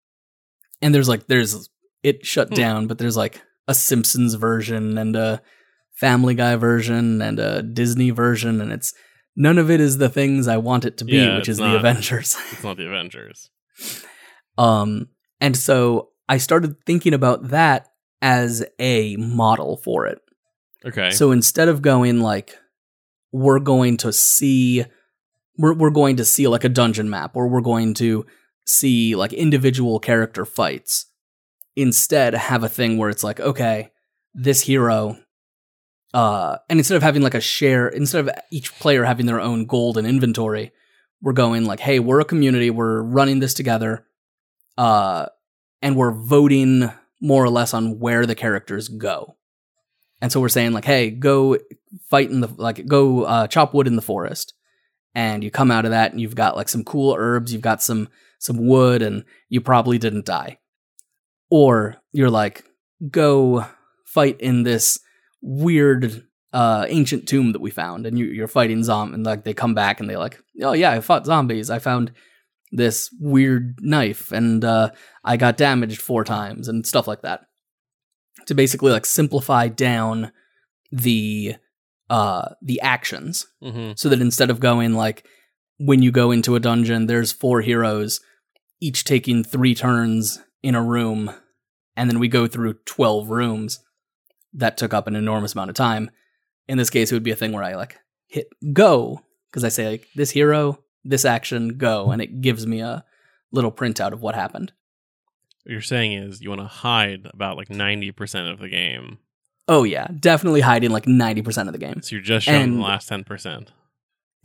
and 0.81 0.95
there's 0.95 1.09
like 1.09 1.27
there's 1.27 1.69
it 2.03 2.25
shut 2.25 2.49
Hmm. 2.49 2.53
down, 2.55 2.87
but 2.87 2.97
there's 2.97 3.17
like 3.17 3.41
a 3.67 3.73
Simpsons 3.73 4.33
version 4.35 4.97
and 4.97 5.15
a 5.15 5.41
Family 5.93 6.35
Guy 6.35 6.55
version 6.55 7.21
and 7.21 7.39
a 7.39 7.61
Disney 7.63 8.09
version, 8.09 8.61
and 8.61 8.71
it's 8.71 8.93
none 9.35 9.57
of 9.57 9.69
it 9.71 9.79
is 9.79 9.97
the 9.97 10.09
things 10.09 10.47
I 10.47 10.57
want 10.57 10.85
it 10.85 10.97
to 10.97 11.05
be, 11.05 11.13
Yeah, 11.13 11.37
which 11.37 11.49
is 11.49 11.59
not. 11.59 11.71
the 11.71 11.77
Avengers. 11.77 12.35
It's 12.51 12.63
not 12.63 12.77
the 12.77 12.87
Avengers. 12.87 13.49
um, 14.57 15.09
and 15.39 15.55
so 15.57 16.09
I 16.27 16.37
started 16.37 16.75
thinking 16.85 17.13
about 17.13 17.49
that 17.49 17.87
as 18.21 18.65
a 18.79 19.15
model 19.17 19.77
for 19.77 20.07
it. 20.07 20.19
Okay. 20.85 21.11
So 21.11 21.31
instead 21.31 21.67
of 21.67 21.81
going 21.81 22.19
like 22.21 22.57
we're 23.31 23.59
going 23.59 23.97
to 23.97 24.13
see 24.13 24.85
we're 25.57 25.73
we're 25.73 25.89
going 25.89 26.17
to 26.17 26.25
see 26.25 26.47
like 26.47 26.63
a 26.63 26.69
dungeon 26.69 27.09
map 27.09 27.35
or 27.35 27.47
we're 27.47 27.61
going 27.61 27.93
to 27.95 28.25
see 28.65 29.15
like 29.15 29.33
individual 29.33 29.99
character 29.99 30.45
fights. 30.45 31.07
Instead 31.75 32.33
have 32.33 32.63
a 32.63 32.69
thing 32.69 32.97
where 32.97 33.09
it's 33.09 33.23
like 33.23 33.39
okay, 33.39 33.91
this 34.33 34.61
hero 34.61 35.17
uh 36.13 36.57
and 36.69 36.79
instead 36.79 36.95
of 36.95 37.03
having 37.03 37.21
like 37.21 37.33
a 37.33 37.41
share 37.41 37.87
instead 37.87 38.27
of 38.27 38.33
each 38.51 38.73
player 38.79 39.03
having 39.03 39.25
their 39.25 39.41
own 39.41 39.65
gold 39.65 39.97
and 39.97 40.07
inventory, 40.07 40.71
we're 41.21 41.33
going 41.33 41.65
like 41.65 41.79
hey, 41.79 41.99
we're 41.99 42.19
a 42.19 42.25
community, 42.25 42.69
we're 42.69 43.01
running 43.01 43.39
this 43.39 43.53
together. 43.53 44.05
Uh 44.77 45.27
and 45.81 45.95
we're 45.97 46.11
voting 46.11 46.89
more 47.21 47.43
or 47.43 47.49
less 47.49 47.73
on 47.73 47.99
where 47.99 48.25
the 48.25 48.35
characters 48.35 48.87
go. 48.89 49.35
And 50.21 50.31
so 50.31 50.39
we're 50.39 50.49
saying 50.49 50.71
like, 50.71 50.85
hey, 50.85 51.09
go 51.09 51.57
fight 52.09 52.29
in 52.29 52.39
the 52.39 52.47
like 52.57 52.85
go 52.87 53.23
uh, 53.23 53.47
chop 53.47 53.73
wood 53.73 53.87
in 53.87 53.97
the 53.97 54.01
forest, 54.01 54.53
and 55.13 55.43
you 55.43 55.51
come 55.51 55.69
out 55.69 55.85
of 55.85 55.91
that 55.91 56.11
and 56.11 56.21
you've 56.21 56.35
got 56.35 56.55
like 56.55 56.69
some 56.69 56.85
cool 56.85 57.13
herbs, 57.17 57.51
you've 57.51 57.61
got 57.61 57.83
some 57.83 58.07
some 58.39 58.65
wood, 58.65 59.01
and 59.01 59.25
you 59.49 59.59
probably 59.59 59.97
didn't 59.97 60.25
die. 60.25 60.59
Or 61.49 61.97
you're 62.13 62.29
like, 62.29 62.63
go 63.11 63.65
fight 64.05 64.39
in 64.39 64.63
this 64.63 64.99
weird 65.43 66.23
uh, 66.53 66.85
ancient 66.87 67.27
tomb 67.27 67.51
that 67.51 67.61
we 67.61 67.69
found, 67.69 68.07
and 68.07 68.17
you, 68.17 68.25
you're 68.25 68.47
fighting 68.47 68.83
zombies, 68.83 69.13
and 69.15 69.25
like 69.25 69.43
they 69.43 69.53
come 69.53 69.75
back 69.75 69.99
and 69.99 70.09
they 70.09 70.17
like, 70.17 70.39
oh 70.61 70.73
yeah, 70.73 70.91
I 70.91 71.01
fought 71.01 71.25
zombies. 71.25 71.69
I 71.69 71.77
found 71.79 72.11
this 72.71 73.09
weird 73.19 73.77
knife, 73.81 74.31
and 74.31 74.63
uh, 74.65 74.89
I 75.23 75.37
got 75.37 75.57
damaged 75.57 76.01
four 76.01 76.23
times, 76.23 76.67
and 76.67 76.85
stuff 76.87 77.07
like 77.07 77.21
that. 77.21 77.41
To 78.47 78.55
basically 78.55 78.91
like 78.91 79.05
simplify 79.05 79.67
down 79.67 80.31
the 80.91 81.55
uh 82.09 82.49
the 82.61 82.79
actions 82.81 83.47
Mm-hmm. 83.63 83.93
so 83.95 84.09
that 84.09 84.21
instead 84.21 84.49
of 84.51 84.59
going 84.59 84.93
like 84.93 85.25
when 85.79 86.01
you 86.03 86.11
go 86.11 86.29
into 86.31 86.55
a 86.55 86.59
dungeon 86.59 87.07
there's 87.07 87.31
four 87.31 87.61
heroes 87.61 88.19
each 88.81 89.05
taking 89.05 89.43
3 89.43 89.73
turns 89.73 90.39
in 90.61 90.75
a 90.75 90.83
room 90.83 91.31
and 91.95 92.09
then 92.09 92.19
we 92.19 92.27
go 92.27 92.45
through 92.45 92.75
12 92.85 93.29
rooms 93.29 93.79
that 94.53 94.77
took 94.77 94.93
up 94.93 95.07
an 95.07 95.15
enormous 95.15 95.53
amount 95.53 95.69
of 95.69 95.75
time 95.75 96.09
in 96.67 96.77
this 96.77 96.89
case 96.89 97.11
it 97.11 97.15
would 97.15 97.23
be 97.23 97.31
a 97.31 97.35
thing 97.35 97.51
where 97.51 97.63
i 97.63 97.75
like 97.75 97.97
hit 98.27 98.47
go 98.73 99.21
because 99.49 99.63
i 99.63 99.69
say 99.69 99.89
like 99.91 100.07
this 100.15 100.31
hero 100.31 100.79
this 101.03 101.25
action 101.25 101.77
go 101.77 102.11
and 102.11 102.21
it 102.21 102.41
gives 102.41 102.65
me 102.67 102.79
a 102.81 103.03
little 103.51 103.71
printout 103.71 104.11
of 104.13 104.21
what 104.21 104.35
happened 104.35 104.71
What 105.63 105.71
you're 105.73 105.81
saying 105.81 106.13
is 106.13 106.41
you 106.41 106.49
want 106.49 106.61
to 106.61 106.67
hide 106.67 107.27
about 107.33 107.57
like 107.57 107.67
90% 107.69 108.51
of 108.51 108.59
the 108.59 108.69
game. 108.69 109.17
oh 109.67 109.83
yeah 109.83 110.07
definitely 110.19 110.61
hiding 110.61 110.91
like 110.91 111.05
90% 111.05 111.67
of 111.67 111.73
the 111.73 111.77
game 111.79 112.01
So 112.01 112.15
you're 112.15 112.23
just 112.23 112.45
showing 112.45 112.61
And- 112.61 112.77
the 112.77 112.81
last 112.83 113.09
10%. 113.09 113.67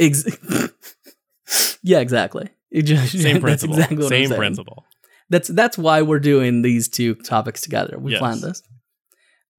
Ex- 0.01 0.27
yeah 1.83 1.99
exactly 2.01 2.49
just- 2.75 3.18
Same 3.23 3.40
principle. 3.40 3.77
exactly 3.77 4.09
Same 4.09 4.31
principle. 4.31 4.85
that's 5.31 5.49
that's 5.49 5.79
why 5.79 6.03
we're 6.03 6.21
doing 6.21 6.62
these 6.62 6.88
two 6.88 7.14
topics 7.14 7.62
together. 7.62 7.99
We 7.99 8.12
Yes. 8.12 8.18
planned 8.21 8.42
this. 8.42 8.62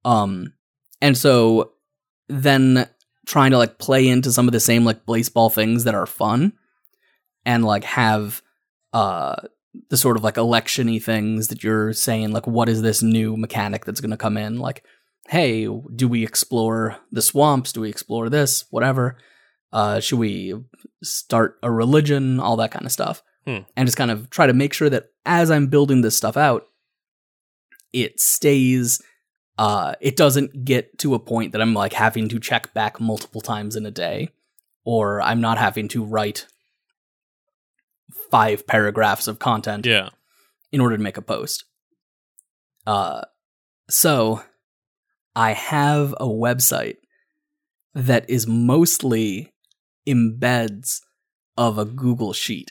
Um 0.04 0.52
and 1.00 1.16
so 1.16 1.72
then 2.28 2.88
trying 3.26 3.50
to 3.50 3.58
like 3.58 3.78
play 3.78 4.08
into 4.08 4.32
some 4.32 4.48
of 4.48 4.52
the 4.52 4.60
same 4.60 4.84
like 4.84 5.06
baseball 5.06 5.50
things 5.50 5.84
that 5.84 5.94
are 5.94 6.06
fun 6.06 6.52
and 7.44 7.64
like 7.64 7.84
have 7.84 8.42
uh 8.92 9.36
the 9.88 9.96
sort 9.96 10.16
of 10.16 10.24
like 10.24 10.34
electiony 10.34 11.02
things 11.02 11.48
that 11.48 11.62
you're 11.62 11.92
saying 11.92 12.32
like 12.32 12.46
what 12.46 12.68
is 12.68 12.82
this 12.82 13.02
new 13.02 13.36
mechanic 13.36 13.84
that's 13.84 14.00
going 14.00 14.10
to 14.10 14.16
come 14.16 14.36
in? 14.36 14.58
Like 14.58 14.84
hey 15.28 15.68
do 15.94 16.08
we 16.08 16.24
explore 16.24 16.96
the 17.12 17.22
swamps? 17.22 17.72
Do 17.72 17.80
we 17.82 17.88
explore 17.88 18.28
this? 18.28 18.64
Whatever. 18.70 19.16
Uh 19.72 20.00
should 20.00 20.18
we 20.18 20.54
start 21.02 21.58
a 21.62 21.70
religion? 21.70 22.40
All 22.40 22.56
that 22.56 22.72
kind 22.72 22.86
of 22.86 22.92
stuff. 22.92 23.22
Hmm. 23.46 23.60
and 23.74 23.86
just 23.86 23.96
kind 23.96 24.10
of 24.10 24.28
try 24.28 24.46
to 24.46 24.52
make 24.52 24.74
sure 24.74 24.90
that 24.90 25.12
as 25.24 25.50
i'm 25.50 25.68
building 25.68 26.02
this 26.02 26.14
stuff 26.14 26.36
out 26.36 26.66
it 27.90 28.20
stays 28.20 29.00
uh 29.60 29.94
it 30.00 30.16
doesn't 30.16 30.64
get 30.64 30.98
to 30.98 31.14
a 31.14 31.18
point 31.18 31.52
that 31.52 31.60
i'm 31.60 31.74
like 31.74 31.92
having 31.92 32.28
to 32.28 32.40
check 32.40 32.72
back 32.74 32.98
multiple 33.00 33.40
times 33.42 33.76
in 33.76 33.84
a 33.84 33.90
day 33.90 34.28
or 34.84 35.20
i'm 35.20 35.40
not 35.40 35.58
having 35.58 35.86
to 35.88 36.02
write 36.04 36.46
five 38.30 38.66
paragraphs 38.66 39.26
of 39.28 39.38
content 39.38 39.84
Yeah. 39.86 40.10
in 40.72 40.80
order 40.80 40.96
to 40.96 41.02
make 41.02 41.16
a 41.16 41.22
post. 41.22 41.64
Uh, 42.86 43.22
so 43.88 44.42
I 45.34 45.52
have 45.52 46.12
a 46.20 46.26
website 46.26 46.96
that 47.94 48.28
is 48.30 48.46
mostly 48.46 49.52
embeds 50.08 51.00
of 51.56 51.76
a 51.78 51.84
Google 51.84 52.32
sheet 52.32 52.70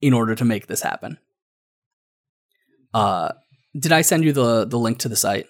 in 0.00 0.12
order 0.14 0.34
to 0.34 0.44
make 0.44 0.66
this 0.66 0.82
happen. 0.82 1.18
Uh, 2.94 3.32
did 3.78 3.92
I 3.92 4.00
send 4.02 4.24
you 4.24 4.32
the 4.32 4.64
the 4.64 4.78
link 4.78 4.98
to 5.00 5.08
the 5.08 5.16
site? 5.16 5.46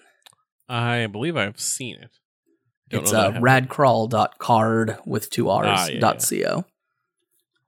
I 0.69 1.07
believe 1.07 1.35
I've 1.35 1.59
seen 1.59 1.97
it. 1.97 2.11
Don't 2.89 3.01
it's 3.03 3.11
know 3.11 3.31
that 3.31 3.35
I 3.35 3.37
uh, 3.37 3.41
radcrawl.carrd 3.41 5.05
with 5.05 5.29
two 5.29 5.49
R's 5.49 5.67
Ah, 5.69 5.87
yeah, 5.87 5.99
dot 5.99 6.25
co. 6.27 6.65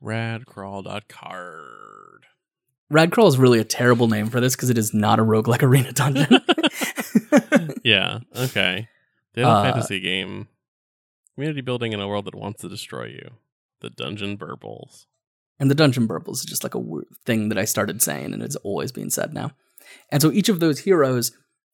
Radcrawl.carrd. 0.04 2.22
Radcrawl 2.92 3.28
is 3.28 3.38
really 3.38 3.60
a 3.60 3.64
terrible 3.64 4.08
name 4.08 4.28
for 4.28 4.42
this 4.42 4.56
because 4.56 4.70
it 4.70 4.78
is 4.78 4.94
not 4.94 5.20
a 5.20 5.24
roguelike 5.24 5.64
arena 5.64 5.92
dungeon. 5.94 6.40
yeah. 7.84 8.20
Okay. 8.36 8.88
They 9.34 9.42
have 9.42 9.50
a 9.50 9.54
Uh, 9.54 9.64
fantasy 9.64 10.00
game. 10.00 10.48
Community 11.36 11.62
building 11.62 11.94
in 11.94 12.02
a 12.02 12.08
world 12.08 12.26
that 12.26 12.36
wants 12.36 12.62
to 12.62 12.70
destroy 12.70 13.06
you. 13.06 13.30
The 13.80 13.90
Dungeon 13.90 14.38
Burbles. 14.38 15.06
And 15.60 15.72
the 15.72 15.76
Dungeon 15.76 16.08
Burbles 16.08 16.40
is 16.40 16.46
just 16.46 16.64
like 16.64 16.76
a 16.76 16.80
w- 16.80 17.06
thing 17.26 17.50
that 17.50 17.58
I 17.58 17.66
started 17.66 18.02
saying, 18.02 18.34
and 18.34 18.44
it's 18.44 18.56
always 18.58 18.92
being 18.92 19.10
said 19.10 19.34
now. 19.34 19.52
And 20.12 20.22
so 20.22 20.32
each 20.32 20.50
of 20.50 20.60
those 20.60 20.80
heroes, 20.80 21.32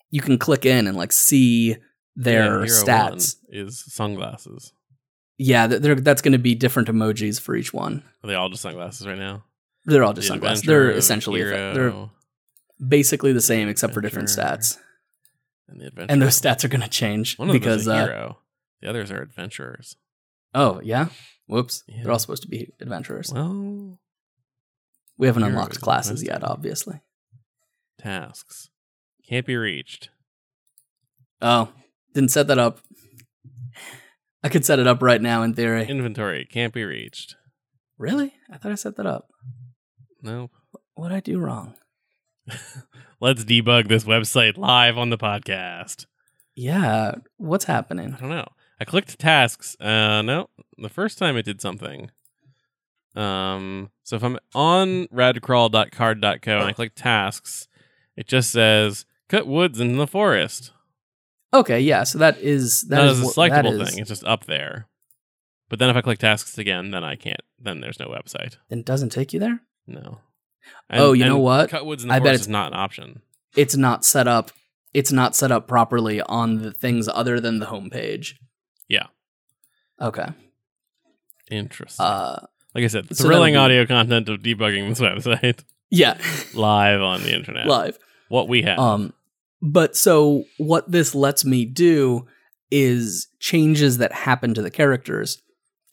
you 0.10 0.22
can 0.22 0.38
click 0.38 0.66
in 0.66 0.88
and 0.88 0.96
like 0.98 1.12
see 1.12 1.78
their 2.16 2.62
Yeah, 2.66 2.72
stats. 2.72 3.36
Is 3.50 3.84
sunglasses. 3.94 4.74
Yeah, 5.38 5.68
that's 5.68 6.22
going 6.22 6.32
to 6.32 6.38
be 6.40 6.56
different 6.56 6.88
emojis 6.90 7.40
for 7.40 7.56
each 7.56 7.72
one. 7.74 8.04
Are 8.24 8.28
they 8.28 8.34
all 8.36 8.50
just 8.50 8.64
sunglasses 8.64 9.06
right 9.06 9.18
now? 9.18 9.44
They're 9.86 10.04
all 10.04 10.14
just 10.14 10.28
The 10.28 10.34
sunglasses. 10.34 10.64
They're 10.64 10.90
essentially 10.92 11.44
they're 11.44 11.94
basically 12.86 13.34
the 13.34 13.42
same 13.42 13.70
except 13.70 13.94
for 13.94 14.02
different 14.02 14.30
stats, 14.30 14.78
and 15.68 15.80
the 15.80 15.88
adventure. 15.88 16.12
and 16.12 16.22
those 16.22 16.40
stats 16.40 16.64
are 16.64 16.68
going 16.68 16.82
to 16.82 16.90
change 16.90 17.38
One 17.38 17.50
of 17.50 17.54
them 17.54 17.60
because 17.62 17.82
is 17.82 17.88
a 17.88 17.94
uh. 17.94 18.34
The 18.82 18.90
others 18.90 19.12
are 19.12 19.22
adventurers. 19.22 19.96
oh 20.54 20.82
yeah, 20.84 21.10
whoops, 21.48 21.84
Yeah. 21.88 22.04
they're 22.04 22.12
all 22.12 22.20
supposed 22.20 22.44
to 22.44 22.48
be 22.50 22.74
adventurers. 22.82 23.32
Well, 23.34 24.00
we 25.18 25.28
haven't 25.28 25.44
unlocked 25.44 25.80
classes 25.82 26.24
yet, 26.24 26.44
obviously. 26.44 27.00
tasks 28.00 28.70
can't 29.28 29.46
be 29.46 29.56
reached. 29.56 30.10
Oh, 31.42 31.70
didn't 32.14 32.32
set 32.32 32.48
that 32.48 32.58
up. 32.58 32.80
I 34.44 34.50
could 34.50 34.66
set 34.66 34.80
it 34.80 34.88
up 34.88 35.02
right 35.02 35.22
now 35.22 35.44
in 35.44 35.54
theory. 35.54 35.86
Inventory 35.88 36.46
can't 36.46 36.74
be 36.74 36.84
reached. 36.84 37.36
Really? 37.98 38.34
I 38.52 38.58
thought 38.58 38.72
I 38.72 38.76
set 38.76 38.96
that 38.98 39.06
up. 39.06 39.28
Nope. 40.22 40.52
What 40.94 41.12
I 41.12 41.20
do 41.20 41.40
wrong? 41.40 41.76
Let's 43.20 43.44
debug 43.44 43.88
this 43.88 44.04
website 44.04 44.58
live 44.58 44.98
on 44.98 45.10
the 45.10 45.18
podcast. 45.18 46.06
Yeah, 46.56 47.16
what's 47.38 47.66
happening? 47.66 48.14
I 48.16 48.20
don't 48.20 48.30
know. 48.30 48.48
I 48.80 48.86
clicked 48.86 49.20
tasks. 49.20 49.76
Uh, 49.80 50.22
no, 50.22 50.50
the 50.78 50.90
first 50.90 51.18
time 51.18 51.36
it 51.38 51.46
did 51.46 51.62
something. 51.62 52.10
Um, 53.16 53.90
so 54.04 54.16
if 54.16 54.24
I'm 54.24 54.38
on 54.54 55.08
radcrawl.carrd.co 55.08 56.58
and 56.58 56.68
I 56.68 56.74
click 56.74 56.94
tasks, 56.96 57.68
it 58.16 58.28
just 58.28 58.52
says 58.52 59.06
cut 59.30 59.48
woods 59.48 59.80
in 59.80 59.98
the 59.98 60.08
forest. 60.08 60.72
Okay, 61.54 61.80
yeah, 61.80 62.04
so 62.04 62.18
that 62.20 62.38
is 62.40 62.84
that 62.84 62.98
That 62.98 63.06
is 63.08 63.20
is 63.20 63.30
a 63.32 63.40
selectable 63.40 63.82
is- 63.82 63.90
thing. 63.90 64.00
It's 64.00 64.10
just 64.10 64.24
up 64.26 64.46
there. 64.46 64.88
But 65.70 65.80
then 65.80 65.90
if 65.90 65.96
I 65.98 66.02
click 66.02 66.20
tasks 66.20 66.58
again, 66.58 66.92
then 66.92 67.04
I 67.04 67.16
can't. 67.16 67.42
Then 67.60 67.82
there's 67.82 68.00
no 68.00 68.08
website. 68.08 68.56
Then 68.70 68.80
it 68.80 68.86
doesn't 68.86 69.10
take 69.10 69.34
you 69.34 69.40
there. 69.40 69.60
No. 69.86 70.20
Oh, 70.90 71.12
you 71.14 71.26
know 71.26 71.38
what? 71.40 71.70
Cut 71.70 71.86
woods 71.86 72.04
in 72.04 72.10
the 72.10 72.16
I 72.16 72.20
bet 72.20 72.28
it's- 72.28 72.42
is 72.42 72.48
not 72.48 72.72
an 72.74 72.80
option. 72.80 73.22
It's 73.56 73.76
not 73.76 74.06
set 74.06 74.28
up. 74.28 74.52
It's 74.94 75.12
not 75.12 75.36
set 75.36 75.52
up 75.52 75.68
properly 75.68 76.22
on 76.22 76.62
the 76.62 76.72
things 76.72 77.08
other 77.10 77.40
than 77.42 77.60
the 77.60 77.66
homepage. 77.68 78.34
Yeah. 78.88 79.08
Okay. 80.02 80.28
Interesting. 81.50 82.06
Uh, 82.06 82.46
like 82.76 82.84
I 82.84 82.88
said, 82.88 83.08
thrilling 83.16 83.54
that'll 83.54 83.70
be- 83.70 83.76
audio 83.80 83.86
content 83.86 84.30
of 84.30 84.42
debugging 84.42 84.90
this 84.90 85.00
website 85.02 85.64
yeah, 85.90 86.18
live 86.54 87.02
on 87.02 87.24
the 87.24 87.34
internet. 87.34 87.68
live. 87.68 87.98
What 88.30 88.48
we 88.50 88.64
have. 88.64 88.78
Um, 88.80 89.14
but 89.62 89.96
so 89.96 90.44
what 90.58 90.92
this 90.92 91.16
lets 91.16 91.46
me 91.46 91.66
do 91.66 92.28
is 92.72 93.28
changes 93.40 93.98
that 93.98 94.12
happen 94.12 94.54
to 94.54 94.62
the 94.62 94.72
characters 94.72 95.42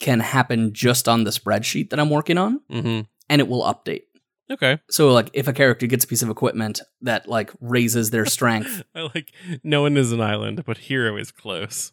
can 0.01 0.21
happen 0.21 0.73
just 0.73 1.09
on 1.09 1.25
the 1.25 1.31
spreadsheet 1.31 1.91
that 1.91 2.01
I'm 2.01 2.11
working 2.11 2.39
on, 2.39 2.61
hmm 2.71 3.01
and 3.31 3.41
it 3.41 3.49
will 3.49 3.63
update. 3.63 4.03
Okay. 4.51 4.79
So 4.91 5.13
like 5.13 5.31
if 5.33 5.49
a 5.49 5.53
character 5.53 5.87
gets 5.87 6.05
a 6.05 6.09
piece 6.09 6.23
of 6.23 6.29
equipment 6.29 6.81
that 7.01 7.29
like 7.29 7.51
raises 7.61 8.11
their 8.11 8.27
strength, 8.27 8.83
I 8.95 9.09
like 9.15 9.33
no 9.63 9.83
one 9.83 9.97
is 9.97 10.13
an 10.13 10.21
island, 10.21 10.65
but 10.67 10.79
hero 10.79 11.17
is 11.17 11.31
close. 11.31 11.93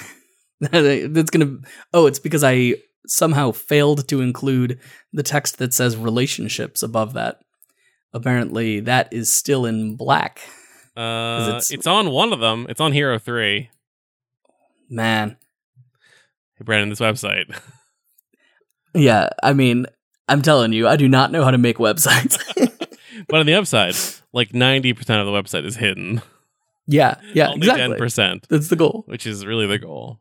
that's 0.60 1.30
gonna 1.30 1.58
oh, 1.92 2.06
it's 2.06 2.18
because 2.18 2.44
I 2.44 2.76
somehow 3.06 3.52
failed 3.52 4.08
to 4.08 4.20
include 4.20 4.78
the 5.12 5.22
text 5.22 5.58
that 5.58 5.74
says 5.74 5.96
relationships 5.96 6.82
above 6.82 7.12
that. 7.14 7.40
Apparently 8.14 8.80
that 8.80 9.12
is 9.12 9.32
still 9.32 9.66
in 9.66 9.96
black. 9.96 10.40
Uh, 10.96 11.44
it's- 11.48 11.70
it's, 11.70 11.86
on 11.86 12.10
one 12.10 12.32
of 12.32 12.40
them. 12.40 12.66
It's 12.68 12.80
on 12.80 12.92
Hero 12.92 13.18
Three. 13.18 13.70
Man. 14.90 15.36
Hey, 16.56 16.64
Brandon, 16.64 16.88
this 16.90 17.00
website. 17.00 17.44
Yeah, 18.94 19.30
I 19.42 19.54
mean, 19.54 19.86
I'm 20.28 20.42
telling 20.42 20.74
you, 20.74 20.86
I 20.86 20.96
do 20.96 21.08
not 21.08 21.32
know 21.32 21.42
how 21.44 21.50
to 21.50 21.56
make 21.56 21.78
websites. 21.78 22.36
but 23.26 23.40
on 23.40 23.46
the 23.46 23.54
upside, 23.54 23.94
like 24.34 24.52
ninety 24.52 24.92
percent 24.92 25.18
of 25.18 25.26
the 25.26 25.32
website 25.32 25.64
is 25.64 25.76
hidden. 25.76 26.20
yeah, 26.86 27.14
yeah, 27.32 27.48
Only 27.48 27.68
exactly. 27.68 27.96
percent, 27.96 28.46
That's 28.50 28.68
the 28.68 28.76
goal. 28.76 29.04
which 29.06 29.26
is 29.26 29.46
really 29.46 29.66
the 29.66 29.78
goal. 29.78 30.20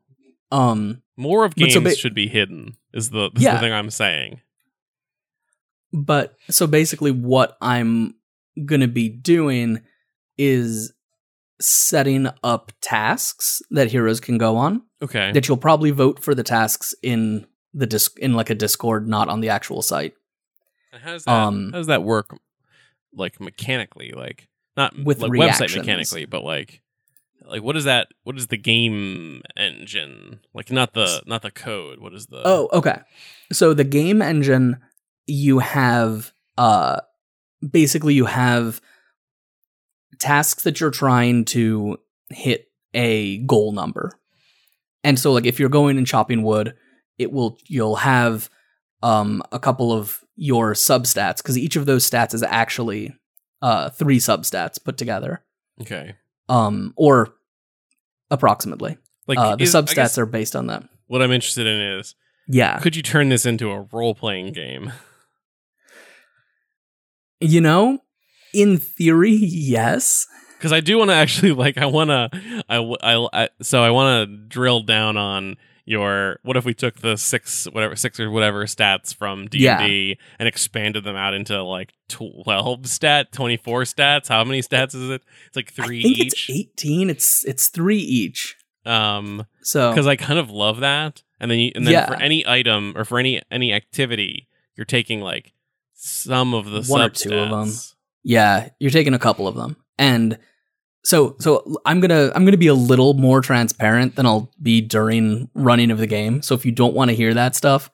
Um, 0.54 1.02
More 1.18 1.44
of 1.44 1.54
games 1.56 1.74
so 1.74 1.82
ba- 1.82 1.94
should 1.98 2.16
be 2.16 2.30
hidden. 2.30 2.78
Is 2.94 3.10
the, 3.10 3.30
is 3.36 3.44
Yeah. 3.44 3.56
the 3.56 3.60
thing 3.60 3.74
I'm 3.74 3.90
saying? 3.90 4.40
but 5.92 6.38
so 6.50 6.66
basically, 6.66 7.12
what 7.12 7.58
I'm 7.62 8.16
gonna 8.64 8.88
be 8.88 9.10
doing 9.10 9.82
is 10.38 10.94
setting 11.60 12.28
up 12.44 12.72
tasks 12.82 13.62
that 13.72 13.92
heroes 13.92 14.20
can 14.20 14.38
go 14.38 14.58
on. 14.58 14.82
Okay. 15.02 15.32
That 15.32 15.48
you'll 15.48 15.58
probably 15.58 15.92
vote 15.92 16.20
for 16.20 16.36
the 16.36 16.44
tasks 16.44 16.94
in 17.02 17.46
the 17.74 17.86
disc 17.86 18.18
in 18.20 18.34
like 18.34 18.50
a 18.50 18.56
Discord, 18.56 19.08
not 19.08 19.30
on 19.30 19.42
the 19.42 19.50
actual 19.50 19.82
site. 19.82 20.14
How 20.92 21.12
does 21.12 21.26
that, 21.26 21.32
Um, 21.32 21.72
how 21.72 21.78
does 21.78 21.88
that 21.88 22.04
work? 22.04 22.38
Like 23.14 23.40
mechanically, 23.40 24.12
like 24.16 24.48
not 24.78 24.98
With 24.98 25.20
like 25.20 25.32
website 25.32 25.76
mechanically, 25.76 26.26
but 26.26 26.44
like 26.44 26.82
like 27.46 27.64
what 27.64 27.76
is 27.76 27.86
that? 27.86 28.08
What 28.24 28.38
is 28.38 28.48
the 28.48 28.58
game 28.58 29.42
engine? 29.58 30.40
Like 30.54 30.72
not 30.72 30.94
the 30.94 31.22
not 31.26 31.42
the 31.42 31.52
code. 31.52 32.00
What 32.00 32.14
is 32.14 32.28
the? 32.28 32.42
Oh, 32.46 32.70
okay. 32.74 33.00
So 33.52 33.74
the 33.74 33.84
game 33.84 34.22
engine, 34.22 34.78
you 35.28 35.60
have 35.60 36.32
uh 36.58 37.02
basically 37.68 38.14
you 38.14 38.26
have 38.26 38.82
tasks 40.22 40.64
that 40.64 40.80
you're 40.80 40.92
trying 40.92 41.44
to 41.46 41.98
hit 42.30 42.68
a 42.94 43.38
goal 43.40 43.72
number. 43.74 44.12
And 45.04 45.18
so 45.20 45.34
like 45.34 45.46
if 45.46 45.60
you're 45.60 45.70
going 45.70 45.98
and 45.98 46.06
chopping 46.08 46.44
wood, 46.44 46.76
it 47.18 47.32
will 47.32 47.58
you'll 47.68 47.96
have 47.98 48.50
um 49.04 49.42
a 49.52 49.60
couple 49.60 49.92
of 49.92 50.20
your 50.36 50.74
substats 50.74 51.38
because 51.38 51.58
each 51.58 51.76
of 51.76 51.86
those 51.86 52.08
stats 52.10 52.34
is 52.34 52.44
actually 52.44 53.14
uh 53.62 53.90
three 53.90 54.20
substats 54.20 54.84
put 54.84 54.98
together. 54.98 55.44
okay. 55.82 56.16
Um 56.50 56.94
or 56.96 57.34
approximately. 58.30 58.98
Like 59.28 59.38
uh 59.40 59.56
the 59.56 59.64
is- 59.64 59.74
substats 59.74 60.18
are 60.18 60.26
based 60.26 60.56
on 60.56 60.68
that. 60.68 60.84
what 61.08 61.22
I'm 61.22 61.32
interested 61.32 61.66
in 61.68 61.82
is 62.00 62.16
Yeah. 62.48 62.80
could 62.80 62.96
you 62.96 63.02
turn 63.02 63.30
this 63.30 63.46
into 63.46 63.72
a 63.72 63.82
role 63.92 64.14
playing 64.16 64.54
game? 64.54 64.92
You 67.40 67.60
know, 67.62 68.00
in 68.54 68.78
theory, 68.78 69.32
yes. 69.32 70.28
because 70.58 70.72
I 70.72 70.80
do 70.80 70.98
want 70.98 71.10
to 71.10 71.16
actually 71.16 71.52
like 71.66 71.78
I 71.78 71.86
want 71.86 72.10
to 72.10 72.64
I. 72.70 73.28
I. 73.34 73.50
so 73.62 73.84
I 73.84 73.90
want 73.92 74.30
to 74.30 74.38
drill 74.48 74.82
down 74.82 75.18
on 75.18 75.58
your 75.86 76.40
what 76.44 76.56
if 76.56 76.64
we 76.64 76.74
took 76.76 77.00
the 77.02 77.18
six 77.18 77.66
whatever 77.66 77.96
six 77.96 78.20
or 78.20 78.30
whatever 78.30 78.66
stats 78.66 79.14
from 79.16 79.48
D 79.48 79.68
and 79.68 79.80
D 79.88 80.18
and 80.38 80.48
expanded 80.48 81.04
them 81.04 81.16
out 81.16 81.34
into 81.34 81.62
like 81.64 81.94
twelve 82.08 82.86
stat 82.88 83.32
twenty 83.32 83.58
four 83.58 83.82
stats? 83.84 84.28
How 84.28 84.44
many 84.44 84.62
stats 84.62 84.94
is 84.96 85.10
it? 85.10 85.24
It's 85.48 85.56
like 85.56 85.72
three 85.74 86.00
I 86.00 86.04
think 86.04 86.18
each. 86.20 86.50
it's 86.50 86.60
18. 86.84 87.10
It's 87.10 87.46
it's 87.46 87.68
3 87.70 87.98
each. 87.98 88.56
Um, 88.86 89.46
So 89.62 89.92
because 89.92 90.08
I 90.08 90.16
kind 90.16 90.40
of 90.40 90.50
love 90.50 90.80
that, 90.80 91.24
and 91.40 91.50
then 91.52 91.58
you, 91.60 91.72
and 91.76 91.86
then 91.86 91.94
Yeah. 91.94 92.08
for 92.08 92.16
any 92.16 92.46
item 92.48 92.94
or 92.96 93.04
for 93.06 93.18
any 93.20 93.42
any 93.52 93.74
activity, 93.74 94.48
you're 94.76 94.86
taking 94.86 95.20
like 95.22 95.54
some 95.94 96.54
of 96.54 96.66
the 96.70 96.84
One 96.84 97.02
or 97.02 97.10
two 97.10 97.34
of 97.38 97.52
'em. 97.52 97.74
Yeah, 98.24 98.70
you're 98.80 98.92
taking 98.92 99.14
a 99.14 99.20
couple 99.20 99.48
of 99.48 99.56
them. 99.56 99.76
And 99.98 100.38
so 101.04 101.36
so 101.40 101.78
I'm 101.86 102.00
going 102.00 102.10
to 102.10 102.32
I'm 102.36 102.44
going 102.44 102.52
to 102.52 102.58
be 102.58 102.68
a 102.68 102.74
little 102.74 103.14
more 103.16 103.42
transparent 103.42 104.16
than 104.16 104.26
I'll 104.26 104.52
be 104.62 104.82
during 104.82 105.50
running 105.56 105.92
of 105.92 105.98
the 105.98 106.08
game. 106.08 106.42
So 106.42 106.54
if 106.56 106.66
you 106.66 106.72
don't 106.72 106.94
want 106.94 107.10
to 107.10 107.16
hear 107.16 107.34
that 107.34 107.56
stuff, 107.56 107.90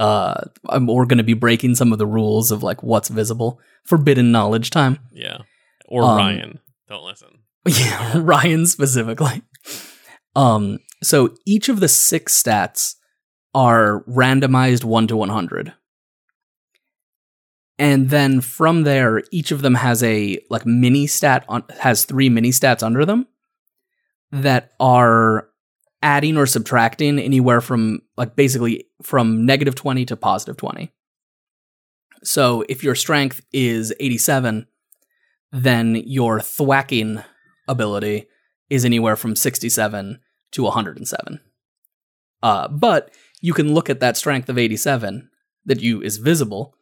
uh 0.00 0.40
I'm, 0.68 0.86
we're 0.86 1.06
going 1.06 1.18
to 1.18 1.24
be 1.24 1.34
breaking 1.34 1.74
some 1.74 1.92
of 1.92 1.98
the 1.98 2.06
rules 2.06 2.50
of 2.50 2.62
like 2.62 2.82
what's 2.82 3.08
visible. 3.08 3.60
Forbidden 3.84 4.32
knowledge 4.32 4.70
time. 4.70 4.98
Yeah, 5.12 5.38
or 5.86 6.02
Um, 6.02 6.16
Ryan, 6.16 6.58
don't 6.88 7.04
listen. 7.04 7.28
Yeah, 7.68 8.12
Ryan 8.16 8.66
specifically. 8.66 9.42
Um, 10.34 10.78
so 11.02 11.34
each 11.46 11.68
of 11.68 11.80
the 11.80 11.88
six 11.88 12.40
stats 12.40 12.94
are 13.54 14.04
randomized 14.04 14.84
1 14.84 15.06
to 15.08 15.16
100. 15.16 15.74
And 17.78 18.10
then 18.10 18.40
from 18.40 18.82
there 18.82 19.22
each 19.30 19.52
of 19.52 19.62
them 19.62 19.74
has 19.74 20.02
a 20.02 20.40
like 20.50 20.66
mini 20.66 21.06
stat 21.06 21.44
on 21.48 21.64
has 21.80 22.04
three 22.04 22.28
mini 22.28 22.50
stats 22.50 22.82
under 22.82 23.04
them 23.04 23.28
that 24.32 24.72
are 24.80 25.48
adding 26.02 26.36
or 26.36 26.46
subtracting 26.46 27.18
anywhere 27.18 27.60
from 27.60 28.00
like 28.16 28.36
basically 28.36 28.86
from 29.02 29.46
negative 29.46 29.74
20 29.74 30.04
to 30.06 30.16
positive 30.16 30.56
20. 30.56 30.92
So 32.22 32.64
if 32.68 32.82
your 32.82 32.94
strength 32.94 33.40
is 33.52 33.94
87, 34.00 34.66
then 35.52 35.94
your 35.94 36.40
thwacking 36.40 37.22
ability 37.66 38.26
is 38.70 38.84
anywhere 38.84 39.16
from 39.16 39.36
67 39.36 40.20
to 40.52 40.62
107. 40.62 41.40
Uh, 42.42 42.68
but 42.68 43.10
you 43.40 43.52
can 43.52 43.74
look 43.74 43.88
at 43.88 44.00
that 44.00 44.16
strength 44.16 44.48
of 44.48 44.58
87 44.58 45.30
that 45.64 45.80
you 45.80 46.02
is 46.02 46.18
visible 46.18 46.74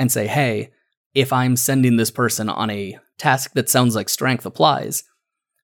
and 0.00 0.10
say, 0.10 0.26
hey, 0.26 0.70
if 1.14 1.32
I'm 1.32 1.54
sending 1.56 1.96
this 1.96 2.10
person 2.10 2.48
on 2.48 2.70
a 2.70 2.98
task 3.18 3.52
that 3.52 3.68
sounds 3.68 3.94
like 3.94 4.08
strength 4.08 4.44
applies, 4.46 5.04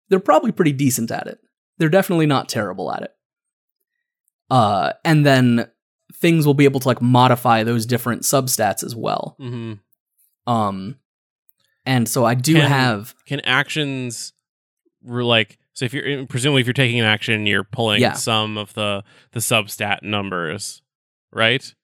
they're 0.09 0.20
probably 0.20 0.53
pretty 0.53 0.72
decent 0.72 1.11
at 1.11 1.26
it. 1.26 1.39
They're 1.78 1.89
definitely 1.89 2.26
not 2.26 2.49
terrible 2.49 2.93
at 2.93 3.03
it. 3.03 3.11
Uh, 4.51 4.93
and 5.05 5.26
then 5.26 5.68
things 6.14 6.47
will 6.47 6.55
be 6.55 6.64
able 6.64 6.80
to 6.80 6.89
like 6.89 7.03
modify 7.03 7.64
those 7.64 7.84
different 7.87 8.22
substats 8.22 8.84
as 8.84 8.95
well. 8.95 9.34
hmm 9.39 9.74
Um, 10.47 10.97
and 11.84 12.09
so 12.09 12.24
I 12.24 12.34
do 12.34 12.55
Can- 12.55 12.70
have 12.70 13.14
can 13.26 13.41
actions 13.41 14.32
like 15.05 15.59
so 15.72 15.84
if 15.84 15.93
you're 15.95 16.26
presumably 16.26 16.61
if 16.61 16.66
you're 16.66 16.72
taking 16.74 16.99
an 17.01 17.07
action 17.07 17.47
you're 17.47 17.62
pulling 17.64 18.01
Yeah. 18.01 18.14
some 18.14 18.59
of 18.59 18.74
the 18.74 19.05
the 19.32 19.41
substat 19.41 20.03
numbers 20.03 20.82
right 21.32 21.74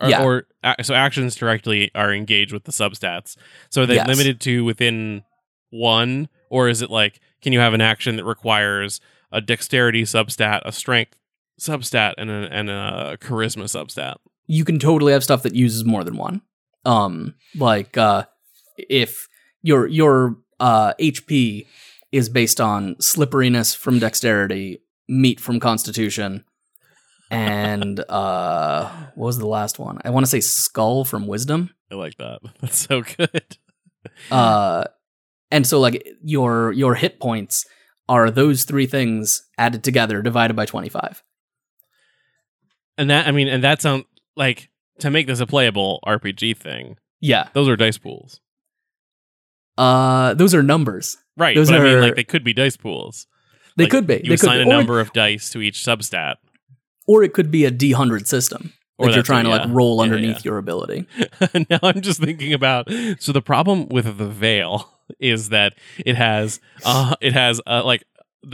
or, 0.00 0.08
Yeah. 0.08 0.22
or 0.22 0.46
so 0.82 0.94
actions 0.94 1.34
directly 1.36 1.90
are 1.94 2.12
engaged 2.12 2.52
with 2.52 2.64
the 2.64 2.72
substats 2.72 3.36
so 3.70 3.82
are 3.82 3.86
they 3.86 3.94
Yes. 3.96 4.06
limited 4.08 4.40
to 4.40 4.64
within 4.64 5.22
one 5.70 6.28
or 6.50 6.68
is 6.68 6.82
it 6.82 6.90
like 6.90 7.20
can 7.42 7.52
you 7.52 7.60
have 7.60 7.74
an 7.74 7.80
action 7.80 8.16
that 8.16 8.24
requires 8.24 9.00
a 9.32 9.40
dexterity 9.40 10.02
substat 10.02 10.62
a 10.64 10.72
strength 10.72 11.16
substat 11.60 12.14
and 12.18 12.30
a, 12.30 12.48
and 12.50 12.70
a 12.70 13.16
charisma 13.20 13.64
substat 13.64 14.16
you 14.46 14.64
can 14.64 14.78
totally 14.78 15.12
have 15.12 15.22
stuff 15.22 15.44
that 15.44 15.54
uses 15.54 15.84
more 15.84 16.02
than 16.02 16.16
one. 16.16 16.42
Um, 16.84 17.34
like 17.56 17.96
uh, 17.96 18.24
if 18.76 19.28
your 19.62 19.86
your 19.86 20.38
uh, 20.58 20.92
HP 20.98 21.66
is 22.10 22.28
based 22.28 22.60
on 22.60 22.96
slipperiness 22.96 23.76
from 23.76 24.00
dexterity, 24.00 24.80
meat 25.08 25.38
from 25.38 25.60
constitution, 25.60 26.42
and 27.30 28.00
uh, 28.08 28.88
what 29.14 29.26
was 29.26 29.38
the 29.38 29.46
last 29.46 29.78
one? 29.78 29.98
I 30.04 30.10
want 30.10 30.24
to 30.26 30.30
say 30.30 30.40
skull 30.40 31.04
from 31.04 31.26
wisdom. 31.26 31.70
i 31.90 31.94
like 31.94 32.16
that 32.18 32.40
that's 32.60 32.78
so 32.78 33.02
good 33.02 33.56
Uh, 34.30 34.84
and 35.50 35.66
so 35.66 35.78
like 35.80 36.06
your 36.22 36.72
your 36.72 36.94
hit 36.94 37.20
points 37.20 37.64
are 38.08 38.30
those 38.30 38.64
three 38.64 38.86
things 38.86 39.42
added 39.58 39.84
together 39.84 40.22
divided 40.22 40.54
by 40.56 40.66
twenty 40.66 40.88
five. 40.88 41.22
and 42.98 43.10
that 43.10 43.26
i 43.26 43.30
mean 43.30 43.48
and 43.48 43.62
that 43.64 43.80
sounds 43.82 44.04
like 44.36 44.68
to 44.98 45.10
make 45.10 45.26
this 45.26 45.40
a 45.40 45.46
playable 45.46 46.00
rpg 46.06 46.56
thing 46.56 46.96
Yeah. 47.20 47.48
those 47.52 47.68
are 47.68 47.76
dice 47.76 47.98
pools 47.98 48.40
Uh, 49.78 50.34
those 50.34 50.54
are 50.54 50.62
numbers. 50.62 51.16
Right, 51.36 51.56
Those 51.56 51.70
but 51.70 51.80
I 51.80 51.84
mean, 51.84 51.94
are- 51.94 52.00
like 52.02 52.16
they 52.16 52.24
could 52.24 52.44
be 52.44 52.52
dice 52.52 52.76
pools. 52.76 53.26
They 53.76 53.84
Like, 53.84 53.90
could 53.92 54.06
be. 54.06 54.14
You 54.14 54.20
they 54.20 54.36
could 54.36 54.50
assign 54.50 54.58
be. 54.58 54.62
a 54.64 54.74
Or- 54.74 54.76
number 54.78 55.00
of 55.00 55.12
dice 55.14 55.48
to 55.52 55.62
each 55.62 55.78
substat, 55.78 56.36
or 57.10 57.22
it 57.26 57.32
could 57.36 57.50
be 57.50 57.62
a 57.64 57.70
D100 57.82 58.26
system 58.26 58.62
Or 58.98 59.06
that 59.06 59.14
you're 59.14 59.22
trying 59.32 59.44
too, 59.44 59.50
to 59.50 59.56
like 59.56 59.68
roll 59.78 59.96
Yeah, 59.96 60.02
underneath 60.04 60.36
yeah. 60.44 60.48
your 60.50 60.58
ability. 60.58 61.06
now 61.70 61.78
I'm 61.82 62.00
just 62.00 62.20
thinking 62.20 62.52
about. 62.52 62.88
So 63.18 63.32
the 63.32 63.42
problem 63.52 63.88
with 63.88 64.06
the 64.18 64.28
veil 64.46 64.74
is 65.18 65.48
that 65.56 65.70
it 66.10 66.16
has, 66.16 66.60
uh, 66.84 67.14
it 67.20 67.32
has 67.32 67.60
uh, 67.66 67.82
like 67.84 68.02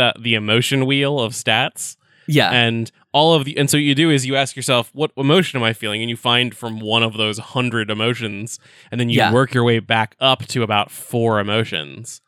the 0.00 0.14
the 0.26 0.34
emotion 0.34 0.86
wheel 0.86 1.14
of 1.20 1.32
stats, 1.32 1.96
Yeah. 2.26 2.50
and 2.50 2.90
all 3.12 3.34
of 3.34 3.44
the. 3.44 3.56
And 3.58 3.68
so 3.70 3.76
you 3.76 3.94
do 3.94 4.10
is 4.10 4.24
you 4.26 4.34
ask 4.36 4.56
yourself, 4.56 4.90
what 4.94 5.10
emotion 5.16 5.58
am 5.60 5.64
I 5.64 5.72
feeling, 5.74 6.00
and 6.02 6.10
you 6.10 6.16
find 6.16 6.54
from 6.54 6.80
one 6.80 7.02
of 7.08 7.12
those 7.22 7.38
hundred 7.38 7.90
emotions, 7.90 8.58
and 8.90 8.98
then 9.00 9.08
you 9.10 9.18
Yeah. 9.18 9.32
work 9.32 9.54
your 9.54 9.64
way 9.64 9.78
back 9.80 10.16
up 10.20 10.40
to 10.52 10.62
about 10.62 10.90
four 10.90 11.40
emotions. 11.40 12.20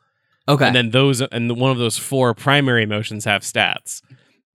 okay. 0.49 0.67
and 0.67 0.75
then 0.77 0.91
those 0.91 1.21
and 1.21 1.45
one 1.65 1.71
of 1.71 1.79
those 1.79 1.99
four 1.99 2.33
primary 2.35 2.83
emotions 2.83 3.25
have 3.25 3.43
stats. 3.43 4.01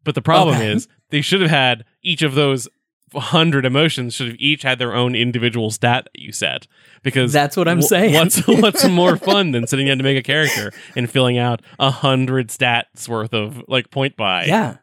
But 0.05 0.15
the 0.15 0.21
problem 0.21 0.55
Okay. 0.57 0.71
is 0.76 0.88
they 1.14 1.22
should 1.22 1.41
have 1.41 1.51
had 1.51 1.86
each 2.01 2.24
of 2.24 2.34
those 2.34 2.68
hundred 3.16 3.64
emotions 3.64 4.16
should 4.16 4.28
have 4.30 4.36
each 4.39 4.64
had 4.64 4.80
their 4.80 4.95
own 4.95 5.14
individual 5.14 5.70
stat 5.70 6.05
that 6.11 6.20
you 6.20 6.32
set 6.32 6.66
because 7.03 7.32
That's 7.32 7.55
what 7.55 7.68
I'm 7.68 7.82
wh- 7.82 7.84
saying. 7.84 8.16
What's 8.16 8.47
what's 8.47 8.88
more 8.88 9.18
fun 9.18 9.51
than 9.51 9.68
sitting 9.68 9.86
down 9.86 9.99
to 9.99 10.03
make 10.03 10.18
a 10.18 10.24
character 10.24 10.72
and 10.95 11.07
filling 11.07 11.38
out 11.38 11.61
a 11.78 11.91
hundred 11.91 12.47
stats 12.47 13.07
worth 13.07 13.34
of 13.34 13.64
like 13.68 13.91
point 13.91 14.18
buy? 14.18 14.45
yeah. 14.45 14.78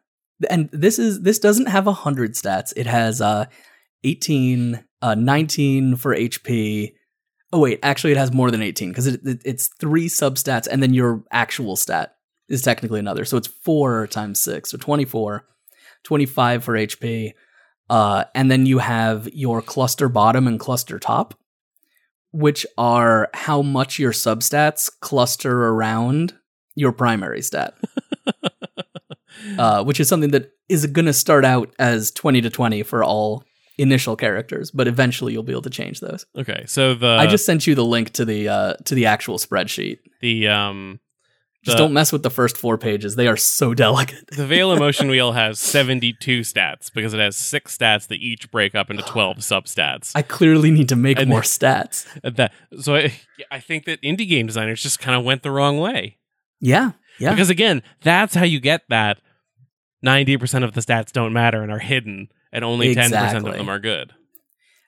And 0.49 0.71
this 0.73 1.01
is 1.01 1.23
this 1.23 1.41
doesn't 1.41 1.67
have 1.67 1.89
a 1.89 1.93
hundred 1.93 2.35
stats. 2.35 2.73
It 2.77 2.87
has 2.87 3.21
uh 3.21 3.47
18, 4.05 4.85
uh 5.03 5.15
19 5.17 5.97
for 5.97 6.15
HP. 6.15 6.93
Oh 7.53 7.59
wait, 7.59 7.81
actually 7.83 8.13
it 8.13 8.17
has 8.19 8.33
more 8.33 8.53
than 8.53 8.63
18 8.63 8.91
because 8.91 9.09
it, 9.09 9.21
it, 9.27 9.43
it's 9.45 9.67
three 9.81 10.09
substats 10.09 10.69
and 10.71 10.81
then 10.81 10.95
your 10.95 11.25
actual 11.33 11.75
stat 11.75 12.15
is 12.49 12.63
technically 12.63 13.01
another. 13.01 13.25
So 13.25 13.37
it's 13.37 13.49
4 13.49 14.07
times 14.07 14.41
6, 14.41 14.71
so 14.71 14.79
24, 14.79 15.45
25 16.05 16.65
for 16.65 16.75
HP. 16.75 17.33
Uh 17.89 18.25
and 18.35 18.51
then 18.51 18.67
you 18.67 18.79
have 18.79 19.29
your 19.33 19.63
cluster 19.63 20.09
bottom 20.09 20.47
and 20.47 20.61
cluster 20.61 20.99
top, 20.99 21.35
which 22.33 22.67
are 22.79 23.29
how 23.35 23.63
much 23.63 23.99
your 23.99 24.13
substats 24.13 24.91
cluster 25.01 25.67
around 25.69 26.35
your 26.75 26.93
primary 26.93 27.43
stat. 27.43 27.75
uh, 29.59 29.83
which 29.85 30.01
is 30.01 30.09
something 30.09 30.31
that 30.31 30.53
is 30.69 30.87
going 30.87 31.07
to 31.07 31.13
start 31.13 31.45
out 31.45 31.73
as 31.79 32.11
20 32.11 32.43
to 32.43 32.51
20 32.51 32.83
for 32.83 33.03
all 33.03 33.45
initial 33.79 34.15
characters, 34.17 34.71
but 34.71 34.87
eventually 34.87 35.33
you'll 35.33 35.43
be 35.43 35.53
able 35.53 35.63
to 35.63 35.71
change 35.71 36.01
those. 36.01 36.27
Okay, 36.37 36.65
so 36.67 36.95
the 36.95 37.17
I 37.19 37.27
just 37.27 37.47
sent 37.47 37.67
you 37.67 37.75
the 37.75 37.85
link 37.85 38.11
to 38.15 38.25
the 38.25 38.49
uh, 38.49 38.75
to 38.85 38.95
the 38.95 39.07
actual 39.07 39.39
spreadsheet. 39.39 39.99
the 40.21 40.49
um 40.49 41.01
Just 41.63 41.77
The- 41.77 41.83
don't 41.85 41.93
mess 41.93 42.11
with 42.11 42.23
the 42.23 42.31
first 42.31 42.57
four 42.57 42.79
pages; 42.79 43.17
they 43.17 43.27
are 43.29 43.37
so 43.37 43.75
delicate. 43.75 44.27
the 44.29 44.47
Veil 44.47 44.73
Emotion 44.73 45.09
Wheel 45.11 45.33
has 45.33 45.59
72 45.59 46.41
stats 46.41 46.91
because 46.93 47.13
it 47.13 47.21
has 47.21 47.37
six 47.37 47.77
stats 47.77 48.07
that 48.09 48.17
each 48.21 48.51
break 48.51 48.75
up 48.75 48.91
into 48.91 49.03
12 49.03 49.37
substats. 49.41 50.13
I 50.15 50.23
clearly 50.23 50.71
need 50.71 50.89
to 50.89 50.97
make 50.97 51.19
And- 51.19 51.29
more 51.29 51.43
stats. 51.43 52.07
that 52.37 52.53
so 52.81 52.97
I, 52.97 53.13
I 53.51 53.61
think 53.61 53.85
that 53.85 54.01
indie 54.03 54.27
game 54.29 54.47
designers 54.47 54.83
just 54.83 55.01
kind 55.01 55.19
of 55.19 55.25
went 55.25 55.43
the 55.43 55.51
wrong 55.51 55.79
way. 55.79 56.17
Yeah, 56.61 56.93
yeah, 57.19 57.31
Because 57.31 57.51
again, 57.51 57.83
that's 58.03 58.35
how 58.35 58.45
you 58.45 58.59
get 58.61 58.83
that 58.89 59.19
90% 60.05 60.65
of 60.65 60.73
the 60.73 60.81
stats 60.81 61.13
don't 61.13 61.33
matter 61.33 61.63
and 61.63 61.71
are 61.71 61.79
hidden 61.79 62.29
and 62.53 62.65
only 62.65 62.95
10% 62.95 63.37
of 63.37 63.45
them 63.45 63.69
are 63.69 63.79
good. 63.79 64.13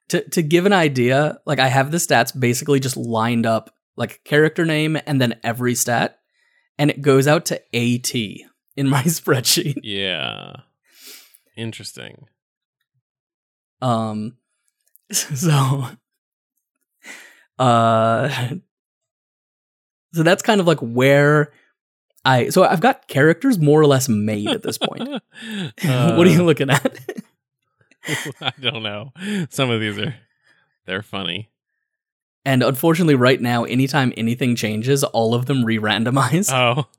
to 0.08 0.22
to 0.30 0.42
give 0.42 0.64
an 0.66 0.72
idea, 0.72 1.38
like 1.46 1.58
I 1.58 1.68
have 1.68 1.90
the 1.90 1.98
stats 1.98 2.38
basically 2.38 2.80
just 2.80 2.96
lined 2.96 3.46
up, 3.46 3.74
like 3.96 4.24
character 4.24 4.64
name 4.64 4.98
and 5.06 5.20
then 5.20 5.38
every 5.44 5.74
stat, 5.74 6.18
and 6.78 6.90
it 6.90 7.02
goes 7.02 7.26
out 7.26 7.46
to 7.46 7.56
AT 7.74 8.14
in 8.76 8.88
my 8.88 9.02
spreadsheet. 9.04 9.80
Yeah. 9.82 10.56
Interesting. 11.56 12.26
Um, 13.80 14.36
so, 15.12 15.86
uh, 17.58 18.48
so 20.14 20.22
that's 20.22 20.42
kind 20.42 20.60
of 20.60 20.66
like 20.66 20.78
where 20.80 21.52
I. 22.24 22.48
So 22.48 22.64
I've 22.64 22.80
got 22.80 23.08
characters 23.08 23.58
more 23.58 23.80
or 23.80 23.86
less 23.86 24.08
made 24.08 24.48
at 24.48 24.62
this 24.62 24.78
point. 24.78 25.08
what 25.08 26.26
are 26.26 26.30
you 26.30 26.44
looking 26.44 26.70
at? 26.70 26.98
I 28.40 28.52
don't 28.60 28.82
know. 28.82 29.12
Some 29.50 29.70
of 29.70 29.80
these 29.80 29.98
are 29.98 30.14
they're 30.86 31.02
funny. 31.02 31.51
And 32.44 32.62
unfortunately, 32.62 33.14
right 33.14 33.40
now, 33.40 33.64
anytime 33.64 34.12
anything 34.16 34.56
changes, 34.56 35.04
all 35.04 35.34
of 35.34 35.46
them 35.46 35.64
re-randomize. 35.64 36.52
Oh. 36.52 36.86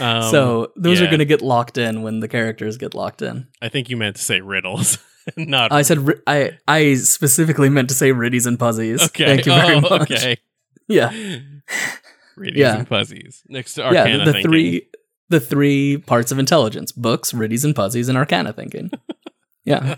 Um, 0.00 0.22
so 0.24 0.72
those 0.74 1.00
are 1.00 1.06
going 1.06 1.20
to 1.20 1.24
get 1.24 1.42
locked 1.42 1.78
in 1.78 2.02
when 2.02 2.18
the 2.18 2.26
characters 2.26 2.76
get 2.76 2.92
locked 2.92 3.22
in. 3.22 3.46
I 3.62 3.68
think 3.68 3.88
you 3.88 3.96
meant 3.96 4.16
to 4.16 4.22
say 4.22 4.40
riddles, 4.40 4.98
not 5.36 5.70
I 5.70 5.82
said 5.82 5.98
ri- 5.98 6.20
I 6.26 6.58
I 6.66 6.94
specifically 6.94 7.68
meant 7.68 7.88
to 7.90 7.94
say 7.94 8.10
riddies 8.10 8.46
and 8.46 8.58
puzzies. 8.58 9.00
okay. 9.04 9.24
Thank 9.24 9.46
you 9.46 9.52
very 9.52 9.76
oh, 9.76 9.80
much. 9.80 10.10
Okay. 10.10 10.38
Yeah, 10.88 11.10
Riddies 12.36 12.56
Yeah. 12.56 12.78
and 12.78 12.88
puzzies. 12.88 13.42
Next 13.48 13.74
to 13.74 13.84
Arcana 13.84 14.08
yeah. 14.08 14.18
The, 14.18 14.24
the 14.24 14.32
thinking. 14.32 14.50
three 14.50 14.88
the 15.28 15.40
three 15.40 15.98
parts 15.98 16.32
of 16.32 16.38
intelligence: 16.38 16.92
books, 16.92 17.32
riddies 17.32 17.64
and 17.64 17.74
puzzies, 17.74 18.08
and 18.08 18.18
arcana 18.18 18.52
thinking. 18.52 18.90
Yeah, 19.64 19.94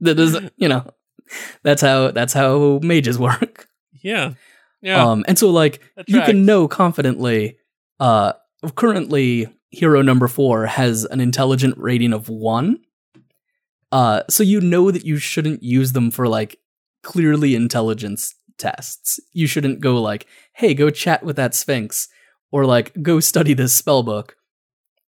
that 0.00 0.18
is 0.18 0.38
you 0.56 0.68
know 0.68 0.86
that's 1.62 1.82
how 1.82 2.10
that's 2.10 2.32
how 2.32 2.80
mages 2.82 3.18
work. 3.18 3.68
yeah. 4.02 4.34
Yeah. 4.82 5.04
Um, 5.04 5.24
and 5.28 5.38
so 5.38 5.50
like 5.50 5.80
you 6.06 6.22
can 6.22 6.46
know 6.46 6.66
confidently. 6.66 7.58
Uh, 7.98 8.32
currently, 8.76 9.46
hero 9.70 10.02
number 10.02 10.26
four 10.26 10.66
has 10.66 11.04
an 11.04 11.20
intelligent 11.20 11.76
rating 11.76 12.12
of 12.12 12.28
one. 12.28 12.78
Uh, 13.92 14.22
so 14.30 14.42
you 14.42 14.60
know 14.60 14.90
that 14.90 15.04
you 15.04 15.18
shouldn't 15.18 15.62
use 15.62 15.92
them 15.92 16.10
for 16.10 16.28
like 16.28 16.58
clearly 17.02 17.54
intelligence 17.54 18.34
tests. 18.56 19.18
You 19.32 19.46
shouldn't 19.46 19.80
go 19.80 20.00
like, 20.00 20.26
"Hey, 20.54 20.74
go 20.74 20.90
chat 20.90 21.22
with 21.22 21.36
that 21.36 21.54
sphinx," 21.54 22.08
or 22.52 22.64
like, 22.64 22.94
"Go 23.02 23.20
study 23.20 23.52
this 23.52 23.74
spell 23.74 24.02
book," 24.02 24.36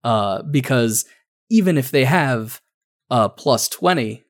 uh, 0.04 0.42
because 0.42 1.06
even 1.50 1.78
if 1.78 1.90
they 1.90 2.04
have 2.04 2.60
a 3.10 3.28
plus 3.28 3.68
twenty 3.68 4.24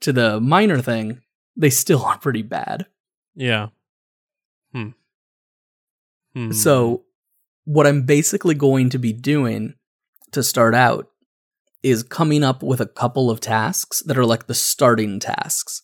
to 0.00 0.12
the 0.12 0.40
minor 0.40 0.80
thing, 0.80 1.20
they 1.56 1.70
still 1.70 2.02
are 2.04 2.18
pretty 2.18 2.42
bad. 2.42 2.86
Yeah. 3.34 3.68
Hmm. 4.72 4.90
Hmm. 6.34 6.52
So, 6.52 7.04
what 7.64 7.86
I'm 7.86 8.02
basically 8.02 8.54
going 8.54 8.90
to 8.90 8.98
be 8.98 9.12
doing 9.12 9.74
to 10.32 10.42
start 10.42 10.74
out 10.74 11.08
is 11.82 12.02
coming 12.02 12.42
up 12.42 12.62
with 12.62 12.80
a 12.80 12.86
couple 12.86 13.30
of 13.30 13.40
tasks 13.40 14.02
that 14.06 14.18
are 14.18 14.26
like 14.26 14.46
the 14.46 14.54
starting 14.54 15.20
tasks. 15.20 15.82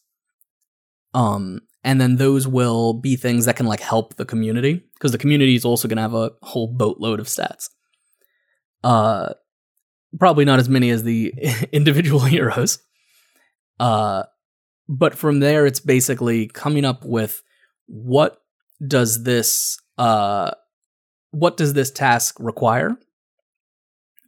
Um, 1.14 1.60
and 1.82 2.00
then 2.00 2.16
those 2.16 2.46
will 2.46 2.94
be 2.94 3.16
things 3.16 3.46
that 3.46 3.56
can 3.56 3.66
like 3.66 3.80
help 3.80 4.16
the 4.16 4.24
community 4.24 4.82
because 4.94 5.12
the 5.12 5.18
community 5.18 5.54
is 5.54 5.64
also 5.64 5.88
going 5.88 5.96
to 5.96 6.02
have 6.02 6.14
a 6.14 6.32
whole 6.42 6.66
boatload 6.66 7.20
of 7.20 7.26
stats. 7.26 7.68
Uh, 8.84 9.34
probably 10.18 10.44
not 10.44 10.58
as 10.58 10.68
many 10.68 10.90
as 10.90 11.02
the 11.02 11.34
individual 11.72 12.20
heroes. 12.24 12.78
Uh, 13.78 14.24
but 14.90 15.14
from 15.16 15.38
there, 15.38 15.64
it's 15.66 15.78
basically 15.80 16.48
coming 16.48 16.84
up 16.84 17.04
with 17.04 17.42
what 17.86 18.42
does 18.86 19.22
this 19.22 19.78
uh 19.98 20.50
what 21.30 21.56
does 21.56 21.72
this 21.74 21.90
task 21.92 22.36
require? 22.40 22.96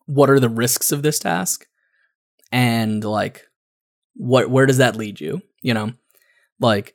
What 0.07 0.31
are 0.31 0.39
the 0.41 0.49
risks 0.49 0.93
of 0.93 1.03
this 1.03 1.19
task? 1.19 1.67
And 2.53 3.03
like 3.05 3.43
what 4.15 4.51
where 4.51 4.67
does 4.67 4.79
that 4.79 4.97
lead 4.97 5.21
you 5.21 5.43
you 5.63 5.75
know? 5.75 5.93
Like 6.61 6.95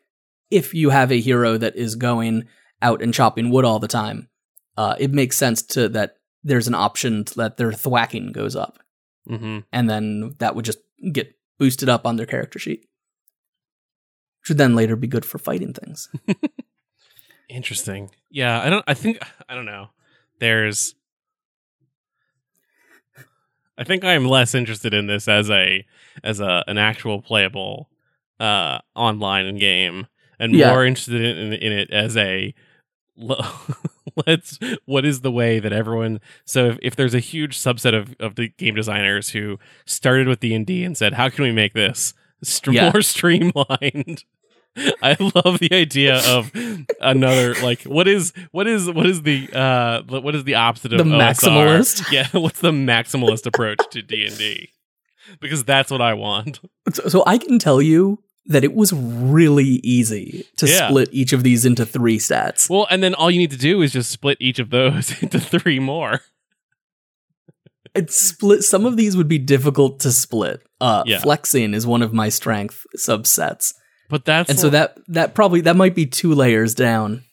if 0.49 0.73
you 0.73 0.89
have 0.91 1.11
a 1.11 1.19
hero 1.19 1.57
that 1.57 1.75
is 1.75 1.95
going 1.95 2.45
out 2.81 3.01
and 3.01 3.13
chopping 3.13 3.49
wood 3.49 3.65
all 3.65 3.79
the 3.79 3.87
time 3.87 4.29
uh 4.77 4.95
it 4.99 5.11
makes 5.11 5.35
sense 5.35 5.61
to 5.63 5.89
that 5.89 6.17
there's 6.43 6.67
an 6.67 6.75
option 6.75 7.25
to 7.25 7.35
that 7.35 7.57
their 7.57 7.71
thwacking 7.73 8.31
goes 8.31 8.55
up. 8.55 8.79
Mhm. 9.27 9.65
and 9.73 9.89
then 9.89 10.35
that 10.39 10.55
would 10.55 10.63
just 10.63 10.79
get 11.11 11.35
boosted 11.59 11.89
up 11.89 12.05
on 12.05 12.15
their 12.15 12.25
character 12.25 12.59
sheet 12.59 12.87
which 14.47 14.49
would 14.49 14.57
then 14.57 14.75
later 14.75 14.95
be 14.95 15.07
good 15.07 15.25
for 15.25 15.37
fighting 15.37 15.73
things 15.73 16.09
Interesting. 17.49 18.09
Yeah, 18.29 18.61
I 18.61 18.69
don't 18.69 18.83
I 18.87 18.93
think 18.93 19.19
I 19.47 19.55
don't 19.55 19.65
know. 19.65 19.87
There's 20.39 20.95
I 23.77 23.83
think 23.83 24.03
I'm 24.03 24.25
less 24.25 24.55
interested 24.55 24.93
in 24.93 25.07
this 25.07 25.27
as 25.27 25.49
a 25.49 25.85
as 26.23 26.39
a 26.39 26.63
an 26.67 26.77
actual 26.77 27.21
playable 27.21 27.89
uh 28.39 28.79
online 28.95 29.57
game 29.57 30.07
and 30.39 30.53
Yeah. 30.53 30.71
more 30.71 30.85
interested 30.85 31.21
in, 31.21 31.53
in 31.53 31.71
it 31.71 31.89
as 31.91 32.17
a 32.17 32.53
let's 34.27 34.59
what 34.85 35.05
is 35.05 35.21
the 35.21 35.31
way 35.31 35.59
that 35.59 35.71
everyone 35.73 36.19
so 36.45 36.67
if, 36.67 36.77
if 36.81 36.95
there's 36.95 37.13
a 37.15 37.19
huge 37.19 37.57
subset 37.57 37.95
of, 37.97 38.15
of 38.19 38.35
the 38.35 38.49
game 38.49 38.75
designers 38.75 39.29
who 39.29 39.57
started 39.85 40.27
with 40.27 40.39
d&d 40.39 40.83
and 40.83 40.95
said 40.97 41.13
how 41.13 41.29
can 41.29 41.43
we 41.43 41.51
make 41.51 41.73
this 41.73 42.13
st- 42.43 42.75
Yeah. 42.75 42.91
more 42.91 43.01
streamlined 43.13 44.23
i 45.01 45.15
love 45.19 45.59
the 45.59 45.69
idea 45.73 46.17
of 46.27 46.51
another 47.01 47.55
like 47.63 47.81
what 47.83 48.07
is 48.07 48.31
what 48.51 48.67
is 48.67 48.89
what 48.91 49.05
is 49.05 49.21
the 49.23 49.49
uh 49.53 50.01
what 50.03 50.35
is 50.35 50.43
the 50.43 50.55
opposite 50.55 50.93
of 50.93 50.99
The 50.99 51.03
OSR? 51.03 51.19
maximalist? 51.19 52.11
yeah 52.11 52.27
what's 52.33 52.59
the 52.61 52.71
maximalist 52.71 53.45
approach 53.45 53.79
to 53.91 54.01
d&d 54.01 54.69
because 55.41 55.63
that's 55.63 55.89
what 55.91 56.01
i 56.01 56.13
want 56.13 56.59
So, 56.93 57.07
so 57.09 57.23
I 57.25 57.37
can 57.37 57.59
tell 57.59 57.81
you 57.81 58.19
that 58.45 58.63
it 58.63 58.73
was 58.73 58.93
really 58.93 59.81
easy 59.83 60.45
to 60.57 60.67
Yeah. 60.67 60.87
split 60.87 61.09
each 61.11 61.33
of 61.33 61.43
these 61.43 61.65
into 61.65 61.85
three 61.85 62.17
stats. 62.17 62.69
well 62.69 62.87
and 62.89 63.03
then 63.03 63.13
all 63.13 63.29
you 63.29 63.39
need 63.39 63.51
to 63.51 63.57
do 63.57 63.81
is 63.81 63.91
just 63.91 64.09
split 64.09 64.37
each 64.39 64.59
of 64.59 64.69
those 64.69 65.11
into 65.23 65.39
three 65.39 65.79
more 65.79 66.21
It's 67.95 68.15
split. 68.15 68.61
Some 68.63 68.85
of 68.85 68.95
these 68.95 69.17
would 69.17 69.27
be 69.27 69.39
difficult 69.39 69.99
to 70.01 70.11
split. 70.11 70.61
Uh, 70.79 71.03
Yeah. 71.05 71.19
Flexing 71.19 71.73
is 71.73 71.87
one 71.87 72.03
of 72.03 72.13
my 72.13 72.29
strength 72.29 72.85
subsets, 72.95 73.73
but 74.09 74.25
that's 74.25 74.49
and 74.49 74.59
so 74.59 74.69
that 74.69 74.97
that 75.07 75.33
probably 75.33 75.61
that 75.61 75.75
might 75.75 75.95
be 75.95 76.05
two 76.05 76.33
layers 76.33 76.73
down. 76.75 77.23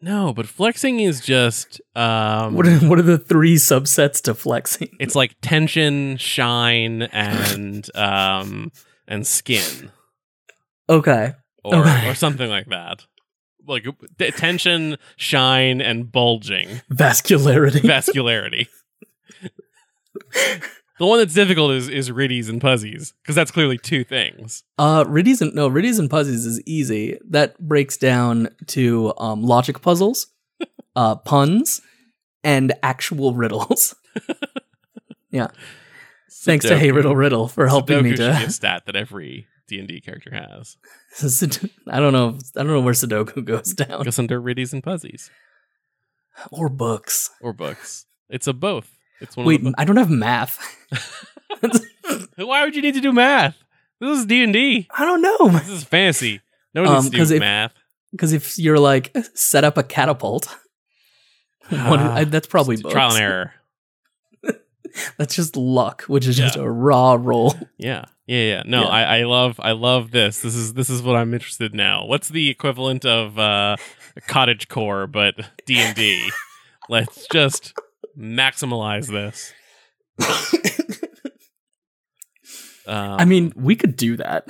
No, 0.00 0.32
but 0.34 0.46
flexing 0.46 1.00
is 1.00 1.20
just 1.20 1.80
um 1.94 2.54
What 2.54 2.66
are, 2.66 2.78
what 2.80 2.98
are 2.98 3.02
the 3.02 3.18
three 3.18 3.56
subsets 3.56 4.20
to 4.22 4.34
flexing? 4.34 4.90
it's 5.00 5.14
like 5.14 5.34
tension, 5.40 6.16
shine, 6.18 7.02
and 7.02 7.88
um 7.96 8.72
and 9.08 9.26
skin. 9.26 9.90
Okay, 10.88 11.32
Or 11.64 11.76
Okay. 11.76 12.08
or 12.10 12.14
something 12.14 12.48
like 12.48 12.66
that. 12.66 13.06
Like 13.66 13.84
t- 14.18 14.30
tension, 14.30 14.96
shine, 15.16 15.80
and 15.80 16.12
bulging. 16.12 16.68
vascularity. 16.92 17.80
Vascularity. 17.80 18.68
the 20.98 21.06
one 21.06 21.18
that's 21.18 21.34
difficult 21.34 21.72
is 21.72 21.88
is 21.88 22.10
riddies 22.10 22.48
and 22.48 22.60
puzzies, 22.60 23.12
because 23.22 23.34
that's 23.34 23.50
clearly 23.50 23.78
two 23.78 24.04
things. 24.04 24.64
Uh, 24.78 25.04
Riddies 25.06 25.40
and 25.42 25.54
no, 25.54 25.68
Riddies 25.68 25.98
and 25.98 26.08
Puzzies 26.08 26.46
is 26.46 26.60
easy. 26.66 27.18
That 27.28 27.58
breaks 27.58 27.96
down 27.96 28.48
to 28.68 29.12
um, 29.18 29.42
logic 29.42 29.82
puzzles, 29.82 30.28
uh, 30.96 31.16
puns, 31.16 31.80
and 32.42 32.72
actual 32.82 33.34
riddles. 33.34 33.94
yeah. 35.30 35.48
Thanks 36.30 36.64
to 36.66 36.78
Hey 36.78 36.92
Riddle 36.92 37.16
Riddle 37.16 37.48
for 37.48 37.66
helping 37.66 37.98
Sudoku 37.98 38.02
me 38.04 38.16
be 38.16 38.22
a 38.44 38.50
stat 38.50 38.84
that 38.86 38.94
every 38.94 39.48
D 39.66 39.78
and 39.78 39.88
D 39.88 40.00
character 40.00 40.30
has. 40.32 40.76
I 41.88 41.98
don't 41.98 42.12
know. 42.12 42.38
I 42.56 42.62
don't 42.62 42.68
know 42.68 42.80
where 42.80 42.94
Sudoku 42.94 43.44
goes 43.44 43.72
down. 43.72 44.04
Goes 44.04 44.18
under 44.18 44.40
riddies 44.40 44.72
and 44.72 44.82
puzzies. 44.82 45.30
or 46.50 46.68
books. 46.68 47.30
or 47.40 47.52
books. 47.52 48.06
It's 48.28 48.46
a 48.46 48.52
both. 48.52 48.95
It's 49.20 49.36
one 49.36 49.46
Wait, 49.46 49.62
I 49.78 49.84
don't 49.84 49.96
have 49.96 50.10
math. 50.10 50.58
why 52.36 52.64
would 52.64 52.76
you 52.76 52.82
need 52.82 52.94
to 52.94 53.00
do 53.00 53.12
math? 53.12 53.56
This 54.00 54.18
is 54.18 54.26
D 54.26 54.42
and 54.42 54.52
D. 54.52 54.88
I 54.96 55.04
don't 55.04 55.22
know. 55.22 55.48
This 55.58 55.68
is 55.68 55.84
fancy. 55.84 56.40
No 56.74 56.82
one 56.82 56.90
Um, 56.90 57.04
needs 57.04 57.10
to 57.10 57.24
do 57.28 57.34
if- 57.34 57.40
math. 57.40 57.72
Because 58.12 58.32
if 58.32 58.58
you're 58.58 58.78
like 58.78 59.14
set 59.34 59.64
up 59.64 59.76
a 59.76 59.82
catapult, 59.82 60.46
what- 61.68 61.98
I- 62.00 62.24
that's 62.24 62.46
probably 62.46 62.76
trial 62.76 63.12
and 63.12 63.22
error. 63.22 63.52
That's 65.18 65.34
just 65.34 65.56
luck, 65.58 66.04
which 66.04 66.26
is 66.26 66.38
just 66.38 66.56
a 66.56 66.70
raw 66.70 67.18
roll. 67.20 67.52
Yeah, 67.76 68.06
yeah, 68.26 68.38
yeah. 68.44 68.62
No, 68.64 68.82
Yeah. 68.84 68.88
I, 68.88 69.18
I 69.18 69.22
love, 69.24 69.60
I 69.62 69.72
love 69.72 70.10
this. 70.10 70.40
This 70.40 70.54
is 70.54 70.72
this 70.72 70.88
is 70.88 71.02
what 71.02 71.16
I'm 71.16 71.34
interested 71.34 71.72
in 71.72 71.76
now. 71.76 72.06
What's 72.06 72.30
the 72.30 72.48
equivalent 72.48 73.04
of 73.04 73.38
uh, 73.38 73.76
cottage 74.26 74.68
core, 74.68 75.06
but 75.06 75.34
D 75.66 75.76
and 75.80 75.94
D? 75.94 76.30
Let's 76.88 77.26
just 77.30 77.74
maximalize 78.16 79.08
this. 79.08 79.52
Um, 82.86 83.16
I 83.18 83.24
mean, 83.24 83.52
we 83.56 83.74
could 83.74 83.96
do 83.96 84.16
that. 84.16 84.46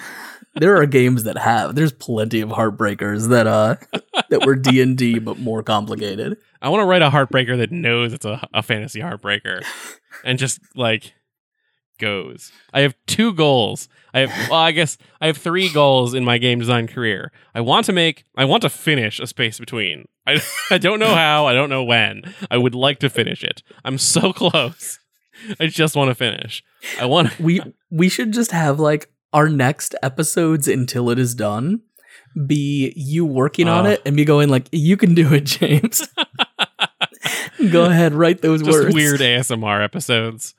There 0.54 0.76
are 0.76 0.86
games 0.86 1.24
that 1.24 1.38
have. 1.38 1.74
There's 1.74 1.92
plenty 1.92 2.40
of 2.40 2.50
heartbreakers 2.50 3.28
that 3.28 3.46
uh 3.46 3.76
that 4.30 4.44
were 4.46 4.54
D 4.54 4.80
and 4.80 4.96
D 4.96 5.18
but 5.18 5.38
more 5.38 5.62
complicated. 5.62 6.36
I 6.60 6.68
want 6.68 6.82
to 6.82 6.86
write 6.86 7.02
a 7.02 7.10
heartbreaker 7.10 7.56
that 7.58 7.72
knows 7.72 8.12
it's 8.12 8.24
a, 8.24 8.46
a 8.52 8.62
fantasy 8.62 9.00
heartbreaker, 9.00 9.64
and 10.24 10.38
just 10.38 10.60
like 10.74 11.14
goes. 11.98 12.52
I 12.72 12.80
have 12.80 12.94
two 13.06 13.32
goals. 13.32 13.88
I 14.14 14.20
have, 14.20 14.50
well, 14.50 14.60
I 14.60 14.72
guess 14.72 14.96
I 15.20 15.26
have 15.26 15.36
three 15.36 15.68
goals 15.68 16.14
in 16.14 16.24
my 16.24 16.38
game 16.38 16.58
design 16.58 16.86
career. 16.88 17.32
I 17.54 17.60
want 17.60 17.86
to 17.86 17.92
make, 17.92 18.24
I 18.36 18.44
want 18.46 18.62
to 18.62 18.70
finish 18.70 19.20
a 19.20 19.26
space 19.26 19.58
between. 19.58 20.06
I, 20.26 20.40
I 20.70 20.78
don't 20.78 20.98
know 21.00 21.14
how, 21.14 21.46
I 21.46 21.52
don't 21.54 21.68
know 21.70 21.84
when. 21.84 22.34
I 22.50 22.56
would 22.56 22.74
like 22.74 22.98
to 23.00 23.10
finish 23.10 23.44
it. 23.44 23.62
I'm 23.84 23.98
so 23.98 24.32
close. 24.34 24.98
I 25.60 25.66
just 25.66 25.94
want 25.96 26.08
to 26.08 26.14
finish. 26.14 26.64
I 26.98 27.04
want. 27.04 27.38
We 27.38 27.60
we 27.90 28.08
should 28.08 28.32
just 28.32 28.52
have 28.52 28.80
like 28.80 29.10
our 29.34 29.50
next 29.50 29.94
episodes 30.02 30.66
until 30.66 31.10
it 31.10 31.18
is 31.18 31.34
done 31.34 31.82
be 32.46 32.92
you 32.96 33.26
working 33.26 33.68
on 33.68 33.86
Uh. 33.86 33.90
it 33.90 34.02
and 34.06 34.16
be 34.16 34.24
going 34.24 34.48
like 34.48 34.66
you 34.72 34.96
can 34.96 35.14
do 35.14 35.34
it, 35.34 35.44
James. 35.44 36.08
Go 37.70 37.84
ahead, 37.86 38.14
write 38.14 38.40
those 38.42 38.62
just 38.62 38.70
words. 38.78 38.94
weird 38.94 39.20
ASMR 39.20 39.82
episodes 39.84 40.54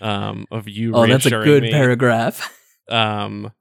um, 0.00 0.46
of 0.50 0.68
you. 0.68 0.94
Oh, 0.94 1.06
that's 1.06 1.26
a 1.26 1.30
good 1.30 1.62
me. 1.64 1.70
paragraph. 1.70 2.56
Um, 2.88 3.52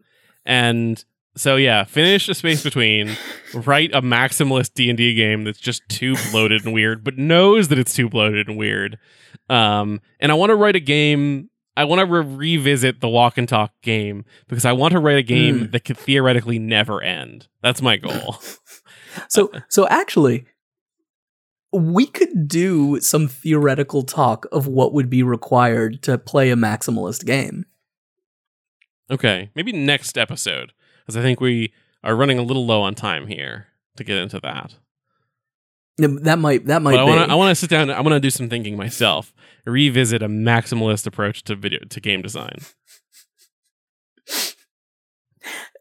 and 0.45 1.03
so 1.35 1.55
yeah, 1.55 1.83
finish 1.83 2.27
a 2.29 2.33
space 2.33 2.63
between. 2.63 3.15
Write 3.53 3.91
a 3.93 4.01
maximalist 4.01 4.73
D 4.73 4.89
and 4.89 4.97
D 4.97 5.13
game 5.13 5.43
that's 5.43 5.59
just 5.59 5.81
too 5.89 6.15
bloated 6.31 6.65
and 6.65 6.73
weird, 6.73 7.03
but 7.03 7.17
knows 7.17 7.67
that 7.69 7.77
it's 7.77 7.93
too 7.93 8.09
bloated 8.09 8.47
and 8.47 8.57
weird. 8.57 8.97
Um, 9.49 10.01
and 10.19 10.31
I 10.31 10.35
want 10.35 10.49
to 10.49 10.55
write 10.55 10.75
a 10.75 10.79
game. 10.79 11.49
I 11.77 11.85
want 11.85 11.99
to 11.99 12.05
re- 12.05 12.25
revisit 12.57 12.99
the 12.99 13.07
walk 13.07 13.37
and 13.37 13.47
talk 13.47 13.71
game 13.81 14.25
because 14.47 14.65
I 14.65 14.73
want 14.73 14.91
to 14.93 14.99
write 14.99 15.17
a 15.17 15.23
game 15.23 15.59
Mm. 15.67 15.71
that 15.71 15.85
could 15.85 15.97
theoretically 15.97 16.59
never 16.59 17.01
end. 17.01 17.47
That's 17.61 17.81
my 17.81 17.97
goal. 17.97 18.37
So 19.27 19.51
so 19.69 19.87
actually 19.87 20.45
we 21.72 22.05
could 22.07 22.47
do 22.47 22.99
some 22.99 23.28
theoretical 23.28 24.03
talk 24.03 24.45
of 24.51 24.67
what 24.67 24.93
would 24.93 25.09
be 25.09 25.24
required 25.24 26.01
to 26.03 26.17
play 26.17 26.49
a 26.51 26.55
maximalist 26.55 27.26
game. 27.26 27.65
okay, 29.11 29.49
maybe 29.55 29.72
next 29.72 30.17
episode 30.17 30.72
because 31.01 31.17
I 31.17 31.22
think 31.22 31.41
we 31.41 31.74
are 32.03 32.15
running 32.15 32.39
a 32.39 32.43
little 32.43 32.65
low 32.65 32.82
on 32.82 32.95
time 32.95 33.28
here 33.28 33.67
to 33.97 34.03
get 34.03 34.17
into 34.17 34.39
that. 34.41 34.76
That 35.97 36.39
might 36.39 36.65
that 36.67 36.82
might 36.82 36.95
But 36.95 37.05
be. 37.05 37.32
I 37.32 37.36
want 37.36 37.49
to 37.51 37.55
sit 37.55 37.70
down. 37.70 37.89
I 37.89 37.99
want 37.99 38.13
to 38.13 38.20
do 38.22 38.30
some 38.30 38.47
thinking 38.49 38.78
myself. 38.78 39.34
Revisit 39.65 40.24
a 40.24 40.30
maximalist 40.30 41.05
approach 41.05 41.43
to 41.43 41.55
video 41.55 41.80
to 41.89 41.99
game 41.99 42.22
design. 42.22 42.59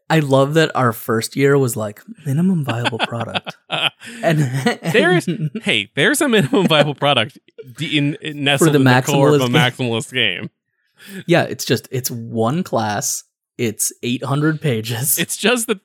I 0.09 0.19
love 0.19 0.55
that 0.55 0.71
our 0.75 0.91
first 0.91 1.35
year 1.35 1.57
was 1.57 1.75
like 1.77 2.01
minimum 2.25 2.63
viable 2.65 2.99
product. 2.99 3.55
And, 4.23 4.39
There's- 4.93 5.27
hey, 5.63 5.91
there's 5.95 6.21
a 6.21 6.27
minimum 6.29 6.67
viable 6.67 6.95
product 6.95 7.37
in, 7.79 8.15
in 8.21 8.43
nestled 8.43 8.71
the 8.73 8.77
in 8.77 8.83
the 8.85 9.01
core 9.05 9.35
of 9.35 9.41
a 9.41 9.45
maximalist 9.45 10.11
maximalist 10.11 10.13
game. 10.13 10.49
yeah, 11.27 11.43
it's 11.43 11.65
just 11.65 11.87
it's 11.91 12.09
one 12.09 12.63
class. 12.63 13.23
It's 13.57 13.91
800 14.01 14.61
pages. 14.61 15.19
It's 15.19 15.35
just 15.37 15.67
that 15.67 15.79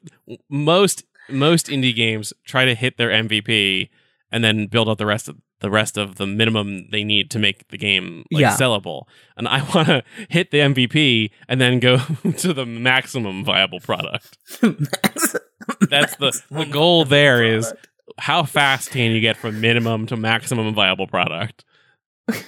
most 0.48 1.04
most 1.28 1.66
indie 1.66 1.94
games 1.94 2.32
try 2.44 2.64
to 2.64 2.74
hit 2.74 2.96
their 2.96 3.10
MVP 3.10 3.90
and 4.30 4.42
then 4.44 4.66
build 4.68 4.88
up 4.88 4.98
the 4.98 5.06
rest 5.06 5.28
of 5.28 5.36
the 5.64 5.70
rest 5.70 5.96
of 5.96 6.16
the 6.16 6.26
minimum 6.26 6.90
they 6.90 7.02
need 7.02 7.30
to 7.30 7.38
make 7.38 7.66
the 7.68 7.78
game 7.78 8.22
like 8.30 8.42
Yeah. 8.42 8.54
sellable. 8.54 9.04
And 9.36 9.48
I 9.48 9.62
want 9.74 9.88
to 9.88 10.04
hit 10.28 10.50
the 10.50 10.58
MVP 10.58 11.30
and 11.48 11.58
then 11.58 11.80
go 11.80 11.96
to 12.38 12.52
the 12.52 12.66
maximum 12.66 13.42
viable 13.44 13.80
product. 13.80 14.36
That's 14.60 16.16
the 16.16 16.38
the 16.50 16.66
goal. 16.70 17.06
There 17.06 17.42
is 17.42 17.72
how 18.18 18.42
fast 18.44 18.90
can 18.90 19.10
you 19.12 19.20
get 19.20 19.36
from 19.38 19.60
minimum 19.60 20.06
to 20.08 20.16
maximum 20.16 20.74
viable 20.74 21.06
product, 21.06 21.64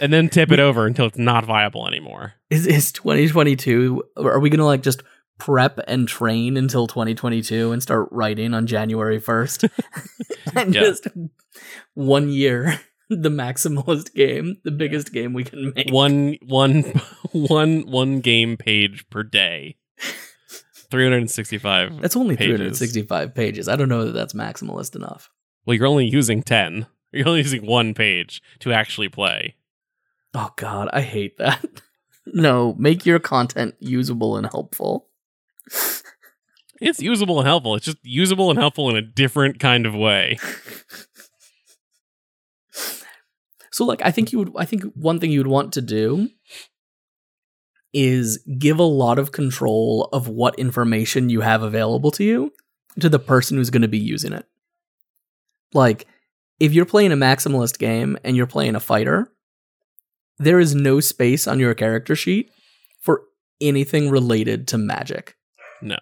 and 0.00 0.12
then 0.12 0.28
tip 0.28 0.52
it 0.52 0.60
over 0.60 0.86
until 0.86 1.06
it's 1.06 1.16
not 1.18 1.46
viable 1.46 1.86
anymore. 1.88 2.34
is 2.50 2.66
is 2.66 2.92
2022 2.92 4.02
are 4.18 4.38
we 4.38 4.50
going 4.50 4.58
to 4.58 4.66
like 4.66 4.82
just 4.82 5.02
prep 5.38 5.78
and 5.88 6.06
train 6.08 6.56
until 6.56 6.86
2022 6.86 7.72
and 7.72 7.82
start 7.82 8.08
writing 8.10 8.54
on 8.54 8.66
January 8.66 9.20
1st? 9.20 9.68
and 10.56 10.74
Yeah. 10.74 10.80
just 10.82 11.08
one 11.94 12.28
year 12.28 12.78
the 13.10 13.30
maximalist 13.30 14.14
game, 14.14 14.58
the 14.64 14.70
biggest 14.70 15.12
game 15.12 15.32
we 15.32 15.44
can 15.44 15.72
make. 15.74 15.90
One 15.90 16.36
one 16.46 16.82
one 17.32 17.82
one 17.86 18.20
game 18.20 18.56
page 18.56 19.08
per 19.10 19.22
day. 19.22 19.76
365. 20.90 22.00
That's 22.00 22.16
only 22.16 22.36
pages. 22.36 22.56
365 22.56 23.34
pages. 23.34 23.68
I 23.68 23.74
don't 23.74 23.88
know 23.88 24.04
that 24.04 24.12
that's 24.12 24.34
maximalist 24.34 24.94
enough. 24.94 25.30
Well, 25.64 25.74
you're 25.74 25.86
only 25.86 26.06
using 26.06 26.44
10. 26.44 26.86
You're 27.12 27.26
only 27.26 27.40
using 27.40 27.66
one 27.66 27.92
page 27.92 28.40
to 28.60 28.72
actually 28.72 29.08
play. 29.08 29.56
Oh 30.32 30.50
god, 30.56 30.88
I 30.92 31.00
hate 31.00 31.38
that. 31.38 31.64
no, 32.26 32.74
make 32.78 33.04
your 33.04 33.18
content 33.18 33.74
usable 33.80 34.36
and 34.36 34.46
helpful. 34.46 35.08
It's 36.80 37.00
usable 37.00 37.38
and 37.38 37.46
helpful. 37.48 37.74
It's 37.74 37.86
just 37.86 37.98
usable 38.02 38.50
and 38.50 38.58
helpful 38.58 38.90
in 38.90 38.96
a 38.96 39.02
different 39.02 39.58
kind 39.58 39.86
of 39.86 39.94
way. 39.94 40.38
So 43.76 43.84
like 43.84 44.00
I 44.02 44.10
think 44.10 44.32
you 44.32 44.38
would 44.38 44.52
I 44.56 44.64
think 44.64 44.84
one 44.94 45.20
thing 45.20 45.30
you 45.30 45.40
would 45.40 45.46
want 45.46 45.74
to 45.74 45.82
do 45.82 46.30
is 47.92 48.38
give 48.58 48.78
a 48.78 48.82
lot 48.82 49.18
of 49.18 49.32
control 49.32 50.08
of 50.14 50.28
what 50.28 50.58
information 50.58 51.28
you 51.28 51.42
have 51.42 51.62
available 51.62 52.10
to 52.12 52.24
you 52.24 52.54
to 53.00 53.10
the 53.10 53.18
person 53.18 53.58
who's 53.58 53.68
going 53.68 53.82
to 53.82 53.88
be 53.88 53.98
using 53.98 54.32
it. 54.32 54.46
Like 55.74 56.06
if 56.58 56.72
you're 56.72 56.86
playing 56.86 57.12
a 57.12 57.16
maximalist 57.16 57.78
game 57.78 58.16
and 58.24 58.34
you're 58.34 58.46
playing 58.46 58.76
a 58.76 58.80
fighter, 58.80 59.30
there 60.38 60.58
is 60.58 60.74
no 60.74 60.98
space 60.98 61.46
on 61.46 61.60
your 61.60 61.74
character 61.74 62.16
sheet 62.16 62.50
for 63.02 63.24
anything 63.60 64.08
related 64.08 64.68
to 64.68 64.78
magic 64.78 65.36
No. 65.82 65.98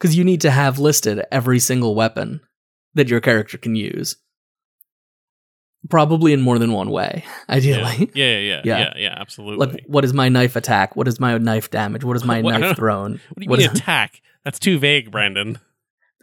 cuz 0.00 0.16
you 0.16 0.24
need 0.24 0.40
to 0.40 0.50
have 0.50 0.80
listed 0.80 1.22
every 1.30 1.60
single 1.60 1.94
weapon 1.94 2.40
that 2.94 3.08
your 3.08 3.20
character 3.20 3.56
can 3.56 3.76
use. 3.76 4.16
Probably 5.90 6.32
in 6.32 6.40
more 6.40 6.58
than 6.58 6.72
one 6.72 6.90
way, 6.90 7.24
ideally. 7.48 8.10
Yeah, 8.14 8.24
yeah, 8.24 8.38
yeah, 8.38 8.60
Yeah. 8.64 8.78
yeah, 8.78 8.92
yeah, 8.96 9.14
absolutely. 9.18 9.66
Like, 9.66 9.84
what 9.86 10.04
is 10.04 10.14
my 10.14 10.28
knife 10.30 10.56
attack? 10.56 10.96
What 10.96 11.06
is 11.08 11.20
my 11.20 11.36
knife 11.38 11.70
damage? 11.70 12.04
What 12.04 12.16
is 12.16 12.24
my 12.24 12.40
What- 12.40 12.58
knife 12.58 12.76
thrown? 12.76 13.12
what 13.12 13.38
do 13.38 13.44
you 13.44 13.50
what 13.50 13.58
mean 13.58 13.70
is- 13.70 13.78
attack? 13.78 14.20
That's 14.44 14.58
too 14.58 14.78
vague, 14.78 15.10
Brandon. 15.10 15.58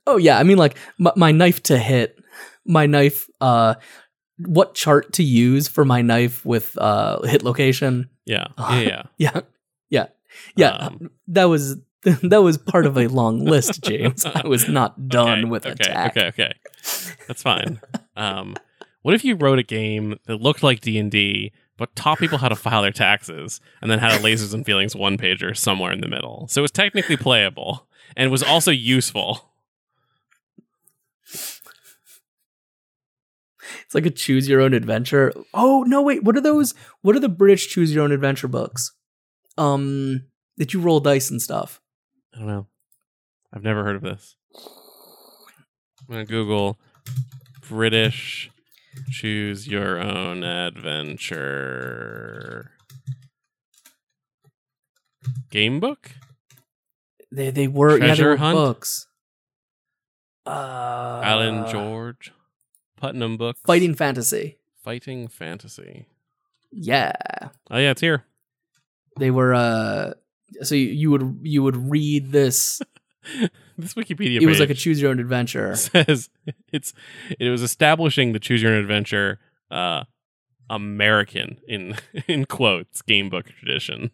Oh 0.08 0.18
yeah, 0.18 0.38
I 0.40 0.44
mean 0.44 0.58
like 0.58 0.78
my, 0.98 1.12
my 1.16 1.32
knife 1.32 1.62
to 1.64 1.78
hit, 1.78 2.18
my 2.66 2.86
knife. 2.88 3.28
Uh, 3.40 3.76
what 4.38 4.74
chart 4.74 5.14
to 5.14 5.24
use 5.24 5.68
for 5.68 5.86
my 5.86 6.02
knife 6.02 6.44
with 6.46 6.76
uh 6.80 7.22
hit 7.24 7.44
location? 7.44 8.10
Yeah, 8.26 8.48
Uh, 8.58 8.82
yeah, 8.86 9.04
yeah. 9.18 9.42
Yeah, 9.90 10.08
yeah. 10.56 10.70
Um, 10.72 11.12
that 11.28 11.46
was 11.46 11.78
that 12.04 12.42
was 12.42 12.58
part 12.58 12.86
of 12.88 12.98
a 12.98 13.08
long 13.08 13.46
list, 13.46 13.84
James. 13.84 14.26
I 14.26 14.48
was 14.48 14.68
not 14.68 15.08
done 15.08 15.40
okay, 15.42 15.50
with 15.50 15.66
okay, 15.68 15.74
attack. 15.84 16.18
Okay, 16.18 16.28
okay, 16.28 16.54
that's 17.28 17.44
fine. 17.44 17.80
Um, 18.16 18.56
what 19.02 19.14
if 19.16 19.24
you 19.24 19.36
wrote 19.36 19.60
a 19.60 19.64
game 19.64 20.18
that 20.26 20.42
looked 20.42 20.64
like 20.64 20.82
D 20.82 20.98
and 20.98 21.12
D, 21.12 21.52
but 21.78 21.96
taught 21.96 22.20
people 22.20 22.38
how 22.38 22.50
to 22.50 22.56
file 22.56 22.82
their 22.82 22.92
taxes, 22.92 23.60
and 23.82 23.90
then 23.90 24.00
had 24.00 24.12
a 24.12 24.24
lasers 24.24 24.54
and 24.54 24.66
feelings 24.66 24.96
one 24.96 25.18
pager 25.18 25.56
somewhere 25.56 25.92
in 25.92 26.02
the 26.02 26.08
middle, 26.08 26.48
so 26.48 26.62
it 26.62 26.64
was 26.64 26.72
technically 26.72 27.18
playable 27.18 27.88
and 28.16 28.32
was 28.32 28.44
also 28.44 28.72
useful. 28.72 29.52
It's 33.86 33.96
like 33.96 34.06
a 34.06 34.10
choose 34.10 34.48
your 34.48 34.62
own 34.62 34.74
adventure. 34.74 35.34
Oh 35.54 35.84
no, 35.88 36.02
wait. 36.02 36.24
What 36.24 36.38
are 36.38 36.42
those? 36.42 36.74
What 37.02 37.16
are 37.16 37.20
the 37.20 37.30
British 37.30 37.68
choose 37.68 37.94
your 37.94 38.04
own 38.04 38.12
adventure 38.12 38.48
books? 38.48 38.94
Um, 39.58 40.26
that 40.58 40.74
you 40.74 40.80
roll 40.80 41.00
dice 41.00 41.30
and 41.30 41.42
stuff. 41.42 41.82
I 42.34 42.40
don't 42.40 42.48
know. 42.48 42.68
I've 43.54 43.64
never 43.64 43.84
heard 43.84 43.98
of 43.98 44.02
this. 44.02 44.36
I'm 44.56 46.08
gonna 46.10 46.26
Google 46.26 46.80
British 47.68 48.50
Choose 49.10 49.68
your 49.68 50.00
own 50.00 50.44
adventure. 50.44 51.92
Game 55.50 55.80
book? 55.80 56.12
They 57.32 57.50
they 57.52 57.68
were 57.68 57.92
yeah, 57.92 57.98
they 58.00 58.06
Treasure 58.08 58.30
were 58.30 58.38
Hunt? 58.38 58.56
books. 58.56 59.08
Uh, 60.46 61.22
Alan 61.24 61.68
George 61.70 62.32
Putnam 62.98 63.38
books. 63.38 63.60
Fighting 63.66 63.96
Fantasy. 63.96 64.58
Fighting 64.84 65.28
fantasy. 65.28 66.08
Yeah. 66.72 67.14
Oh 67.70 67.78
yeah, 67.78 67.92
it's 67.92 68.02
here. 68.02 68.26
They 69.20 69.30
were 69.30 69.54
uh 69.54 70.14
so 70.64 70.74
you, 70.76 70.88
you 70.88 71.12
would 71.12 71.40
you 71.44 71.62
would 71.64 71.76
read 71.92 72.32
this 72.32 72.82
this 73.78 73.94
Wikipedia 73.94 74.42
it 74.42 74.46
was 74.46 74.60
like 74.60 74.70
a 74.70 74.74
choose 74.74 75.02
your 75.02 75.12
own 75.12 75.20
adventure. 75.20 75.76
says 75.78 76.30
it's 76.72 76.94
it 77.40 77.50
was 77.50 77.62
establishing 77.62 78.34
the 78.34 78.40
choose 78.40 78.62
your 78.62 78.74
own 78.74 78.80
adventure 78.80 79.40
uh 79.70 80.04
American 80.70 81.58
in 81.68 81.96
in 82.28 82.46
quotes 82.46 83.02
game 83.02 83.30
book 83.30 83.48
tradition. 83.48 84.12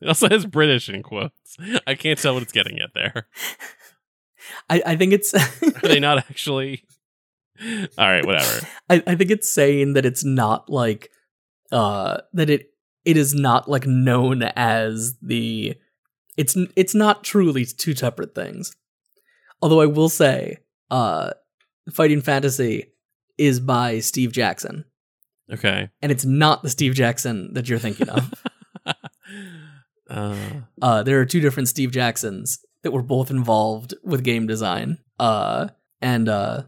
It 0.00 0.06
also 0.06 0.28
has 0.28 0.46
British 0.46 0.88
in 0.88 1.02
quotes. 1.02 1.56
I 1.86 1.94
can't 1.94 2.18
tell 2.18 2.34
what 2.34 2.42
it's 2.42 2.52
getting 2.52 2.78
at 2.78 2.94
there. 2.94 3.26
I, 4.70 4.82
I 4.86 4.96
think 4.96 5.12
it's 5.12 5.34
Are 5.34 5.88
they 5.88 5.98
not 6.00 6.18
actually? 6.18 6.84
All 7.60 8.06
right, 8.06 8.24
whatever. 8.24 8.66
I, 8.88 9.02
I 9.06 9.14
think 9.16 9.30
it's 9.30 9.50
saying 9.50 9.94
that 9.94 10.06
it's 10.06 10.24
not 10.24 10.70
like 10.70 11.10
uh 11.72 12.18
that 12.32 12.48
it 12.48 12.70
it 13.04 13.16
is 13.16 13.34
not 13.34 13.68
like 13.68 13.86
known 13.86 14.42
as 14.42 15.16
the 15.20 15.74
it's 16.38 16.56
it's 16.76 16.94
not 16.94 17.22
truly 17.24 17.66
two 17.66 17.94
separate 17.94 18.34
things. 18.34 18.74
Although 19.60 19.82
I 19.82 19.86
will 19.86 20.08
say, 20.08 20.58
uh 20.90 21.32
Fighting 21.92 22.22
Fantasy 22.22 22.92
is 23.36 23.60
by 23.60 23.98
Steve 24.00 24.32
Jackson. 24.32 24.84
Okay. 25.52 25.88
And 26.02 26.12
it's 26.12 26.24
not 26.24 26.62
the 26.62 26.70
Steve 26.70 26.94
Jackson 26.94 27.52
that 27.54 27.68
you're 27.68 27.78
thinking 27.78 28.08
of. 28.08 28.32
uh, 30.10 30.36
uh 30.80 31.02
there 31.02 31.20
are 31.20 31.24
two 31.26 31.40
different 31.40 31.68
Steve 31.68 31.90
Jacksons 31.92 32.60
that 32.82 32.92
were 32.92 33.02
both 33.02 33.30
involved 33.30 33.94
with 34.02 34.24
game 34.24 34.46
design. 34.46 34.98
Uh 35.18 35.68
and 36.00 36.28
uh 36.28 36.62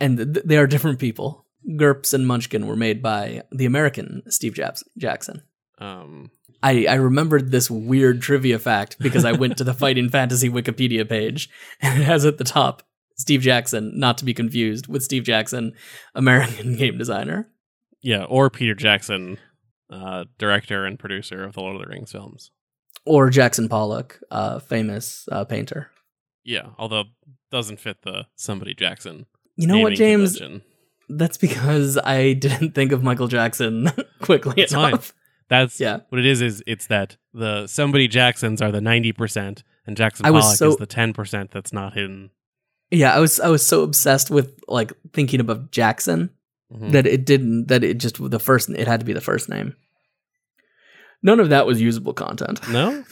and 0.00 0.18
th- 0.18 0.44
they 0.46 0.56
are 0.58 0.66
different 0.66 0.98
people. 0.98 1.44
GURPS 1.76 2.14
and 2.14 2.26
Munchkin 2.26 2.66
were 2.66 2.76
made 2.76 3.02
by 3.02 3.42
the 3.50 3.66
American 3.66 4.22
Steve 4.28 4.54
Japs- 4.54 4.84
Jackson. 4.96 5.42
um, 5.78 6.30
I, 6.66 6.86
I 6.88 6.94
remembered 6.94 7.52
this 7.52 7.70
weird 7.70 8.20
trivia 8.20 8.58
fact 8.58 8.98
because 8.98 9.24
I 9.24 9.30
went 9.30 9.56
to 9.58 9.64
the 9.64 9.72
Fighting 9.82 10.10
Fantasy 10.10 10.50
Wikipedia 10.50 11.08
page 11.08 11.48
and 11.80 12.00
it 12.00 12.04
has 12.04 12.24
at 12.24 12.38
the 12.38 12.44
top 12.44 12.82
Steve 13.16 13.40
Jackson, 13.40 13.96
not 13.96 14.18
to 14.18 14.24
be 14.24 14.34
confused 14.34 14.88
with 14.88 15.04
Steve 15.04 15.22
Jackson, 15.22 15.74
American 16.16 16.74
game 16.76 16.98
designer. 16.98 17.48
yeah, 18.02 18.24
or 18.24 18.50
Peter 18.50 18.74
Jackson, 18.74 19.38
uh, 19.90 20.24
director 20.38 20.84
and 20.84 20.98
producer 20.98 21.44
of 21.44 21.54
the 21.54 21.60
Lord 21.60 21.76
of 21.76 21.82
the 21.82 21.88
Rings 21.88 22.10
films. 22.10 22.50
Or 23.04 23.30
Jackson 23.30 23.68
Pollock, 23.68 24.18
uh, 24.32 24.58
famous 24.58 25.28
uh, 25.30 25.44
painter. 25.44 25.92
Yeah, 26.42 26.70
although 26.78 27.04
doesn't 27.52 27.78
fit 27.78 27.98
the 28.02 28.26
somebody 28.34 28.74
Jackson. 28.74 29.26
You 29.54 29.68
know 29.68 29.78
what, 29.78 29.94
James? 29.94 30.36
convention. 30.36 30.62
That's 31.08 31.36
because 31.36 31.96
I 31.96 32.32
didn't 32.32 32.74
think 32.74 32.90
of 32.90 33.04
Michael 33.04 33.28
Jackson 33.28 33.88
quickly 34.20 34.64
It's 34.64 34.74
fine. 34.74 34.98
That's 35.48 35.78
Yeah. 35.80 35.98
what 36.08 36.18
it 36.18 36.26
is. 36.26 36.42
Is 36.42 36.62
it's 36.66 36.86
that 36.88 37.16
the 37.32 37.66
somebody 37.66 38.08
Jacksons 38.08 38.60
are 38.60 38.72
the 38.72 38.80
ninety 38.80 39.12
percent, 39.12 39.62
and 39.86 39.96
Jackson 39.96 40.26
I 40.26 40.30
Pollock 40.30 40.56
so- 40.56 40.70
is 40.70 40.76
the 40.76 40.86
ten 40.86 41.12
percent 41.12 41.50
that's 41.52 41.72
not 41.72 41.94
hidden. 41.94 42.30
Yeah, 42.90 43.14
I 43.14 43.18
was 43.20 43.40
I 43.40 43.48
was 43.48 43.66
so 43.66 43.82
obsessed 43.82 44.30
with 44.30 44.58
like 44.68 44.92
thinking 45.12 45.40
about 45.40 45.70
Jackson 45.72 46.30
Mhm. 46.72 46.92
that 46.92 47.06
it 47.06 47.24
didn't 47.24 47.66
that 47.68 47.82
it 47.84 47.98
just 47.98 48.16
the 48.30 48.38
first 48.40 48.70
it 48.70 48.86
had 48.88 49.00
to 49.00 49.06
be 49.06 49.12
the 49.12 49.20
first 49.20 49.48
name. 49.48 49.74
None 51.22 51.40
of 51.40 51.48
that 51.50 51.66
was 51.66 51.80
usable 51.80 52.12
content. 52.12 52.60
No, 52.68 53.04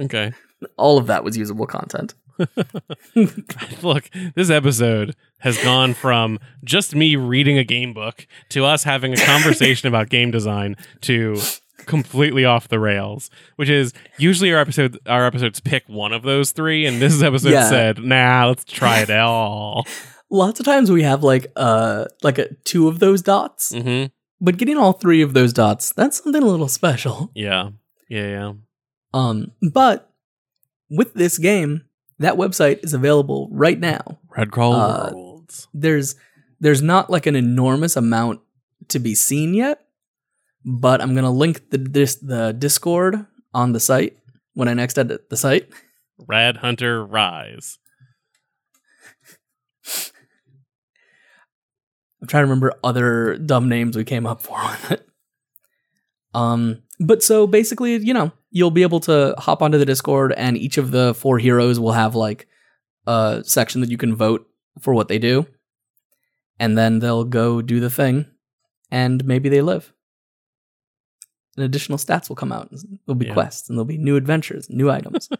okay. 0.00 0.32
All 0.76 0.98
of 0.98 1.06
that 1.08 1.22
was 1.24 1.36
usable 1.36 1.66
content. 1.66 2.14
Look, 3.82 4.08
this 4.34 4.50
episode 4.50 5.14
has 5.40 5.58
gone 5.62 5.94
from 5.94 6.38
just 6.64 6.94
me 6.94 7.16
reading 7.16 7.58
a 7.58 7.64
game 7.64 7.92
book 7.92 8.26
to 8.50 8.64
us 8.64 8.84
having 8.84 9.12
a 9.12 9.16
conversation 9.16 9.88
about 9.88 10.08
game 10.08 10.30
design 10.30 10.76
to 11.02 11.38
completely 11.86 12.44
off 12.44 12.68
the 12.68 12.78
rails. 12.80 13.30
Which 13.56 13.68
is 13.68 13.92
usually 14.18 14.52
our 14.52 14.60
episode. 14.60 14.98
Our 15.06 15.26
episodes 15.26 15.60
pick 15.60 15.84
one 15.88 16.12
of 16.12 16.22
those 16.22 16.52
three, 16.52 16.86
and 16.86 17.00
this 17.00 17.22
episode 17.22 17.50
Yeah. 17.50 17.68
said, 17.68 17.98
"Nah, 18.02 18.46
let's 18.48 18.64
try 18.64 19.00
it 19.00 19.10
all." 19.10 19.86
Lots 20.30 20.60
of 20.60 20.66
times 20.66 20.90
we 20.90 21.02
have 21.02 21.22
like 21.22 21.46
uh 21.56 22.06
like 22.22 22.38
a, 22.38 22.52
two 22.64 22.88
of 22.88 22.98
those 23.00 23.20
dots, 23.22 23.74
hmm 23.74 24.04
but 24.40 24.56
getting 24.56 24.76
all 24.76 24.92
three 24.92 25.22
of 25.22 25.34
those 25.34 25.52
dots 25.52 25.92
that's 25.92 26.22
something 26.22 26.42
a 26.42 26.46
little 26.46 26.68
special. 26.68 27.30
Yeah, 27.34 27.70
yeah, 28.08 28.28
yeah. 28.28 28.52
Um, 29.14 29.52
but 29.70 30.10
with 30.90 31.14
this 31.14 31.38
game, 31.38 31.82
that 32.18 32.34
website 32.36 32.82
is 32.82 32.92
available 32.94 33.48
right 33.52 33.78
now. 33.78 34.18
Redcrawl 34.36 34.72
Uh, 34.74 35.10
Worlds. 35.14 35.68
there's 35.74 36.14
there's 36.60 36.80
not 36.82 37.10
like 37.10 37.26
an 37.26 37.36
enormous 37.36 37.94
amount 37.96 38.40
to 38.88 38.98
be 38.98 39.14
seen 39.14 39.52
yet, 39.54 39.84
but 40.64 41.00
I'm 41.00 41.14
gonna 41.14 41.30
link 41.30 41.70
the 41.70 41.78
dis- 41.78 42.16
the 42.16 42.52
Discord 42.52 43.26
on 43.54 43.72
the 43.72 43.80
site 43.80 44.18
when 44.54 44.68
I 44.68 44.74
next 44.74 44.98
edit 44.98 45.28
the 45.30 45.36
site. 45.36 45.68
Rad 46.18 46.58
Hunter 46.58 47.04
Rise. 47.04 47.78
I'm 52.20 52.28
trying 52.28 52.42
to 52.42 52.46
remember 52.46 52.72
other 52.84 53.36
dumb 53.36 53.68
names 53.68 53.96
we 53.96 54.04
came 54.04 54.26
up 54.26 54.42
for 54.42 54.62
with 54.62 54.92
it. 54.92 55.08
Um, 56.34 56.82
but 57.00 57.22
so 57.22 57.46
basically, 57.48 57.96
you 57.96 58.14
know, 58.14 58.30
you'll 58.50 58.70
be 58.70 58.82
able 58.82 59.00
to 59.00 59.34
hop 59.38 59.60
onto 59.60 59.76
the 59.76 59.84
Discord, 59.84 60.32
and 60.36 60.56
each 60.56 60.78
of 60.78 60.92
the 60.92 61.14
four 61.14 61.38
heroes 61.38 61.80
will 61.80 61.92
have 61.92 62.14
like 62.14 62.46
a 63.06 63.42
section 63.44 63.80
that 63.80 63.90
you 63.90 63.98
can 63.98 64.14
vote 64.14 64.48
for 64.80 64.94
what 64.94 65.08
they 65.08 65.18
do, 65.18 65.46
and 66.60 66.78
then 66.78 67.00
they'll 67.00 67.24
go 67.24 67.60
do 67.60 67.80
the 67.80 67.90
thing, 67.90 68.26
and 68.90 69.24
maybe 69.24 69.48
they 69.48 69.60
live. 69.60 69.92
And 71.56 71.64
additional 71.64 71.98
stats 71.98 72.28
will 72.28 72.36
come 72.36 72.50
out. 72.52 72.70
There'll 73.06 73.14
be 73.18 73.26
Yeah. 73.26 73.34
quests, 73.34 73.68
and 73.68 73.76
there'll 73.76 73.84
be 73.84 73.98
new 73.98 74.16
adventures, 74.16 74.68
new 74.70 74.90
items. 74.90 75.28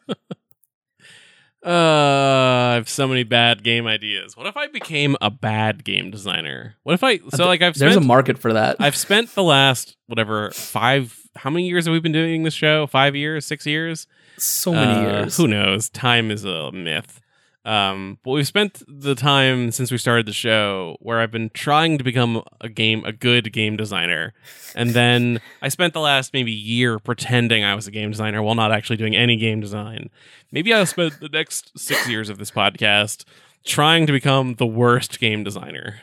Uh, 1.65 1.69
I 1.71 2.75
have 2.75 2.89
so 2.89 3.07
many 3.07 3.23
bad 3.23 3.63
game 3.63 3.87
ideas. 3.87 4.37
What 4.37 4.49
if 4.49 4.57
I 4.57 4.67
became 4.67 5.17
a 5.21 5.31
bad 5.31 5.85
game 5.85 6.11
designer? 6.11 6.75
What 6.83 6.95
if 6.95 7.05
I 7.05 7.19
so 7.37 7.47
like 7.47 7.63
I've 7.63 7.75
There's 7.75 7.95
a 7.95 8.01
market 8.01 8.37
for 8.37 8.53
that. 8.53 8.75
I've 8.81 8.97
spent 8.97 9.33
the 9.37 9.45
last 9.45 9.97
whatever 10.09 10.51
five 10.51 11.17
how 11.37 11.51
many 11.51 11.69
years 11.69 11.85
have 11.87 11.93
we 11.93 12.01
been 12.01 12.11
doing 12.11 12.43
this 12.43 12.53
show? 12.53 12.89
Five 12.89 13.15
years, 13.15 13.47
six 13.47 13.65
years? 13.65 14.09
so 14.39 14.73
many 14.73 14.93
Uh, 15.07 15.21
years. 15.21 15.37
Who 15.37 15.47
knows? 15.47 15.89
Time 15.89 16.33
is 16.33 16.45
a 16.45 16.73
myth. 16.73 17.21
Um, 17.65 18.19
but 18.25 18.33
we've 18.33 18.47
spent 18.47 18.83
the 18.89 19.15
time 19.15 19.71
since 19.71 19.93
we 19.93 19.99
started 19.99 20.27
the 20.27 20.33
show 20.33 20.97
where 21.01 21.21
I've 21.21 21.31
been 21.31 21.51
trying 21.51 21.97
to 21.97 22.03
become 22.03 22.43
a 22.61 22.69
game, 22.69 23.05
a 23.05 23.13
good 23.13 23.53
game 23.53 23.77
designer, 23.77 24.35
and 24.75 24.91
then 24.91 25.41
I 25.61 25.69
spent 25.69 25.95
the 25.95 26.01
last 26.01 26.33
maybe 26.33 26.51
year 26.51 26.99
pretending 26.99 27.63
I 27.63 27.77
was 27.77 27.87
a 27.87 27.93
game 27.93 28.11
designer 28.11 28.43
while 28.43 28.57
not 28.57 28.73
actually 28.73 28.97
doing 28.97 29.15
any 29.15 29.37
game 29.37 29.61
design. 29.61 30.11
Maybe 30.51 30.75
I'll 30.75 30.87
spend 30.87 31.13
the 31.21 31.29
next 31.29 31.79
six 31.79 32.09
years 32.09 32.29
of 32.29 32.39
this 32.39 32.51
podcast 32.51 33.25
trying 33.65 34.07
to 34.07 34.13
become 34.13 34.55
the 34.55 34.67
worst 34.67 35.21
game 35.21 35.45
designer. 35.45 36.01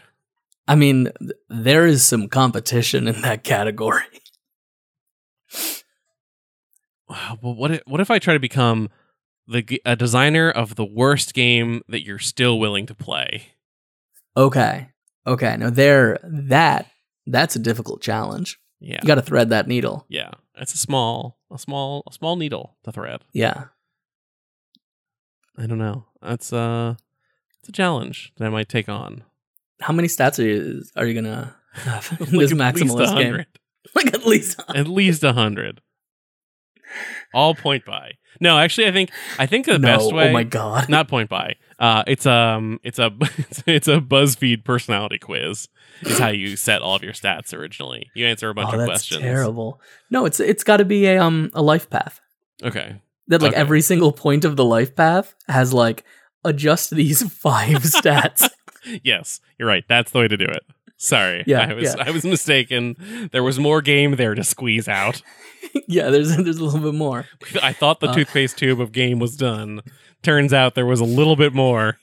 I 0.66 0.76
mean, 0.76 1.10
there 1.50 1.86
is 1.86 2.04
some 2.04 2.30
competition 2.30 3.08
in 3.08 3.22
that 3.24 3.44
category. 3.44 4.04
Well, 7.10 7.56
what 7.56 7.72
if, 7.72 7.82
what 7.86 8.00
if 8.00 8.12
I 8.12 8.20
try 8.20 8.34
to 8.34 8.40
become 8.40 8.90
the 9.50 9.82
a 9.86 9.96
designer 9.96 10.50
of 10.50 10.76
the 10.76 10.86
worst 10.86 11.34
game 11.34 11.82
that 11.88 12.06
you're 12.06 12.20
still 12.20 12.60
willing 12.60 12.86
to 12.86 12.96
play? 12.96 13.48
Okay. 14.38 14.90
Okay. 15.26 15.58
Now 15.58 15.70
there 15.70 16.20
that 16.24 16.88
that's 17.26 17.56
a 17.56 17.60
difficult 17.60 18.02
challenge. 18.02 18.60
Yeah. 18.80 19.00
You 19.02 19.08
got 19.08 19.16
to 19.16 19.22
thread 19.22 19.50
that 19.50 19.68
needle. 19.68 20.06
Yeah, 20.08 20.32
it's 20.56 20.74
a 20.74 20.78
small, 20.78 21.38
a 21.52 21.60
small, 21.60 22.04
a 22.10 22.14
small 22.14 22.36
needle 22.38 22.78
to 22.86 22.92
thread. 22.92 23.26
Yeah. 23.34 23.66
I 25.58 25.66
don't 25.66 25.78
know. 25.78 26.06
That's 26.22 26.54
uh, 26.54 26.96
it's 27.60 27.70
a 27.70 27.74
challenge 27.74 28.32
that 28.38 28.46
I 28.46 28.50
might 28.50 28.70
take 28.70 28.88
on. 28.88 29.24
How 29.82 29.94
many 29.94 30.08
stats 30.08 30.40
are 30.40 30.48
you 30.48 30.84
are 30.96 31.06
you 31.06 31.14
gonna 31.14 31.56
have 31.74 32.10
in 32.20 32.26
Like 32.26 32.30
this 32.30 32.34
at 32.34 32.38
least 32.38 32.54
maximalist 32.56 33.18
game? 33.18 33.34
100. 33.34 33.48
Like 33.96 34.14
at 34.14 34.26
least. 34.26 34.58
100. 34.58 34.80
At 34.80 34.88
least 34.88 35.24
a 35.24 35.34
hundred. 35.34 35.82
All 37.34 37.56
point 37.56 37.86
buy. 37.86 38.14
No, 38.40 38.58
actually, 38.58 38.88
I 38.88 38.92
think 38.92 39.12
I 39.38 39.46
think 39.46 39.66
the 39.66 39.80
no. 39.80 39.98
best 39.98 40.14
way. 40.14 40.30
Oh 40.30 40.34
my 40.34 40.44
god. 40.44 40.90
Not 40.90 41.08
point 41.08 41.30
buy. 41.30 41.56
Uh, 41.78 42.04
it's 42.08 42.26
um, 42.26 42.80
it's 42.84 43.00
a 43.00 43.12
it's 43.66 43.88
a 43.88 44.00
BuzzFeed 44.00 44.64
personality 44.64 45.18
quiz. 45.18 45.68
Is 46.02 46.20
how 46.20 46.30
you 46.30 46.56
set 46.56 46.82
all 46.82 46.96
of 46.96 47.04
your 47.04 47.14
stats 47.14 47.54
originally. 47.54 48.10
You 48.14 48.26
answer 48.26 48.50
a 48.50 48.54
bunch 48.54 48.70
oh, 48.70 48.74
of 48.74 48.80
that's 48.80 48.90
questions. 48.90 49.22
terrible. 49.22 49.82
No, 50.10 50.26
it's 50.26 50.40
it's 50.40 50.64
got 50.64 50.78
to 50.78 50.86
be 50.86 51.06
a 51.08 51.20
um 51.20 51.52
a 51.54 51.62
life 51.62 51.90
path. 51.90 52.22
Okay. 52.64 52.96
That 53.28 53.42
like 53.42 53.52
Okay. 53.52 53.62
every 53.62 53.82
single 53.82 54.12
point 54.12 54.44
of 54.46 54.56
the 54.56 54.66
life 54.66 54.96
path 54.96 55.36
has 55.48 55.74
like 55.74 56.04
adjust 56.44 56.92
these 56.92 57.22
five 57.34 57.84
stats. 57.84 58.50
yes, 59.04 59.40
you're 59.58 59.68
right. 59.68 59.84
That's 59.88 60.12
the 60.12 60.20
way 60.20 60.28
to 60.28 60.38
do 60.38 60.46
it. 60.46 60.64
Sorry, 61.02 61.44
Yeah, 61.48 61.62
I 61.70 61.74
was 61.74 61.84
yeah. 61.86 62.04
I 62.06 62.12
was 62.12 62.26
mistaken. 62.26 63.30
There 63.32 63.42
was 63.44 63.58
more 63.58 63.82
game 63.82 64.18
there 64.18 64.36
to 64.36 64.44
squeeze 64.44 64.88
out. 64.90 65.22
yeah, 65.88 66.10
there's 66.10 66.36
there's 66.36 66.58
a 66.58 66.64
little 66.66 66.80
bit 66.82 66.94
more. 66.94 67.26
I 67.64 67.72
thought 67.74 68.02
the 68.02 68.10
Uh. 68.10 68.14
toothpaste 68.14 68.58
tube 68.58 68.82
of 68.82 68.92
game 68.92 69.18
was 69.20 69.38
done. 69.38 69.82
Turns 70.24 70.52
out 70.54 70.76
there 70.76 70.86
was 70.86 71.00
a 71.00 71.06
little 71.06 71.38
bit 71.38 71.54
more. 71.54 71.98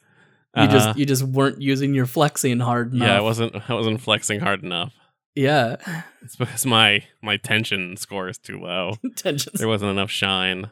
You 0.56 0.62
Uh, 0.62 0.66
just 0.68 0.98
you 0.98 1.04
just 1.04 1.22
weren't 1.24 1.60
using 1.60 1.92
your 1.92 2.06
flexing 2.06 2.60
hard 2.60 2.94
enough. 2.94 3.06
yeah, 3.08 3.18
I 3.18 3.20
wasn't 3.20 3.54
I 3.70 3.74
wasn't 3.74 4.00
flexing 4.00 4.40
hard 4.40 4.62
enough. 4.64 4.92
Yeah. 5.34 5.76
It's 6.22 6.36
because 6.36 6.64
my 6.64 7.04
my 7.22 7.36
tension 7.36 7.98
score 7.98 8.28
is 8.30 8.38
too 8.38 8.58
low. 8.58 8.94
tension. 9.16 9.52
There 9.56 9.68
wasn't 9.68 9.90
enough 9.90 10.10
shine. 10.10 10.70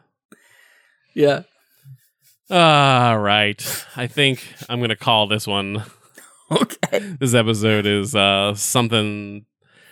Yeah. 1.14 1.42
All 2.50 3.18
right, 3.18 3.86
I 3.96 4.06
think 4.06 4.54
I'm 4.68 4.80
gonna 4.80 4.96
call 4.96 5.26
this 5.26 5.46
one. 5.46 5.82
Okay. 6.50 7.16
This 7.18 7.34
episode 7.34 7.86
is 7.86 8.14
uh 8.14 8.54
something. 8.54 9.46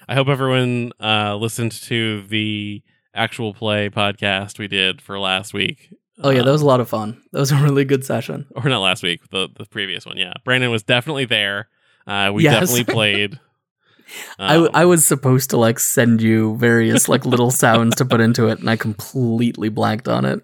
I 0.08 0.14
hope 0.14 0.28
everyone 0.28 0.92
uh 1.00 1.36
listened 1.36 1.72
to 1.82 2.22
the 2.28 2.82
actual 3.14 3.54
play 3.54 3.88
podcast 3.88 4.58
we 4.58 4.68
did 4.68 5.00
for 5.00 5.18
last 5.18 5.54
week. 5.54 5.92
Oh 6.22 6.30
yeah, 6.30 6.42
that 6.42 6.50
was 6.52 6.62
a 6.62 6.66
lot 6.66 6.80
of 6.80 6.88
fun. 6.88 7.22
That 7.32 7.40
was 7.40 7.52
a 7.52 7.56
really 7.56 7.84
good 7.84 8.04
session. 8.04 8.46
or 8.54 8.68
not 8.68 8.80
last 8.80 9.02
week, 9.02 9.20
the 9.30 9.48
the 9.56 9.64
previous 9.66 10.04
one. 10.06 10.18
Yeah, 10.18 10.34
Brandon 10.44 10.70
was 10.70 10.82
definitely 10.82 11.24
there. 11.24 11.68
Uh, 12.06 12.30
we 12.34 12.44
Yes. 12.44 12.60
definitely 12.68 12.84
played. 12.94 13.40
I, 14.38 14.54
w- 14.54 14.68
Um, 14.68 14.76
I 14.76 14.84
was 14.84 15.06
supposed 15.06 15.50
to 15.50 15.56
like 15.56 15.78
send 15.78 16.20
you 16.20 16.56
various 16.58 17.08
like 17.08 17.24
little 17.24 17.50
sounds 17.50 17.96
to 17.96 18.04
put 18.04 18.20
into 18.20 18.48
it, 18.48 18.58
and 18.58 18.68
I 18.68 18.76
completely 18.76 19.68
blanked 19.70 20.06
on 20.08 20.24
it. 20.26 20.40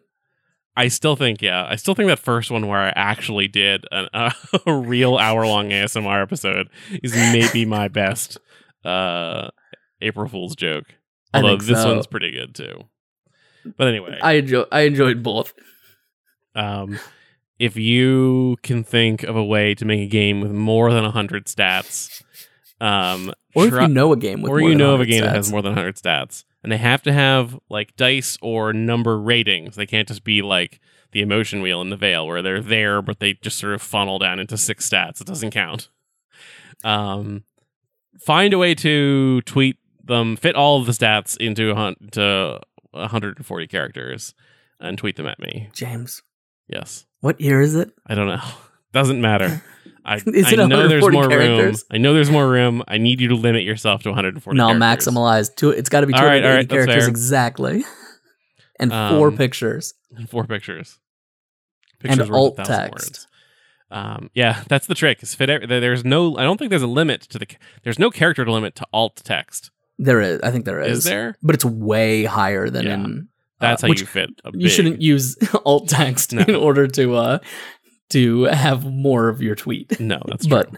I 0.78 0.88
still 0.88 1.16
think, 1.16 1.42
yeah, 1.42 1.66
I 1.68 1.76
still 1.76 1.94
think 1.94 2.08
that 2.08 2.18
first 2.20 2.50
one 2.50 2.66
where 2.68 2.78
I 2.78 2.92
actually 2.94 3.48
did 3.48 3.84
an, 3.90 4.08
a 4.66 4.74
real 4.74 5.16
hour 5.18 5.46
long 5.46 5.70
ASMR 5.70 6.22
episode 6.22 6.68
is 7.02 7.14
maybe 7.14 7.64
my 7.64 7.88
best 8.02 8.38
uh, 8.84 9.48
April 10.00 10.28
Fool's 10.28 10.54
joke. 10.56 10.84
I 11.34 11.40
Although 11.42 11.56
this 11.58 11.82
so. 11.82 11.94
one's 11.94 12.06
pretty 12.06 12.30
good 12.30 12.54
too. 12.54 12.84
But 13.76 13.88
anyway, 13.88 14.18
I 14.22 14.34
enjoy 14.34 14.64
I 14.72 14.82
enjoyed 14.82 15.22
both. 15.22 15.52
um, 16.54 16.98
if 17.58 17.76
you 17.76 18.56
can 18.62 18.84
think 18.84 19.24
of 19.24 19.34
a 19.36 19.44
way 19.44 19.74
to 19.74 19.84
make 19.84 20.00
a 20.00 20.06
game 20.06 20.40
with 20.40 20.52
more 20.52 20.92
than 20.92 21.02
100 21.02 21.46
stats, 21.46 22.22
um, 22.80 23.32
Or 23.56 23.64
if 23.64 23.70
try- 23.70 23.82
you 23.82 23.88
know 23.92 24.12
a 24.12 24.16
game 24.16 24.42
with 24.42 24.50
or 24.52 24.60
you 24.60 24.76
know 24.76 24.94
of 24.94 25.00
a 25.00 25.04
100 25.04 25.10
game 25.10 25.24
that 25.24 25.34
has 25.34 25.50
more 25.50 25.60
than 25.60 25.72
100 25.72 25.96
stats 25.96 26.44
and 26.62 26.72
they 26.72 26.76
have 26.76 27.02
to 27.02 27.12
have 27.12 27.58
like 27.68 27.96
dice 27.96 28.38
or 28.42 28.72
number 28.72 29.18
ratings. 29.18 29.76
They 29.76 29.86
can't 29.86 30.08
just 30.08 30.24
be 30.24 30.42
like 30.42 30.80
the 31.12 31.20
emotion 31.20 31.62
wheel 31.62 31.80
in 31.80 31.90
the 31.90 31.96
veil 31.96 32.26
where 32.26 32.42
they're 32.42 32.60
there 32.60 33.00
but 33.00 33.18
they 33.20 33.34
just 33.34 33.58
sort 33.58 33.74
of 33.74 33.80
funnel 33.82 34.18
down 34.18 34.38
into 34.38 34.56
six 34.58 34.88
stats. 34.88 35.20
It 35.20 35.26
doesn't 35.26 35.50
count. 35.50 35.88
Um 36.84 37.44
find 38.20 38.52
a 38.52 38.58
way 38.58 38.74
to 38.76 39.40
tweet 39.42 39.76
them 40.04 40.36
fit 40.36 40.56
all 40.56 40.80
of 40.80 40.86
the 40.86 40.92
stats 40.92 41.36
into 41.36 41.70
a 41.70 41.74
hun- 41.74 42.08
to 42.12 42.60
140 42.92 43.66
characters 43.66 44.34
and 44.80 44.96
tweet 44.98 45.16
them 45.16 45.26
at 45.26 45.38
me. 45.38 45.68
James, 45.72 46.22
yes. 46.66 47.06
What 47.20 47.40
year 47.40 47.60
is 47.60 47.74
it? 47.74 47.90
i 48.06 48.14
don't 48.14 48.26
know. 48.28 48.42
Doesn't 48.92 49.20
matter 49.20 49.62
I, 50.08 50.14
I 50.46 50.54
know 50.66 50.88
there's 50.88 51.02
140 51.02 51.16
more 51.16 51.28
room. 51.28 51.74
I 51.90 51.98
know 51.98 52.14
there's 52.14 52.30
more 52.30 52.48
room. 52.48 52.82
I 52.88 52.96
need 52.98 53.20
you 53.20 53.28
to 53.28 53.34
limit 53.34 53.62
yourself 53.64 54.02
to 54.04 54.08
140 54.08 54.56
No, 54.56 54.68
characters. 54.68 54.82
maximalized. 55.14 55.56
Two. 55.56 55.70
It's 55.70 55.88
got 55.90 56.00
to 56.00 56.06
be 56.06 56.14
All 56.14 56.20
280 56.20 56.46
right, 56.46 56.50
all 56.50 56.56
right, 56.56 56.68
characters 56.86 57.06
exactly, 57.08 57.84
and 58.80 58.90
four 58.90 59.28
Um, 59.28 59.36
pictures. 59.36 59.94
Four 60.30 60.44
pictures. 60.44 60.98
And 62.04 62.18
worth 62.20 62.30
a 62.30 62.32
alt 62.32 62.56
text. 62.64 62.92
words. 62.92 63.26
Um, 63.90 64.30
yeah, 64.34 64.62
that's 64.68 64.86
the 64.86 64.94
trick. 64.94 65.22
Is 65.22 65.34
fit. 65.34 65.68
There's 65.68 66.04
no. 66.04 66.36
I 66.36 66.42
don't 66.42 66.58
think 66.58 66.70
there's 66.70 66.82
a 66.82 66.86
limit 66.86 67.22
to 67.22 67.38
the. 67.38 67.46
There's 67.82 67.98
no 67.98 68.10
character 68.10 68.44
limit 68.50 68.74
to 68.76 68.86
alt 68.92 69.16
text. 69.24 69.70
There 69.98 70.20
is. 70.20 70.40
I 70.42 70.50
think 70.50 70.64
there 70.64 70.80
is. 70.80 70.98
Is 70.98 71.04
there? 71.04 71.36
But 71.42 71.54
it's 71.54 71.64
way 71.64 72.24
higher 72.24 72.70
than 72.70 72.84
Yeah. 72.86 72.94
in. 72.94 73.28
That's 73.60 73.82
uh, 73.82 73.88
how 73.88 73.92
you 73.92 74.06
fit. 74.06 74.30
A 74.44 74.52
You 74.54 74.68
shouldn't 74.68 75.02
use 75.02 75.36
alt 75.64 75.88
text 75.88 76.32
No. 76.32 76.42
in 76.46 76.54
order 76.54 76.86
to 76.86 77.16
uh 77.16 77.38
to 78.10 78.44
have 78.44 78.84
more 78.84 79.28
of 79.28 79.40
your 79.42 79.54
tweet. 79.54 80.00
No, 80.00 80.20
that's 80.26 80.46
true. 80.46 80.62
but 80.62 80.68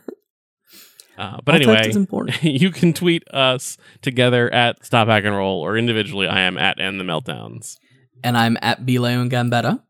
uh, 1.18 1.38
but 1.44 1.54
anyway, 1.56 1.92
you 2.42 2.70
can 2.70 2.92
tweet 2.94 3.28
us 3.32 3.76
together 4.00 4.52
at 4.54 4.82
Stop 4.84 5.08
Hack 5.08 5.24
and 5.24 5.36
Roll, 5.36 5.60
or 5.60 5.76
individually, 5.76 6.26
I 6.26 6.40
am 6.40 6.56
at 6.56 6.80
End 6.80 6.98
the 6.98 7.04
Meltdowns. 7.04 7.76
and 8.24 8.38
I'm 8.38 8.56
at 8.62 8.86
Leon 8.86 9.28
Gambetta. 9.30 9.82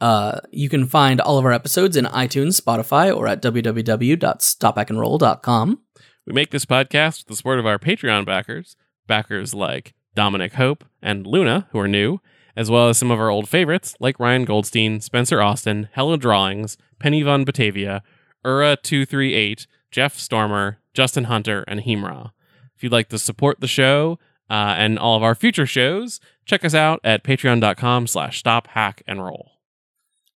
Uh, 0.00 0.40
you 0.50 0.68
can 0.68 0.86
find 0.86 1.20
all 1.22 1.38
of 1.38 1.44
our 1.46 1.52
episodes 1.52 1.96
in 1.96 2.04
iTunes, 2.06 2.60
Spotify, 2.60 3.14
or 3.16 3.26
at 3.26 3.40
www.stophackandroll.com. 3.42 5.80
We 6.26 6.32
make 6.32 6.50
this 6.50 6.64
podcast 6.64 7.18
with 7.20 7.26
the 7.28 7.36
support 7.36 7.58
of 7.58 7.66
our 7.66 7.78
Patreon 7.78 8.24
backers, 8.26 8.76
backers 9.06 9.54
like 9.54 9.94
Dominic 10.14 10.54
Hope 10.54 10.84
and 11.02 11.26
Luna, 11.26 11.68
who 11.72 11.78
are 11.78 11.88
new, 11.88 12.18
as 12.56 12.70
well 12.70 12.88
as 12.88 12.98
some 12.98 13.10
of 13.10 13.20
our 13.20 13.30
old 13.30 13.48
favorites 13.48 13.96
like 14.00 14.20
Ryan 14.20 14.44
Goldstein, 14.44 15.00
Spencer 15.00 15.40
Austin, 15.40 15.88
Hello 15.94 16.16
Drawings, 16.16 16.76
Penny 16.98 17.22
Von 17.22 17.44
Batavia, 17.44 18.02
Ura238, 18.44 19.66
Jeff 19.90 20.18
Stormer, 20.18 20.78
Justin 20.92 21.24
Hunter, 21.24 21.64
and 21.66 21.80
Hemra. 21.80 22.32
If 22.76 22.82
you'd 22.82 22.92
like 22.92 23.08
to 23.08 23.18
support 23.18 23.60
the 23.60 23.68
show 23.68 24.18
uh, 24.50 24.74
and 24.76 24.98
all 24.98 25.16
of 25.16 25.22
our 25.22 25.34
future 25.34 25.66
shows, 25.66 26.20
check 26.44 26.64
us 26.64 26.74
out 26.74 27.00
at 27.04 27.24
patreon.com 27.24 28.06
slash 28.06 28.38
stop 28.38 28.68
hack 28.68 29.02
and 29.06 29.24
roll. 29.24 29.52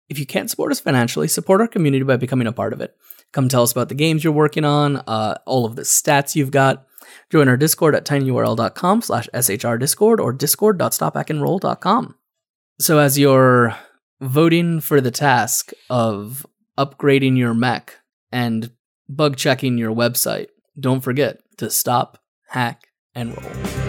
If 0.10 0.20
you 0.20 0.26
can't 0.26 0.50
support 0.50 0.72
us 0.72 0.80
financially, 0.80 1.28
support 1.28 1.60
our 1.60 1.68
community 1.68 2.04
by 2.04 2.18
becoming 2.18 2.48
a 2.48 2.54
part 2.54 2.72
of 2.72 2.82
it. 2.82 2.96
Come 3.34 3.50
tell 3.50 3.64
us 3.64 3.74
about 3.74 3.90
the 3.90 3.96
games 3.96 4.24
you're 4.24 4.32
working 4.32 4.64
on, 4.64 4.98
uh, 5.08 5.36
all 5.46 5.66
of 5.66 5.76
the 5.76 5.82
stats 5.82 6.36
you've 6.36 6.52
got. 6.52 6.88
Join 7.30 7.48
our 7.48 7.58
Discord 7.58 7.96
at 7.96 8.06
tinyurl.com 8.06 9.02
slash 9.02 9.30
shrdiscord 9.34 10.20
or 10.20 10.34
discord.stophackandroll.com. 10.34 12.16
So 12.80 13.00
as 13.00 13.18
you're 13.18 13.76
voting 14.22 14.80
for 14.80 15.02
the 15.02 15.12
task 15.12 15.72
of 15.90 16.46
upgrading 16.78 17.38
your 17.38 17.54
mech 17.54 17.96
and 18.32 18.72
bug 19.10 19.36
checking 19.38 19.78
your 19.78 19.94
website, 19.94 20.48
don't 20.80 21.02
forget 21.02 21.40
to 21.58 21.70
stop, 21.70 22.20
hack, 22.50 22.88
and 23.16 23.36
roll. 23.42 23.87